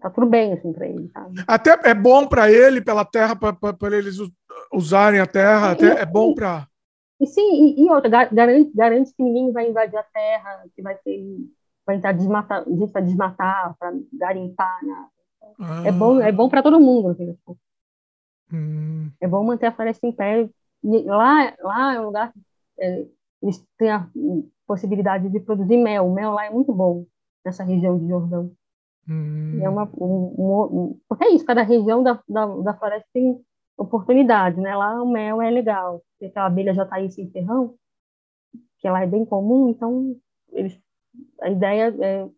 [0.00, 1.40] tá tudo bem assim para ele, sabe?
[1.46, 4.16] Até é bom para ele, pela terra, para eles
[4.72, 6.66] usarem a terra, até é bom para.
[7.20, 10.82] E sim, e, e outra, ga- garante, garante que ninguém vai invadir a terra, que
[10.82, 11.22] vai ter,
[11.86, 15.08] vai entrar desmatar, gente para desmatar, para garimpar, né?
[15.84, 17.58] É bom, é bom para todo mundo, assim, tipo,
[18.50, 20.48] Hum, é bom manter a floresta em pé.
[20.84, 22.32] E lá, lá é um lugar,
[22.78, 23.06] é,
[23.42, 24.08] eles têm a
[24.66, 26.06] possibilidade de produzir mel.
[26.06, 27.06] O mel lá é muito bom
[27.44, 28.52] nessa região de Jordão.
[29.08, 29.60] Hum.
[29.62, 30.34] É uma, um,
[30.92, 33.40] um- porque é isso, cada região da, da, da floresta tem
[33.76, 34.74] oportunidade, né?
[34.76, 36.02] Lá o mel é legal.
[36.18, 37.74] Tem aquela abelha jataí sem ferrão,
[38.78, 40.16] que lá é bem comum, então
[40.52, 40.78] eles,
[41.42, 42.28] a ideia é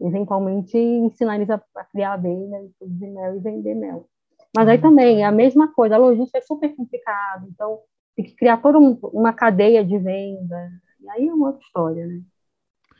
[0.00, 4.08] eventualmente ensinar eles a, a criar abelha, produzir mel e vender mel.
[4.54, 7.80] Mas aí também é a mesma coisa, a logística é super complicada, então
[8.14, 10.70] tem que criar toda um- uma cadeia de venda,
[11.00, 12.20] e aí é uma outra história, né?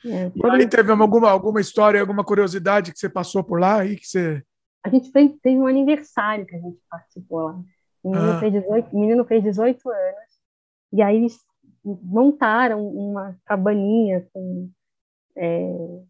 [0.05, 3.97] É, E aí teve alguma, alguma história, alguma curiosidade que você passou por lá aí
[3.97, 4.43] que você.
[4.85, 7.61] A gente fez, teve um aniversário que a gente participou lá.
[8.03, 8.41] O menino, Ah.
[8.41, 10.41] fez 18, o menino fez 18 anos.
[10.93, 11.39] E aí eles
[11.85, 14.69] montaram uma cabaninha com
[15.37, 16.01] é,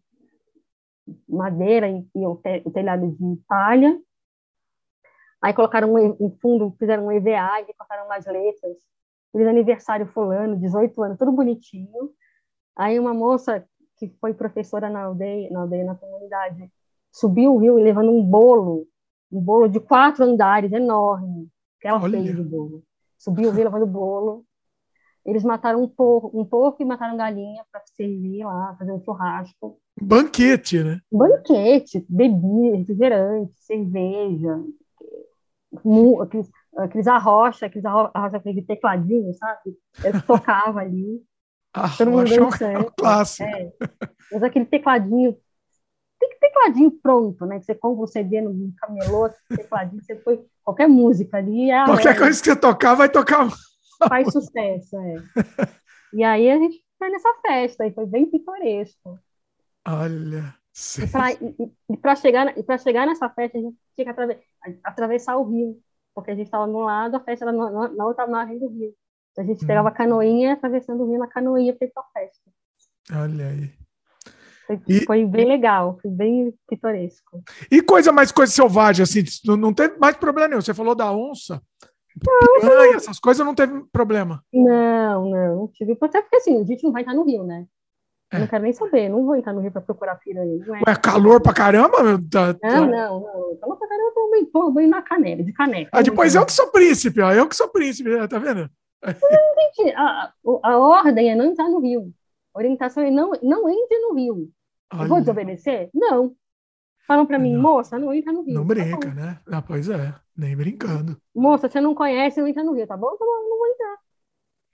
[1.27, 3.99] madeira e, e o, te, o, telhado de palha.
[5.41, 8.75] Aí colocaram um, um fundo, fizeram um EVA e colocaram umas letras.
[9.31, 12.11] Feliz aniversário fulano, 18 anos, tudo bonitinho.
[12.75, 13.67] Aí uma moça
[14.09, 16.71] que foi professora na aldeia, na aldeia, na comunidade,
[17.11, 18.87] subiu o rio levando um bolo,
[19.31, 21.47] um bolo de quatro andares, enorme,
[21.79, 22.21] que ela Olha.
[22.21, 22.83] fez de bolo.
[23.17, 24.45] Subiu o rio levando bolo.
[25.25, 29.79] Eles mataram um porco, um porco e mataram galinha para servir lá, fazer um churrasco.
[30.01, 30.99] Banquete, né?
[31.09, 34.59] Banquete, bebida, refrigerante, cerveja,
[36.21, 39.77] aqueles, aqueles arrocha, aqueles arrocha, aquele tecladinho, sabe?
[40.03, 41.23] Ele tocava ali.
[41.97, 43.49] Todo mundo é um clássico.
[43.49, 43.71] É.
[44.31, 45.35] Mas aquele tecladinho,
[46.19, 47.59] tem que tecladinho pronto, né?
[47.59, 51.71] Que você compra um CD no camelô, tecladinho, você põe qualquer música ali.
[51.71, 53.49] É qualquer coisa que você tocar, vai tocar.
[54.07, 55.15] Faz sucesso, é.
[56.13, 59.19] E aí a gente foi nessa festa, e foi bem pitoresco.
[59.87, 60.55] Olha.
[61.89, 64.37] E para chegar, e chegar nessa festa, a gente tinha que atraves,
[64.83, 65.79] atravessar o rio,
[66.15, 68.93] porque a gente estava no lado, a festa era na, na outra margem do rio.
[69.33, 69.67] Então, a gente hum.
[69.67, 72.51] pegava canoinha, atravessando o rio na canoinha para ir para a festa.
[73.11, 73.71] Olha aí.
[74.65, 77.43] Foi, e, foi, bem legal, foi bem pitoresco.
[77.69, 80.61] E coisa mais coisa selvagem, assim, não, não teve mais problema nenhum.
[80.61, 81.61] Você falou da onça,
[82.25, 84.41] não, piranha, essas coisas não teve problema.
[84.53, 85.97] Não, não, tive.
[85.99, 87.65] Até porque assim, a gente não vai estar no rio, né?
[88.31, 88.39] É.
[88.39, 90.63] Não quero nem saber, não vou entrar no rio para procurar piranha.
[90.65, 90.81] Não é.
[90.87, 91.97] Ué, calor pra caramba?
[92.31, 92.69] Tá, tá...
[92.69, 93.57] Não, não, não.
[93.57, 95.89] Calor pra caramba, eu tomo banho, na canela, de caneca.
[95.91, 97.31] Ah, depois eu que sou príncipe, ó.
[97.31, 98.27] Eu que sou príncipe, né?
[98.27, 98.69] tá vendo?
[99.95, 102.13] A, a ordem é não entrar no rio.
[102.53, 104.51] A orientação é não, não entre no rio.
[105.07, 105.89] Vou desobedecer?
[105.93, 106.35] Não.
[107.05, 107.61] Falam para mim, não.
[107.61, 108.53] moça, não entra no rio.
[108.53, 109.39] Não brinca, tá né?
[109.47, 111.17] Ah, pois é, nem brincando.
[111.35, 113.11] Moça, você não conhece, não entra no rio, tá bom?
[113.17, 113.97] Tá bom, não vou entrar.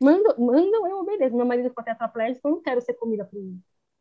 [0.02, 1.36] Manda, manda eu obedeço.
[1.36, 3.40] Meu marido ficou tetraplégico, eu não quero ser comida por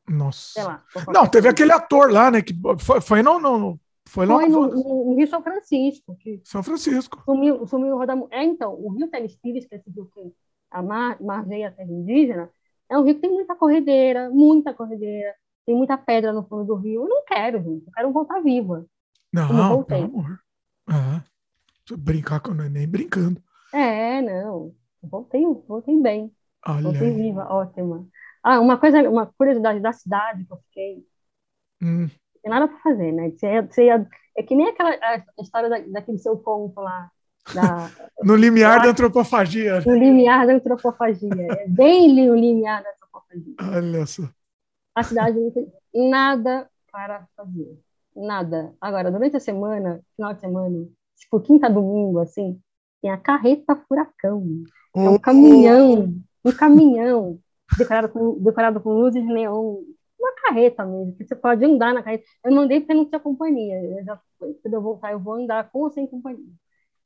[0.08, 0.62] Nossa.
[0.62, 0.84] Lá.
[1.08, 2.42] Não, teve aquele ator lá, né?
[2.42, 6.16] Que foi, foi não, não, foi, lá foi no, no, Rio São Francisco.
[6.42, 7.22] São Francisco.
[7.26, 8.26] Sumiu, sumiu no Rodamu.
[8.30, 10.32] É, então, o Rio Telespires, que é esse rio que
[10.70, 12.50] a mar, margeia a terra indígena,
[12.88, 15.34] é um rio que tem muita corredeira, muita corredeira,
[15.66, 17.02] tem muita pedra no fundo do rio.
[17.02, 17.86] Eu não quero, gente.
[17.86, 18.86] Eu quero voltar viva.
[19.30, 20.40] Não, pelo amor.
[20.86, 21.22] Ah,
[21.98, 23.42] brincar com nem brincando.
[23.74, 24.74] É, não.
[25.02, 26.32] Voltei, voltei bem.
[26.66, 27.14] Olha voltei aí.
[27.14, 28.08] viva, ótima.
[28.42, 31.06] Ah, uma coisa, uma curiosidade da cidade que eu fiquei.
[31.82, 32.08] Hum.
[32.38, 33.30] Não tem nada para fazer, né?
[33.30, 33.88] Você, você,
[34.36, 37.10] é que nem aquela a história da, daquele seu conto lá.
[37.54, 37.90] Da,
[38.22, 39.80] no limiar da antropofagia.
[39.80, 41.46] No limiar da antropofagia.
[41.50, 43.54] É bem o limiar da antropofagia.
[43.60, 44.22] Olha só.
[44.94, 47.78] A cidade não tem nada para fazer.
[48.14, 48.74] Nada.
[48.80, 52.60] Agora, durante a semana, final de semana, tipo quinta domingo, assim,
[53.00, 54.44] tem a carreta furacão.
[54.96, 57.38] É um caminhão, um caminhão
[57.76, 59.82] decorado com, decorado com luzes de neon.
[60.28, 62.24] Uma carreta mesmo, que você pode andar na carreta.
[62.44, 63.82] Eu não andei porque não tinha companhia.
[63.82, 66.44] Eu já, quando eu voltar, eu vou andar com ou sem companhia.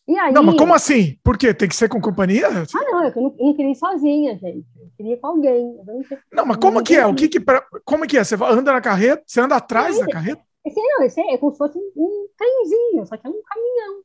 [0.08, 1.16] E aí, não, mas como assim?
[1.22, 1.54] Por quê?
[1.54, 2.48] Tem que ser com companhia?
[2.48, 4.66] Ah, não, eu não, eu não queria ir sozinha, gente.
[4.76, 5.76] Eu queria ir com alguém.
[5.86, 7.06] não, não, mas como que é?
[7.06, 7.38] O que que,
[7.84, 8.24] como que é?
[8.24, 9.22] Você anda na carreta?
[9.24, 10.42] Você anda atrás da carreta?
[10.64, 14.02] Esse, não, esse é como se fosse um, um trenzinho, só que é um caminhão.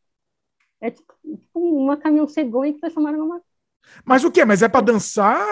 [0.81, 3.41] É tipo, tipo uma caminhão cegonha que transformaram numa
[4.05, 4.45] mas o quê?
[4.45, 5.45] Mas é para dançar?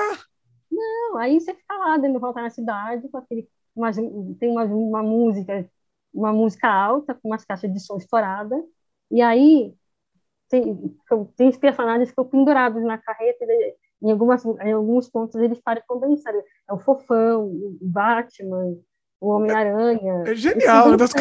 [0.76, 3.48] Não, aí você fica lá dentro voltar na cidade com aquele.
[3.76, 5.70] Uma, tem uma, uma música,
[6.14, 8.56] uma música alta, com umas caixas de som estourada,
[9.12, 9.74] e aí
[10.50, 10.96] tem,
[11.36, 15.60] tem os personagens que ficam pendurados na carreta, e em, algumas, em alguns pontos eles
[15.60, 16.34] param com dançar.
[16.36, 18.78] É o Fofão, o Batman,
[19.20, 20.24] o Homem-Aranha.
[20.26, 21.14] É, é genial, das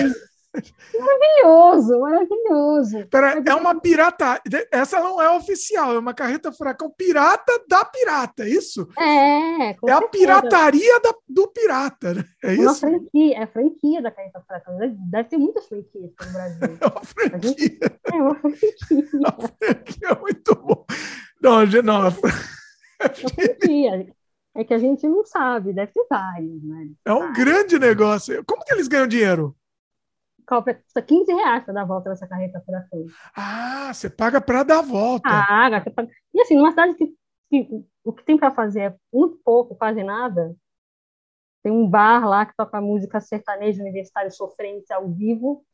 [0.98, 3.06] Maravilhoso, maravilhoso.
[3.08, 4.40] Pera, é uma pirata.
[4.70, 8.88] Essa não é oficial, é uma carreta furacão pirata da pirata, é isso?
[8.98, 12.24] É, é a pirataria da, do pirata, né?
[12.42, 12.62] É, é isso?
[12.62, 14.78] Uma franquia, é a franquia da carreta furacão.
[15.10, 16.78] Deve ter muitas franquias no Brasil.
[16.84, 17.40] É uma franquia.
[17.42, 17.78] Gente,
[18.12, 18.68] é uma franquia.
[18.90, 20.86] É uma franquia muito bom.
[21.42, 22.06] Não, não.
[22.06, 22.10] É
[23.08, 24.14] franquia.
[24.56, 26.88] É que a gente não sabe, deve ter vários, né?
[27.04, 28.44] É um grande negócio.
[28.44, 29.56] Como que eles ganham dinheiro?
[30.46, 33.04] Custa 15 reais para dar a volta nessa carreta furacão.
[33.36, 35.28] Ah, você paga para dar a volta.
[35.28, 36.10] Paga, paga.
[36.32, 37.14] E assim, numa cidade que,
[37.50, 40.54] que o que tem para fazer é muito pouco, quase nada.
[41.62, 45.64] Tem um bar lá que toca música sertaneja universitário sofrente ao vivo.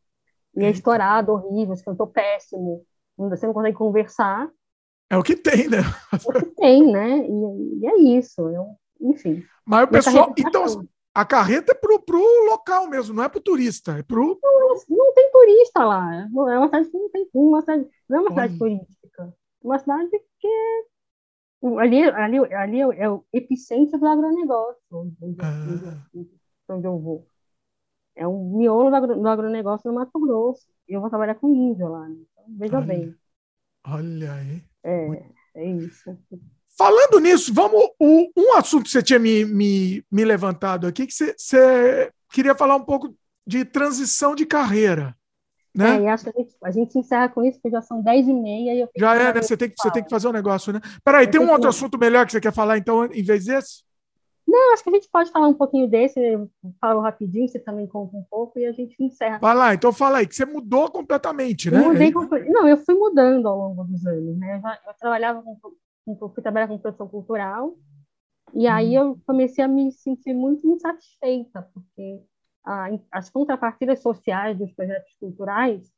[0.56, 2.84] E é estourado, horrível, você cantou péssimo.
[3.16, 4.48] Você não consegue conversar.
[5.10, 5.78] É o que tem, né?
[6.12, 7.18] É o que tem, né?
[7.18, 8.48] E, e é isso.
[8.48, 9.44] Eu, enfim.
[9.64, 10.32] Mas o pessoal.
[10.38, 10.64] Então,
[11.15, 14.39] a carreta é pro, pro local mesmo, não é pro turista, é pro.
[14.43, 16.15] Não, não tem turista lá.
[16.15, 16.27] É
[16.59, 19.35] uma cidade que não tem uma cidade, não é uma cidade turística.
[19.62, 20.49] Uma cidade que
[21.62, 26.07] Ali, ali, ali é o epicentro do agronegócio, onde, ah.
[26.70, 27.27] onde eu vou.
[28.16, 30.66] É um miolo do, agro, do agronegócio no Mato Grosso.
[30.89, 32.09] E eu vou trabalhar com índio lá.
[32.09, 32.16] Né?
[32.16, 33.15] Então, veja olha, bem.
[33.87, 34.65] Olha aí.
[34.82, 36.19] É, é isso.
[36.81, 37.90] Falando nisso, vamos.
[37.98, 42.55] O, um assunto que você tinha me, me, me levantado aqui, que você, você queria
[42.55, 43.15] falar um pouco
[43.47, 45.15] de transição de carreira.
[45.74, 46.02] Né?
[46.02, 48.85] É, acho que a gente, encerra com isso, porque já são 10 e meia.
[48.97, 49.43] E já é, né?
[49.43, 50.81] Você tem, que, você tem que fazer um negócio, né?
[51.05, 51.69] Peraí, eu tem um outro que...
[51.69, 53.82] assunto melhor que você quer falar, então, em vez desse?
[54.48, 56.51] Não, acho que a gente pode falar um pouquinho desse, eu
[56.81, 59.39] falo rapidinho, você também conta um pouco e a gente encerra.
[59.39, 61.78] Vai lá, então fala aí, que você mudou completamente, né?
[61.78, 62.11] Mudei
[62.48, 64.57] Não, eu fui mudando ao longo dos anos, né?
[64.57, 65.57] Eu, já, eu trabalhava com,
[66.05, 67.77] fui trabalhar com produção cultural,
[68.55, 69.02] e aí hum.
[69.02, 72.22] eu comecei a me sentir muito insatisfeita, porque
[72.64, 75.90] a, as contrapartidas sociais dos projetos culturais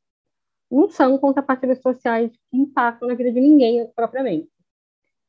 [0.70, 4.50] não são contrapartidas sociais que impactam na vida de ninguém propriamente.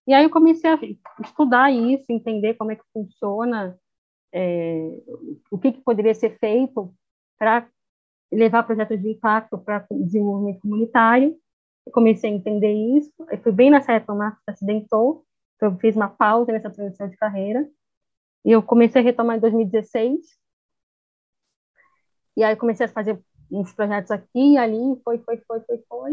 [0.08, 0.80] E aí eu comecei a
[1.22, 3.78] estudar isso, entender como é que funciona,
[4.34, 5.02] é,
[5.52, 6.94] o que, que poderia ser feito
[7.38, 7.68] para
[8.32, 11.38] levar projetos de impacto para desenvolvimento comunitário.
[11.92, 13.12] Comecei a entender isso.
[13.30, 17.10] Eu fui bem nessa época, o Marcos acidentou, então eu fiz uma pausa nessa transição
[17.10, 17.70] de carreira.
[18.46, 20.20] E eu comecei a retomar em 2016.
[22.36, 26.12] E aí comecei a fazer uns projetos aqui e ali, foi, foi, foi, foi, foi,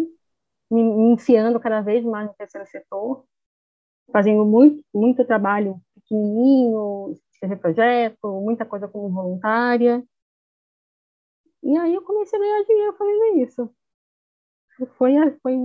[0.71, 3.25] me, me enfiando cada vez mais no terceiro setor
[4.13, 10.05] fazendo muito, muito trabalho pequenininho, escrever projeto, muita coisa como voluntária.
[11.63, 13.75] E aí eu comecei a ganhar dinheiro fazendo isso.
[14.97, 15.57] Foi, foi,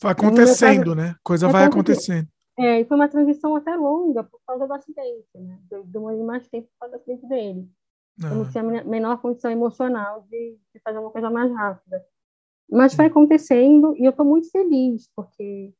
[0.00, 1.14] vai acontecendo, né?
[1.22, 2.28] Coisa vai acontecendo.
[2.58, 5.58] É, e foi uma transição até longa por causa do acidente, né?
[5.86, 7.68] Demorei mais tempo por causa do acidente dele.
[8.22, 8.28] Ah.
[8.28, 8.50] Eu não ah.
[8.50, 12.04] tinha a menor condição emocional de, de fazer uma coisa mais rápida.
[12.70, 15.72] Mas foi acontecendo e eu estou muito feliz, porque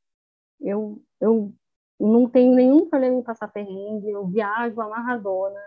[0.61, 1.53] eu, eu
[2.01, 5.61] não tenho nenhum problema em passar perrengue, eu viajo amarradona,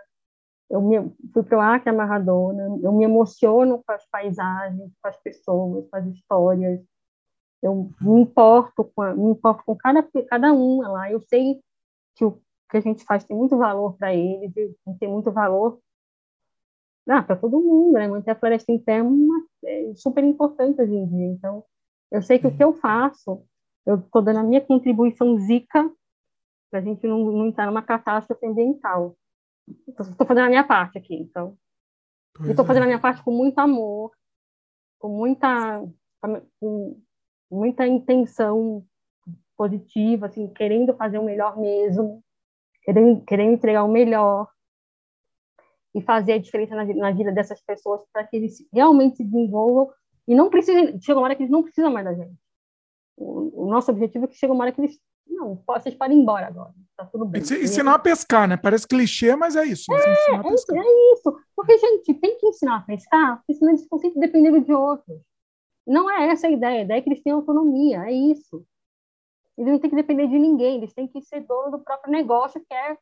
[0.70, 5.16] eu me, fui para o Acre amarradona, eu me emociono com as paisagens, com as
[5.18, 6.80] pessoas, com as histórias,
[7.62, 11.60] eu me importo com, a, me importo com cada, cada uma lá, eu sei
[12.16, 14.52] que o que a gente faz tem muito valor para eles,
[14.98, 15.78] tem muito valor
[17.08, 18.08] ah, para todo mundo, né?
[18.08, 19.00] Manter a floresta em pé
[19.64, 21.26] é, é super importante hoje em dia.
[21.26, 21.62] Então,
[22.10, 23.44] eu sei que o que eu faço
[23.86, 25.90] eu estou dando a minha contribuição zica
[26.70, 29.16] para a gente não, não entrar numa catástrofe ambiental.
[29.88, 31.56] Estou fazendo a minha parte aqui, então.
[32.42, 32.68] Estou é.
[32.68, 34.12] fazendo a minha parte com muito amor,
[34.98, 35.84] com muita,
[36.60, 37.00] com
[37.50, 38.84] muita intenção
[39.56, 42.22] positiva, assim, querendo fazer o melhor mesmo,
[42.82, 44.48] querendo, querendo entregar o melhor
[45.94, 49.92] e fazer a diferença na, na vida dessas pessoas para que eles realmente se desenvolvam
[50.26, 52.34] e não precisem, chega uma hora que eles não precisam mais da gente.
[53.16, 54.98] O, o nosso objetivo é que chegue uma hora que eles.
[55.26, 56.72] Não, vocês podem ir embora agora.
[56.96, 57.42] Tá tudo bem.
[57.42, 58.56] Ensinar a pescar, né?
[58.56, 59.92] Parece clichê, mas é isso.
[59.92, 61.36] É, é, é, isso.
[61.56, 65.20] Porque, gente, tem que ensinar a pescar, porque senão eles ficam sempre dependendo de outros.
[65.86, 66.80] Não é essa a ideia.
[66.80, 68.04] A ideia é que eles tenham autonomia.
[68.04, 68.64] É isso.
[69.58, 70.76] Eles não têm que depender de ninguém.
[70.76, 72.96] Eles têm que ser dono do próprio negócio, que é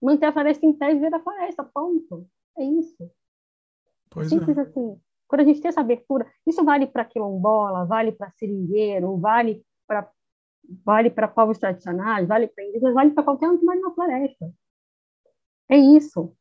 [0.00, 1.64] manter a floresta em pé e viver da floresta.
[1.64, 2.26] Ponto.
[2.58, 3.10] É isso.
[4.10, 4.60] Pois Simples é.
[4.60, 5.00] assim.
[5.26, 10.10] Quando a gente tem essa abertura, isso vale para quilombola, vale para seringueiro, vale para
[10.84, 14.52] vale para povos tradicionais, vale para indígenas, vale para qualquer um que mora na floresta.
[15.68, 16.34] É isso.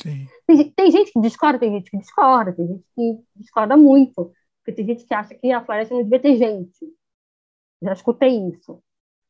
[0.00, 0.26] Sim.
[0.46, 4.72] Tem, tem, gente que discorda, tem gente que discorda, tem gente que discorda muito, porque
[4.72, 6.92] tem gente que acha que a floresta não devia ter gente.
[7.82, 8.82] Já escutei isso.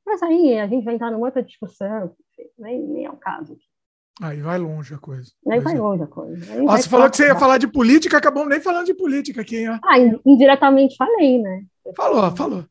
[0.07, 2.15] Mas aí a gente vai entrar numa outra discussão,
[2.59, 3.57] nem, nem é o caso.
[4.23, 5.33] Aí vai longe a coisa.
[5.51, 5.79] Aí vai é.
[5.79, 6.53] longe a coisa.
[6.53, 9.57] Aí você falou que você ia falar de política, acabamos nem falando de política aqui.
[9.57, 9.81] Hein?
[9.83, 11.65] Ah, indiretamente falei, né?
[11.97, 12.65] Falou, falou.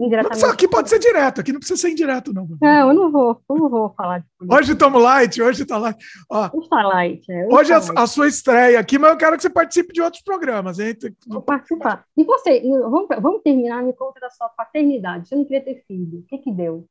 [0.00, 0.44] Indiretamente.
[0.46, 2.48] aqui pode ser direto, aqui não precisa ser indireto, não.
[2.58, 4.58] Não, eu não vou, eu não vou falar de política.
[4.58, 6.02] Hoje estamos light, hoje está light.
[6.30, 7.30] Ó, hoje está light.
[7.30, 10.00] É, hoje, é a, a, sua estreia aqui, mas eu quero que você participe de
[10.00, 10.96] outros programas, hein?
[11.28, 12.06] Vou participar.
[12.16, 15.28] E você, vamos, vamos terminar, me conta da sua paternidade.
[15.28, 16.20] Você não queria ter filho.
[16.20, 16.86] O que que deu?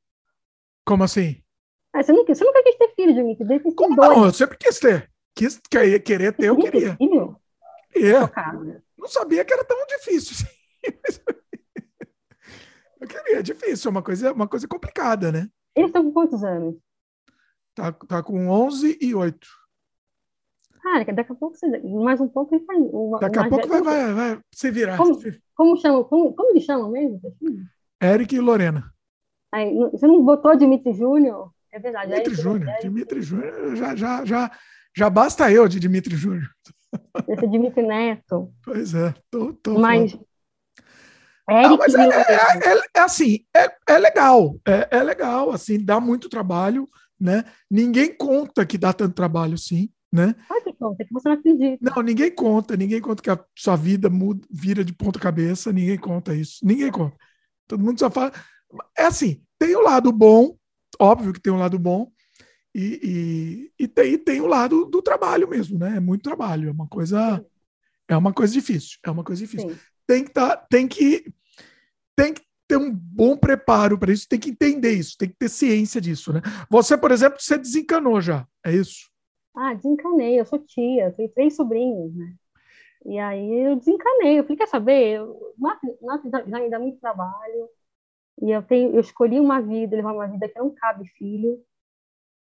[0.85, 1.41] Como assim?
[1.91, 3.47] Ah, você, nunca, você nunca quis ter filho, Dimitri.
[3.47, 4.25] Desde Como não?
[4.25, 5.09] Eu sempre quis ter.
[5.35, 6.95] Quis, querer, querer ter, eu queria.
[6.95, 7.35] Filho?
[7.95, 8.19] É.
[8.97, 10.35] Não sabia que era tão difícil.
[10.35, 11.33] Assim.
[12.99, 15.49] eu queria, é difícil, é uma coisa, uma coisa complicada, né?
[15.75, 16.75] Eles estão com quantos anos?
[17.73, 19.47] Tá, tá com 11 e 8.
[20.81, 22.77] Cara, daqui a pouco, você, mais um pouco ele vai.
[23.19, 24.97] Daqui a pouco vai, vai, vai se virar.
[24.97, 25.19] Como,
[25.55, 27.21] como, chama, como, como ele chama mesmo?
[28.01, 28.91] Eric e Lorena.
[29.51, 31.51] Aí, você não botou Dimitri Júnior?
[31.71, 32.11] É verdade.
[32.11, 32.75] Dimitri Júnior.
[32.81, 34.51] Dimitri Júnior, já, já, já,
[34.95, 36.49] já basta eu de Dimitri Júnior.
[37.27, 38.51] Esse Dimitri Neto.
[38.63, 39.13] Pois é.
[39.29, 40.17] Tô, tô Mas,
[41.49, 45.99] Não, mas é, é, é, é assim, é, é legal, é, é legal, assim, dá
[45.99, 46.87] muito trabalho,
[47.19, 47.43] né?
[47.69, 50.35] Ninguém conta que dá tanto trabalho assim, né?
[50.49, 51.77] Ah, que conta, que você não acredita.
[51.81, 55.97] Não, ninguém conta, ninguém conta que a sua vida muda, vira de ponta cabeça, ninguém
[55.97, 57.15] conta isso, ninguém conta.
[57.67, 58.31] Todo mundo só fala.
[58.97, 60.55] É assim, tem o lado bom,
[60.99, 62.11] óbvio que tem um lado bom,
[62.73, 65.97] e, e, e tem, tem o lado do trabalho mesmo, né?
[65.97, 67.43] É muito trabalho, é uma coisa,
[68.07, 69.69] é uma coisa difícil, é uma coisa difícil.
[69.69, 69.77] Sim.
[70.07, 71.31] Tem que tá, tem que
[72.19, 75.49] tem que ter um bom preparo para isso, tem que entender isso, tem que ter
[75.49, 76.41] ciência disso, né?
[76.69, 79.09] Você, por exemplo, você desencanou já, é isso?
[79.55, 82.35] Ah, desencanei, eu sou tia, tenho três sobrinhos, né?
[83.05, 85.21] E aí eu desencanei, eu falei, quer saber,
[85.57, 87.69] nossa, já me dá muito trabalho,
[88.41, 91.57] e eu tenho, eu escolhi uma vida, levar uma vida que não cabe filho,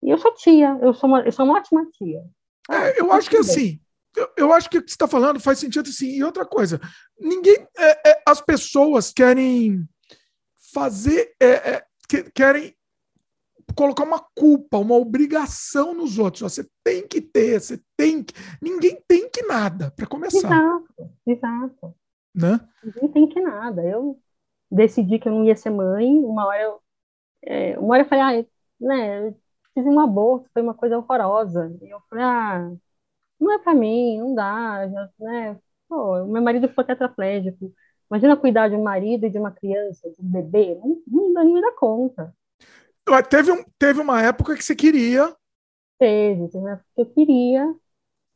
[0.03, 2.21] e eu sou tia, eu sou uma, eu sou uma ótima tia.
[2.69, 3.79] É, eu acho que assim,
[4.15, 6.07] eu, eu, acho que o que você está falando faz sentido assim.
[6.07, 6.79] E outra coisa,
[7.19, 7.67] ninguém.
[7.77, 9.87] É, é, as pessoas querem
[10.73, 11.33] fazer.
[11.39, 12.75] É, é que, querem
[13.75, 16.41] colocar uma culpa, uma obrigação nos outros.
[16.41, 18.33] Você tem que ter, você tem que.
[18.61, 20.47] Ninguém tem que nada, para começar.
[20.47, 21.95] Exato, exato.
[22.35, 22.59] Né?
[22.83, 23.81] Ninguém tem que nada.
[23.81, 24.19] Eu
[24.69, 26.81] decidi que eu não ia ser mãe, uma hora eu.
[27.43, 28.45] É, uma hora eu falei, ah,
[28.79, 29.39] né, eu
[29.73, 31.75] fiz um aborto, foi uma coisa horrorosa.
[31.81, 32.71] E eu falei, ah
[33.41, 35.59] não é para mim, não dá, já, né?
[35.89, 37.73] Pô, meu marido ficou tetraplégico.
[38.09, 41.53] Imagina cuidar de um marido e de uma criança, de um bebê, não, não, não
[41.53, 42.33] me dá conta.
[43.29, 45.35] Teve, um, teve uma época que você queria.
[45.97, 47.75] Teve, teve uma época que eu queria.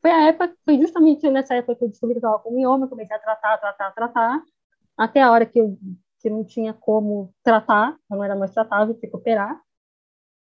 [0.02, 3.15] Foi a época, foi justamente nessa época que eu descobri que estava com mioma, comecei
[3.15, 4.44] a tratar, tratar, tratar,
[4.98, 5.77] até a hora que eu
[6.26, 9.61] que não tinha como tratar, não era mais tratável, tinha que operar.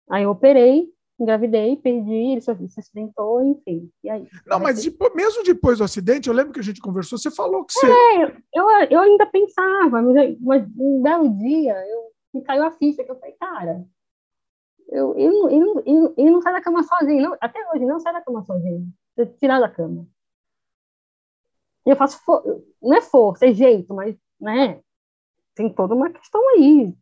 [0.08, 0.88] Aí eu operei,
[1.22, 3.90] engravidei, perdi, ele se acidentou, enfim.
[4.02, 4.26] E aí?
[4.46, 7.64] Não, mas depois, mesmo depois do acidente, eu lembro que a gente conversou, você falou
[7.64, 7.86] que você.
[7.86, 13.04] É, eu, eu ainda pensava, mas, mas um belo dia eu, me caiu a ficha
[13.04, 13.84] que eu falei, cara,
[14.88, 18.12] eu, eu, eu, eu, eu não sai da cama sozinho, não, até hoje não sai
[18.12, 18.92] da cama sozinho,
[19.38, 20.06] tirar da cama.
[21.84, 24.80] Eu faço, for, não é força, é jeito, mas, né,
[25.54, 26.94] tem toda uma questão aí,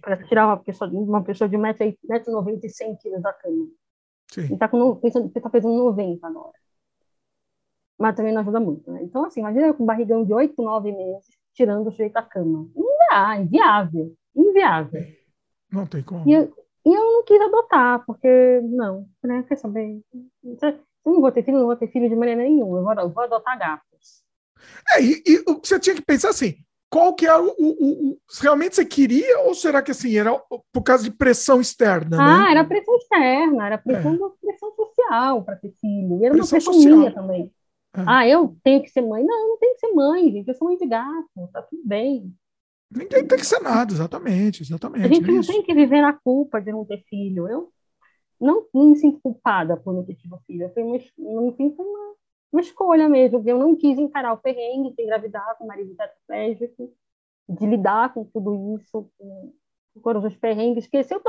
[0.00, 3.68] para tirar uma pessoa, uma pessoa de 1,90m e 100 quilos da cama.
[4.30, 4.54] Sim.
[4.54, 6.52] E tá pensando, você tá pesando 90 agora.
[7.98, 9.02] Mas também não ajuda muito, né?
[9.02, 12.22] Então, assim, imagina eu com um barrigão de 8, 9 meses, tirando o sujeito da
[12.22, 12.68] cama.
[12.74, 14.16] Não dá, inviável.
[14.34, 15.02] Inviável.
[15.70, 16.28] Não tem como.
[16.28, 16.52] E eu,
[16.84, 19.44] e eu não quis adotar, porque, não, né?
[19.44, 20.00] Quer saber?
[20.42, 22.78] Eu não vou ter filho, não vou ter filho de maneira nenhuma.
[22.78, 24.24] Eu vou, eu vou adotar gatos.
[24.94, 26.56] É, e, e você tinha que pensar assim,
[26.92, 30.38] qual que era o, o, o, realmente você queria ou será que assim era
[30.70, 32.18] por causa de pressão externa?
[32.20, 32.50] Ah, né?
[32.50, 34.46] era pressão externa, era pressão, é.
[34.46, 36.20] pressão social para ter filho.
[36.20, 36.98] E era pressão uma pressão social.
[36.98, 37.52] minha também.
[37.96, 38.04] É.
[38.06, 39.24] Ah, eu tenho que ser mãe?
[39.24, 40.48] Não, eu não tenho que ser mãe, gente.
[40.48, 42.30] Eu sou mãe de gato, tá tudo bem.
[42.90, 45.06] Ninguém tem que ser nada, exatamente, exatamente.
[45.06, 47.48] A gente é não tem que viver na culpa de não ter filho.
[47.48, 47.72] Eu
[48.38, 50.70] não, não me sinto culpada por não ter tido filho.
[50.76, 50.98] Uma,
[51.42, 52.12] no fim, foi uma
[52.52, 53.42] uma escolha mesmo.
[53.44, 56.92] Eu não quis encarar o perrengue de engravidar com o marido tetraplégico,
[57.48, 59.52] de lidar com tudo isso, com,
[59.94, 61.22] com todos os perrengues, porque se eu,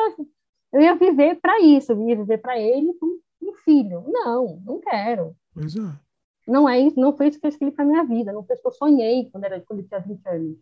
[0.74, 4.04] eu ia viver para isso, eu ia viver para ele com um filho.
[4.08, 5.36] Não, não quero.
[5.54, 6.00] Pois é.
[6.46, 8.62] Não é isso, não foi isso que eu escolhi para minha vida, não foi isso
[8.62, 10.58] que eu sonhei quando, era, quando eu tinha 20 anos.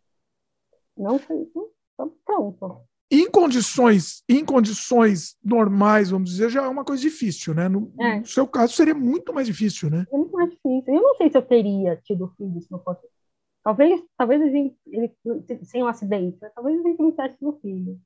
[0.95, 1.71] Não foi isso.
[1.93, 7.67] Então, pronto em condições, em condições normais, vamos dizer, já é uma coisa difícil, né?
[7.67, 8.19] No, é.
[8.19, 10.05] no, seu caso seria muito mais difícil, né?
[10.09, 10.83] É muito mais difícil.
[10.87, 13.05] Eu não sei se eu teria tido filho se não fosse.
[13.63, 15.13] Talvez, talvez a gente, ele,
[15.63, 16.49] sem um acidente, né?
[16.55, 17.99] talvez a gente não tivesse tido filho.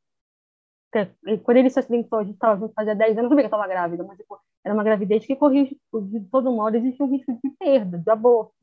[0.92, 3.54] Porque, quando ele se acidentou, a gente estava junto fazia 10 anos, não sabia que
[3.54, 7.12] eu estava grávida, mas tipo, era uma gravidez que corria de todo modo, existia um
[7.12, 8.54] risco de perda, de aborto.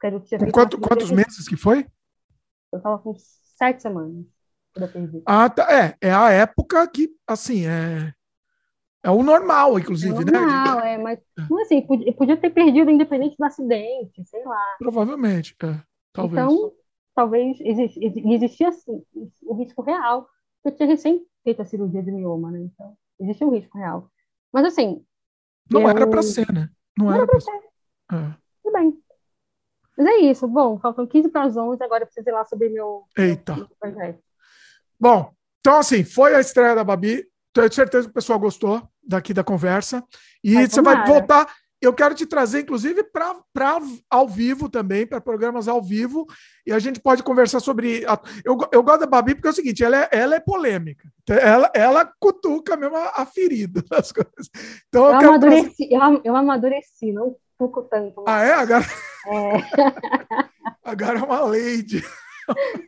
[0.00, 1.86] Com quanto, quantos meses que foi?
[2.70, 4.33] Eu estava com sete semanas.
[5.26, 5.66] Ah, tá.
[5.72, 8.12] É, é a época que, assim, é,
[9.04, 10.94] é o normal, inclusive, é normal, né?
[10.94, 11.18] é, mas
[11.62, 14.76] assim, podia, podia, ter perdido independente do acidente, sei lá.
[14.78, 15.80] Provavelmente, é,
[16.12, 16.42] talvez.
[16.42, 16.72] Então,
[17.14, 19.02] talvez existia assim,
[19.42, 20.26] o risco real.
[20.64, 22.60] Eu tinha recém feito a cirurgia de mioma, né?
[22.60, 24.10] Então, existia um risco real.
[24.50, 25.04] Mas assim.
[25.70, 25.88] Não eu...
[25.90, 26.70] era para ser, né?
[26.96, 27.50] Não, Não era, para ser.
[27.50, 28.16] ser.
[28.16, 28.36] É.
[28.62, 28.98] Tudo bem.
[29.98, 30.48] Mas é isso.
[30.48, 33.54] Bom, faltam 15 para as 11, agora eu preciso ir lá sobre meu, Eita.
[33.54, 34.24] meu projeto.
[35.04, 37.26] Bom, então assim, foi a estreia da Babi.
[37.52, 40.02] Tenho certeza que o pessoal gostou daqui da conversa.
[40.42, 41.46] E vai você vai voltar.
[41.78, 43.78] Eu quero te trazer, inclusive, para
[44.08, 46.24] ao vivo também, para programas ao vivo,
[46.66, 48.06] e a gente pode conversar sobre.
[48.06, 51.06] A, eu, eu gosto da Babi porque é o seguinte: ela é, ela é polêmica,
[51.28, 54.48] ela, ela cutuca mesmo a, a ferida das coisas.
[54.88, 56.14] Então, eu, eu amadureci, trazer...
[56.14, 58.22] eu, eu amadureci, não cutuco tanto.
[58.24, 58.34] Mas...
[58.34, 58.54] Ah, é?
[58.54, 58.84] Agora...
[59.26, 59.56] É.
[60.84, 62.04] Agora é uma lady.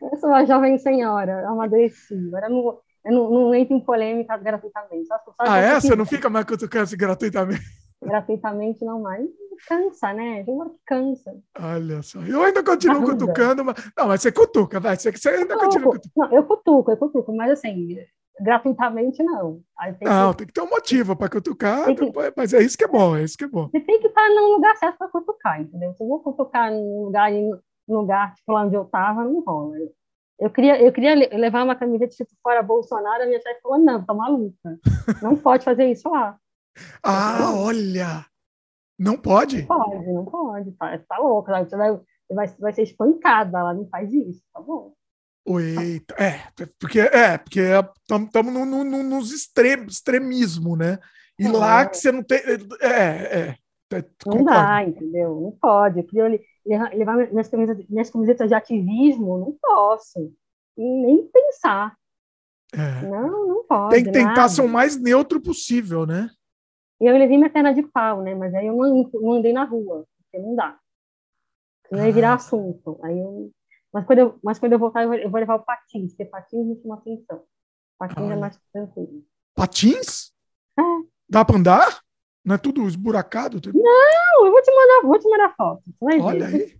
[0.01, 2.15] Eu sou uma jovem senhora, amadureci.
[2.27, 5.07] Agora não, eu não, não entro em polêmica gratuitamente.
[5.07, 5.79] Só, só ah, é?
[5.79, 7.61] Você não fica mais cutucando gratuitamente?
[8.01, 9.27] Gratuitamente não mais.
[9.67, 10.43] Cansa, né?
[10.43, 11.35] Tem uma que cansa.
[11.59, 12.19] Olha só.
[12.21, 13.25] Eu ainda continuo Ajuda.
[13.25, 13.91] cutucando, mas...
[13.97, 14.95] Não, mas você cutuca, vai.
[14.95, 16.29] Você, você ainda continua cutucando.
[16.29, 17.97] Não, eu cutuco, eu cutuco, mas assim,
[18.39, 19.61] gratuitamente não.
[19.99, 20.37] Tem não, que...
[20.37, 22.13] tem que ter um motivo para cutucar, que...
[22.35, 23.67] mas é isso que é bom, é isso que é bom.
[23.69, 25.93] Você tem que estar no lugar certo para cutucar, entendeu?
[25.93, 27.57] Se eu vou cutucar num lugar, num
[27.87, 29.75] lugar tipo lá onde eu estava, não rola.
[30.39, 34.05] Eu queria, eu queria levar uma camiseta tipo fora Bolsonaro, a minha chefe falou, não,
[34.05, 34.79] tá maluca.
[35.21, 36.37] Não pode fazer isso lá.
[37.01, 38.25] ah, olha!
[38.99, 39.61] Não pode?
[39.61, 40.71] Não pode, não pode.
[40.73, 41.63] Tá, tá louca.
[41.63, 41.99] Você vai,
[42.31, 44.93] vai, vai ser espancada, ela não faz isso, tá bom?
[45.47, 46.41] Eita, é,
[46.77, 50.99] porque é, porque estamos no, no, no, nos extremos, extremismo, né?
[51.39, 51.51] E é.
[51.51, 52.39] lá que você não tem.
[52.81, 53.55] É, é.
[53.93, 55.39] é não dá, entendeu?
[55.39, 55.99] Não pode.
[55.99, 56.25] Eu queria
[56.67, 60.33] levar minhas camisetas, minhas camisetas de ativismo, não posso.
[60.77, 61.97] Nem pensar.
[62.73, 63.01] É.
[63.07, 63.95] Não, não pode.
[63.95, 64.49] Tem que tentar nada.
[64.49, 66.29] ser o mais neutro possível, né?
[66.99, 68.35] E eu levei minha perna de pau, né?
[68.35, 70.77] Mas aí eu não, não andei na rua, porque não dá.
[71.91, 72.35] Não ia virar ah.
[72.35, 72.99] assunto.
[73.03, 73.51] Aí eu
[73.93, 76.25] mas quando eu, mas quando eu voltar, eu vou, eu vou levar o patins, porque
[76.25, 77.43] patins me chama atenção.
[77.97, 79.25] Patins é mais tranquilo.
[79.55, 80.33] Patins?
[80.77, 80.83] É.
[81.27, 82.01] Dá para andar?
[82.47, 83.59] Não é tudo esburacado?
[83.59, 83.77] Tudo...
[83.77, 85.83] Não, eu vou te mandar, vou te mandar foto.
[85.99, 86.55] Olha ver.
[86.55, 86.77] aí.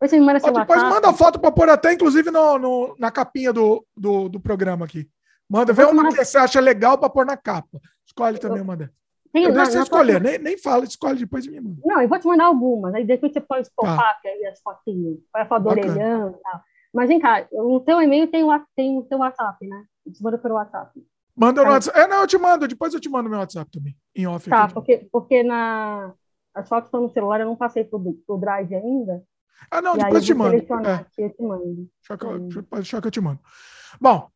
[0.00, 3.86] Você me manda depois manda foto para pôr até, inclusive, no, no, na capinha do,
[3.94, 5.06] do, do programa aqui.
[5.46, 7.78] Manda, vê uma que você acha legal para pôr na capa.
[8.06, 8.90] Escolhe também, manda.
[9.30, 11.78] Tem, eu deixo você escolher, nem, nem fala, escolhe depois de mim.
[11.84, 14.18] Não, eu vou te mandar algumas, aí depois você pode pop tá.
[14.24, 16.60] aí as fotinhas, vai falar do orelhão e tal.
[16.94, 19.84] Mas vem cá, o teu e-mail tem o, tem o teu WhatsApp, né?
[20.06, 20.90] Eu te manda pelo WhatsApp.
[21.36, 21.98] Manda no WhatsApp.
[21.98, 24.48] É, não, eu te mando, depois eu te mando meu WhatsApp também, em off.
[24.48, 26.12] Tá, porque, porque na...
[26.54, 29.22] as fotos estão no celular, eu não passei pro, pro Drive ainda.
[29.70, 30.56] Ah, não, depois eu te mando.
[30.56, 30.94] É.
[30.94, 31.64] Aqui, eu te mando.
[31.64, 33.40] Deixa que, eu, deixa que eu te mando.
[34.00, 34.28] Bom,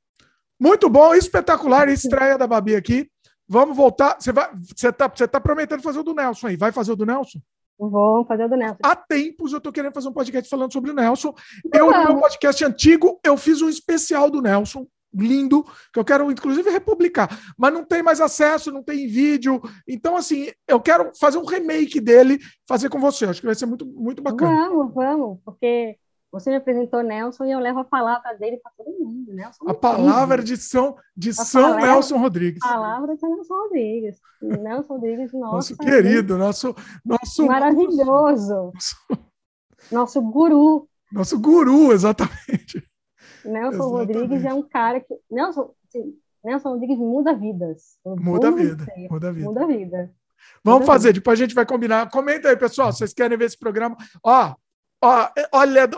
[0.60, 3.10] muito bom, espetacular estreia da Babi aqui.
[3.48, 4.16] Vamos voltar.
[4.18, 6.56] Você vai, você tá, você tá prometendo fazer o do Nelson aí?
[6.56, 7.40] Vai fazer o do Nelson?
[7.78, 8.78] Vou fazer o do Nelson.
[8.82, 11.34] Há tempos eu tô querendo fazer um podcast falando sobre o Nelson.
[11.72, 16.30] Eu, no meu podcast antigo, eu fiz um especial do Nelson, lindo, que eu quero,
[16.30, 17.28] inclusive, republicar.
[17.56, 19.60] Mas não tem mais acesso, não tem vídeo.
[19.86, 23.26] Então, assim, eu quero fazer um remake dele, fazer com você.
[23.26, 24.68] Acho que vai ser muito, muito bacana.
[24.68, 25.96] Vamos, vamos, porque
[26.34, 29.32] você me apresentou Nelson e eu levo a palavra dele para todo mundo.
[29.32, 32.60] Nelson a palavra de São, de São Nelson Rodrigues.
[32.64, 34.18] A palavra de Nelson Rodrigues.
[34.42, 36.74] Nelson Rodrigues, nosso, nosso querido, nosso,
[37.04, 37.46] nosso.
[37.46, 38.72] Maravilhoso.
[38.74, 38.96] Nosso,
[39.92, 40.88] nosso guru.
[41.12, 42.84] Nosso guru, exatamente.
[43.44, 44.18] Nelson exatamente.
[44.18, 45.14] Rodrigues é um cara que.
[45.30, 45.74] Nelson,
[46.44, 47.98] Nelson Rodrigues muda vidas.
[48.04, 48.86] Muda a vida.
[49.10, 49.46] Muda a vida.
[49.46, 50.14] Muda a vida.
[50.62, 52.10] Vamos fazer, depois a gente vai combinar.
[52.10, 53.96] Comenta aí, pessoal, vocês querem ver esse programa.
[54.22, 54.54] Ó,
[55.52, 55.88] olha,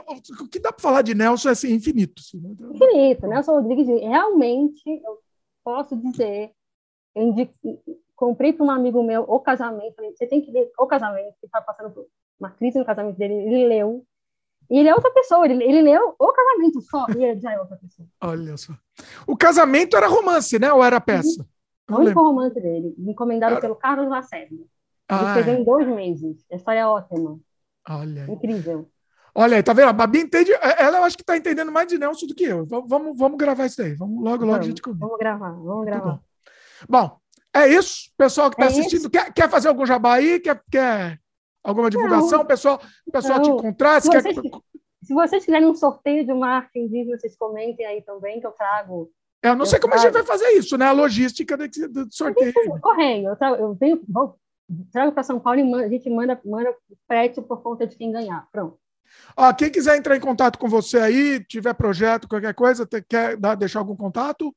[0.41, 2.21] o que dá para falar de Nelson é assim, infinito.
[2.21, 2.51] Assim, né?
[2.73, 3.27] Infinito.
[3.27, 5.19] Nelson Rodrigues, realmente, eu
[5.65, 6.53] posso dizer,
[7.15, 7.53] eu indico,
[8.15, 11.61] comprei para um amigo meu o casamento, você tem que ler o casamento, que está
[11.61, 12.07] passando por
[12.39, 14.05] uma crise no casamento dele, ele leu,
[14.71, 17.61] e ele é outra pessoa, ele, ele leu o casamento só, e ele já é
[17.61, 18.09] outra pessoa.
[18.21, 18.73] Olha só.
[19.27, 20.73] O casamento era romance, né?
[20.73, 21.47] Ou era peça?
[21.89, 21.97] Uhum.
[21.97, 23.61] O único romance dele, encomendado era...
[23.61, 24.55] pelo Carlos Lacerda.
[24.55, 24.67] Ele
[25.09, 25.59] ah, escreveu é.
[25.59, 26.45] em dois meses.
[26.51, 27.39] A história é ótima.
[27.89, 28.27] Olha.
[28.29, 28.91] Incrível.
[29.33, 29.89] Olha aí, tá vendo?
[29.89, 30.53] A Babi entende.
[30.53, 32.67] É, ela eu acho que tá entendendo mais de Nelson do que eu.
[32.67, 33.95] Vamos, vamos gravar isso daí.
[33.95, 35.07] Vamos logo, logo vamos, a gente combina.
[35.07, 36.21] Vamos gravar, vamos gravar.
[36.89, 37.09] Bom.
[37.09, 37.21] bom.
[37.55, 38.11] é isso.
[38.17, 40.41] Pessoal que tá é assistindo, quer, quer fazer algum jabá aí?
[40.41, 41.21] Quer, quer
[41.67, 42.39] alguma divulgação?
[42.39, 42.47] Não.
[42.47, 42.81] Pessoal,
[43.13, 44.01] pessoal te encontrar?
[44.01, 44.51] Se, vocês, quer...
[45.03, 48.53] se vocês quiserem um sorteio de uma arte indígena, vocês comentem aí também, que eu
[48.53, 49.11] trago.
[49.43, 50.09] É, eu não eu sei como trago.
[50.09, 50.87] a gente vai fazer isso, né?
[50.87, 51.67] A logística do,
[52.11, 52.55] sorteio.
[52.81, 53.29] Correio.
[53.29, 54.39] Eu, trago, eu tenho, vou,
[54.93, 56.75] trago para São Paulo e a gente manda, manda
[57.07, 58.49] frete por conta de quem ganhar.
[58.53, 58.79] Pronto.
[59.37, 63.55] Ah, quem quiser entrar em contato com você aí, tiver projeto, qualquer coisa, quer dar,
[63.55, 64.53] deixar algum contato?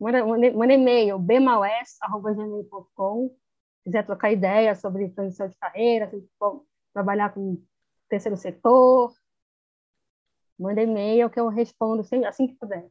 [0.00, 3.30] Manda, manda e-mail, bmaus.gmail.com.
[3.84, 6.10] Quiser trocar ideia sobre transição de carreira,
[6.92, 7.62] trabalhar com
[8.08, 9.12] terceiro setor,
[10.58, 12.88] manda e-mail que eu respondo assim que puder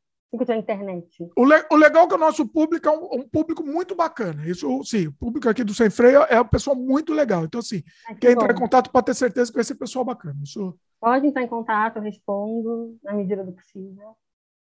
[0.49, 1.29] a internet.
[1.35, 4.45] O, le o legal é que o nosso público é um, um, público muito bacana.
[4.47, 7.45] Isso, sim, o público aqui do Sem Freio é um pessoal muito legal.
[7.45, 10.39] Então, assim, que quem entrar em contato pode ter certeza que vai ser pessoal bacana.
[10.43, 10.75] Isso...
[10.99, 14.15] Pode entrar em contato, eu respondo na medida do possível.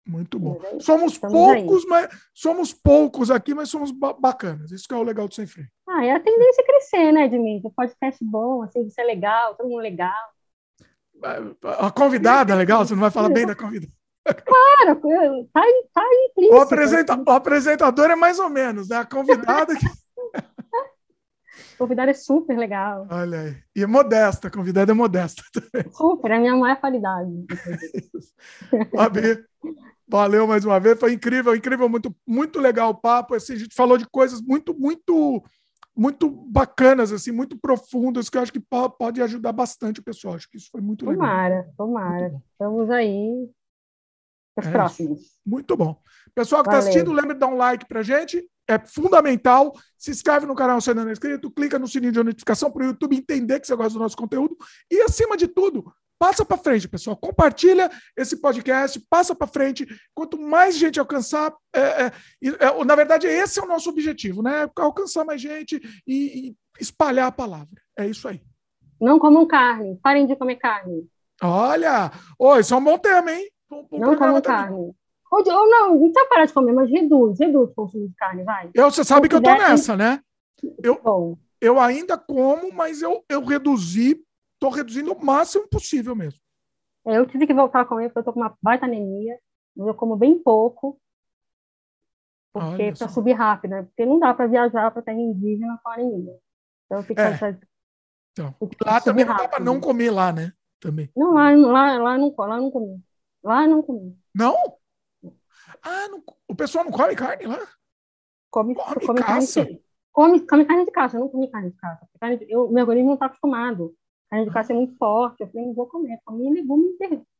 [0.07, 0.59] Muito bom.
[0.63, 1.89] Aí, somos poucos, aí.
[1.89, 4.71] mas somos poucos aqui, mas somos ba bacanas.
[4.71, 5.67] Isso que é o legal do Sem Freio.
[5.87, 7.69] Ah, é a tendência a crescer, né, Edmilson?
[7.75, 10.13] Podcast bom, assim, isso é legal, todo mundo legal.
[11.79, 13.91] A convidada é legal, você não vai falar bem da convidada.
[14.23, 14.99] Claro,
[15.53, 15.61] tá,
[15.93, 16.55] tá implícito.
[16.55, 18.97] O, apresenta, o apresentador é mais ou menos, né?
[18.97, 19.85] A convidada que...
[21.77, 23.07] Convidada é super legal.
[23.09, 23.57] Olha aí.
[23.75, 25.91] E é modesta, convidada é modesta também.
[25.91, 27.45] Super, é a minha maior qualidade.
[28.93, 29.45] Babi,
[30.07, 33.35] valeu mais uma vez, foi incrível, incrível, muito, muito legal o papo.
[33.35, 35.43] Assim, a gente falou de coisas muito, muito,
[35.95, 38.63] muito bacanas, assim, muito profundas, que eu acho que
[38.97, 40.35] pode ajudar bastante o pessoal.
[40.35, 41.27] Acho que isso foi muito legal.
[41.27, 42.41] Tomara, tomara.
[42.53, 43.49] Estamos aí
[44.57, 45.21] os é próximos.
[45.45, 46.01] Muito bom.
[46.33, 48.43] Pessoal que está assistindo, lembre de dar um like para gente.
[48.67, 49.73] É fundamental.
[49.97, 52.83] Se inscreve no canal se ainda não é inscrito, clica no sininho de notificação para
[52.83, 54.57] o YouTube entender que você gosta do nosso conteúdo.
[54.91, 57.15] E, acima de tudo, passa para frente, pessoal.
[57.15, 59.87] Compartilha esse podcast, passa para frente.
[60.13, 62.11] Quanto mais gente alcançar, é, é,
[62.41, 64.69] é, na verdade, esse é o nosso objetivo, né?
[64.75, 67.81] Alcançar mais gente e, e espalhar a palavra.
[67.97, 68.41] É isso aí.
[68.99, 69.99] Não comam carne.
[70.01, 71.07] Parem de comer carne.
[71.41, 72.11] Olha!
[72.39, 73.47] Oh, isso é um bom tema, hein?
[73.91, 74.93] não como carne.
[75.29, 78.43] Ou, ou não, não precisa parar de comer, mas reduz, reduz o consumo de carne,
[78.43, 78.69] vai.
[78.73, 80.21] Eu, você sabe que eu tô nessa, né?
[80.81, 84.23] Eu, eu ainda como, mas eu, eu reduzi,
[84.59, 86.39] tô reduzindo o máximo possível mesmo.
[87.05, 89.39] Eu tive que voltar a comer porque eu tô com uma baita anemia,
[89.75, 90.99] mas eu como bem pouco,
[92.59, 93.83] porque para subir rápido, né?
[93.83, 96.37] Porque não dá para viajar para terra indígena com anemia.
[96.85, 97.31] Então fica é.
[97.31, 97.59] essa...
[98.31, 98.55] Então,
[98.85, 100.53] lá também não dá para não comer lá, né?
[100.79, 101.11] Também.
[101.15, 103.03] Não, lá, lá, lá, não, lá não comi.
[103.43, 104.17] Lá não comi.
[104.33, 104.55] Não?
[105.81, 107.67] Ah, não, o pessoal não come carne lá?
[108.51, 109.63] Come, come, come caça?
[109.63, 112.07] Carne, come, come carne de caça, eu não comi carne de caça.
[112.19, 113.95] Carne de, eu, meu organismo não está acostumado.
[114.31, 115.41] De caça é muito forte.
[115.41, 116.19] Eu falei, não vou comer.
[116.25, 116.95] Comi legume,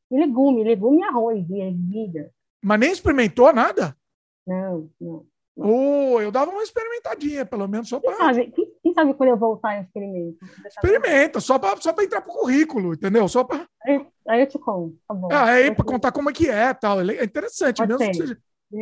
[0.10, 2.32] legume, legume e arroz, e ervilha.
[2.64, 3.96] Mas nem experimentou nada?
[4.46, 5.26] Não, não.
[5.60, 8.16] Oh, eu dava uma experimentadinha, pelo menos, só para.
[8.16, 10.38] Quem sabe, quem, quem sabe quando eu voltar eu experimento?
[10.68, 13.28] Experimenta, só para só entrar pro currículo, entendeu?
[13.28, 13.68] Só para.
[13.84, 15.30] Aí, aí, eu te conto, tá bom.
[15.32, 17.02] Ah, aí, para contar como é que é tal.
[17.02, 18.38] É interessante, Pode mesmo seja,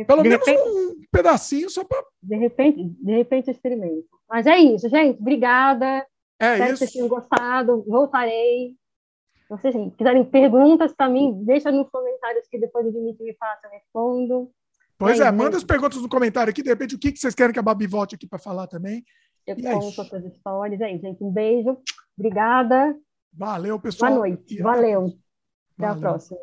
[0.06, 2.04] Pelo de menos repente, um pedacinho só para.
[2.22, 4.04] De repente, de repente eu experimento.
[4.28, 5.18] Mas é isso, gente.
[5.18, 6.06] Obrigada.
[6.38, 6.72] É Espero isso.
[6.72, 7.84] que vocês tenham gostado.
[7.86, 8.76] Voltarei.
[9.46, 13.66] Se vocês quiserem perguntas para mim, deixa nos comentários que depois o Dimitri me faça,
[13.66, 14.50] eu respondo.
[14.98, 17.52] Pois é, manda as perguntas no comentário aqui, de repente, o que, que vocês querem
[17.52, 19.04] que a Babi volte aqui para falar também.
[19.46, 21.22] Eu e conto é as histórias aí, gente.
[21.22, 21.78] Um beijo,
[22.18, 22.96] obrigada.
[23.32, 24.12] Valeu, pessoal.
[24.12, 25.04] Boa noite, valeu.
[25.78, 25.96] Até valeu.
[25.96, 26.38] a próxima.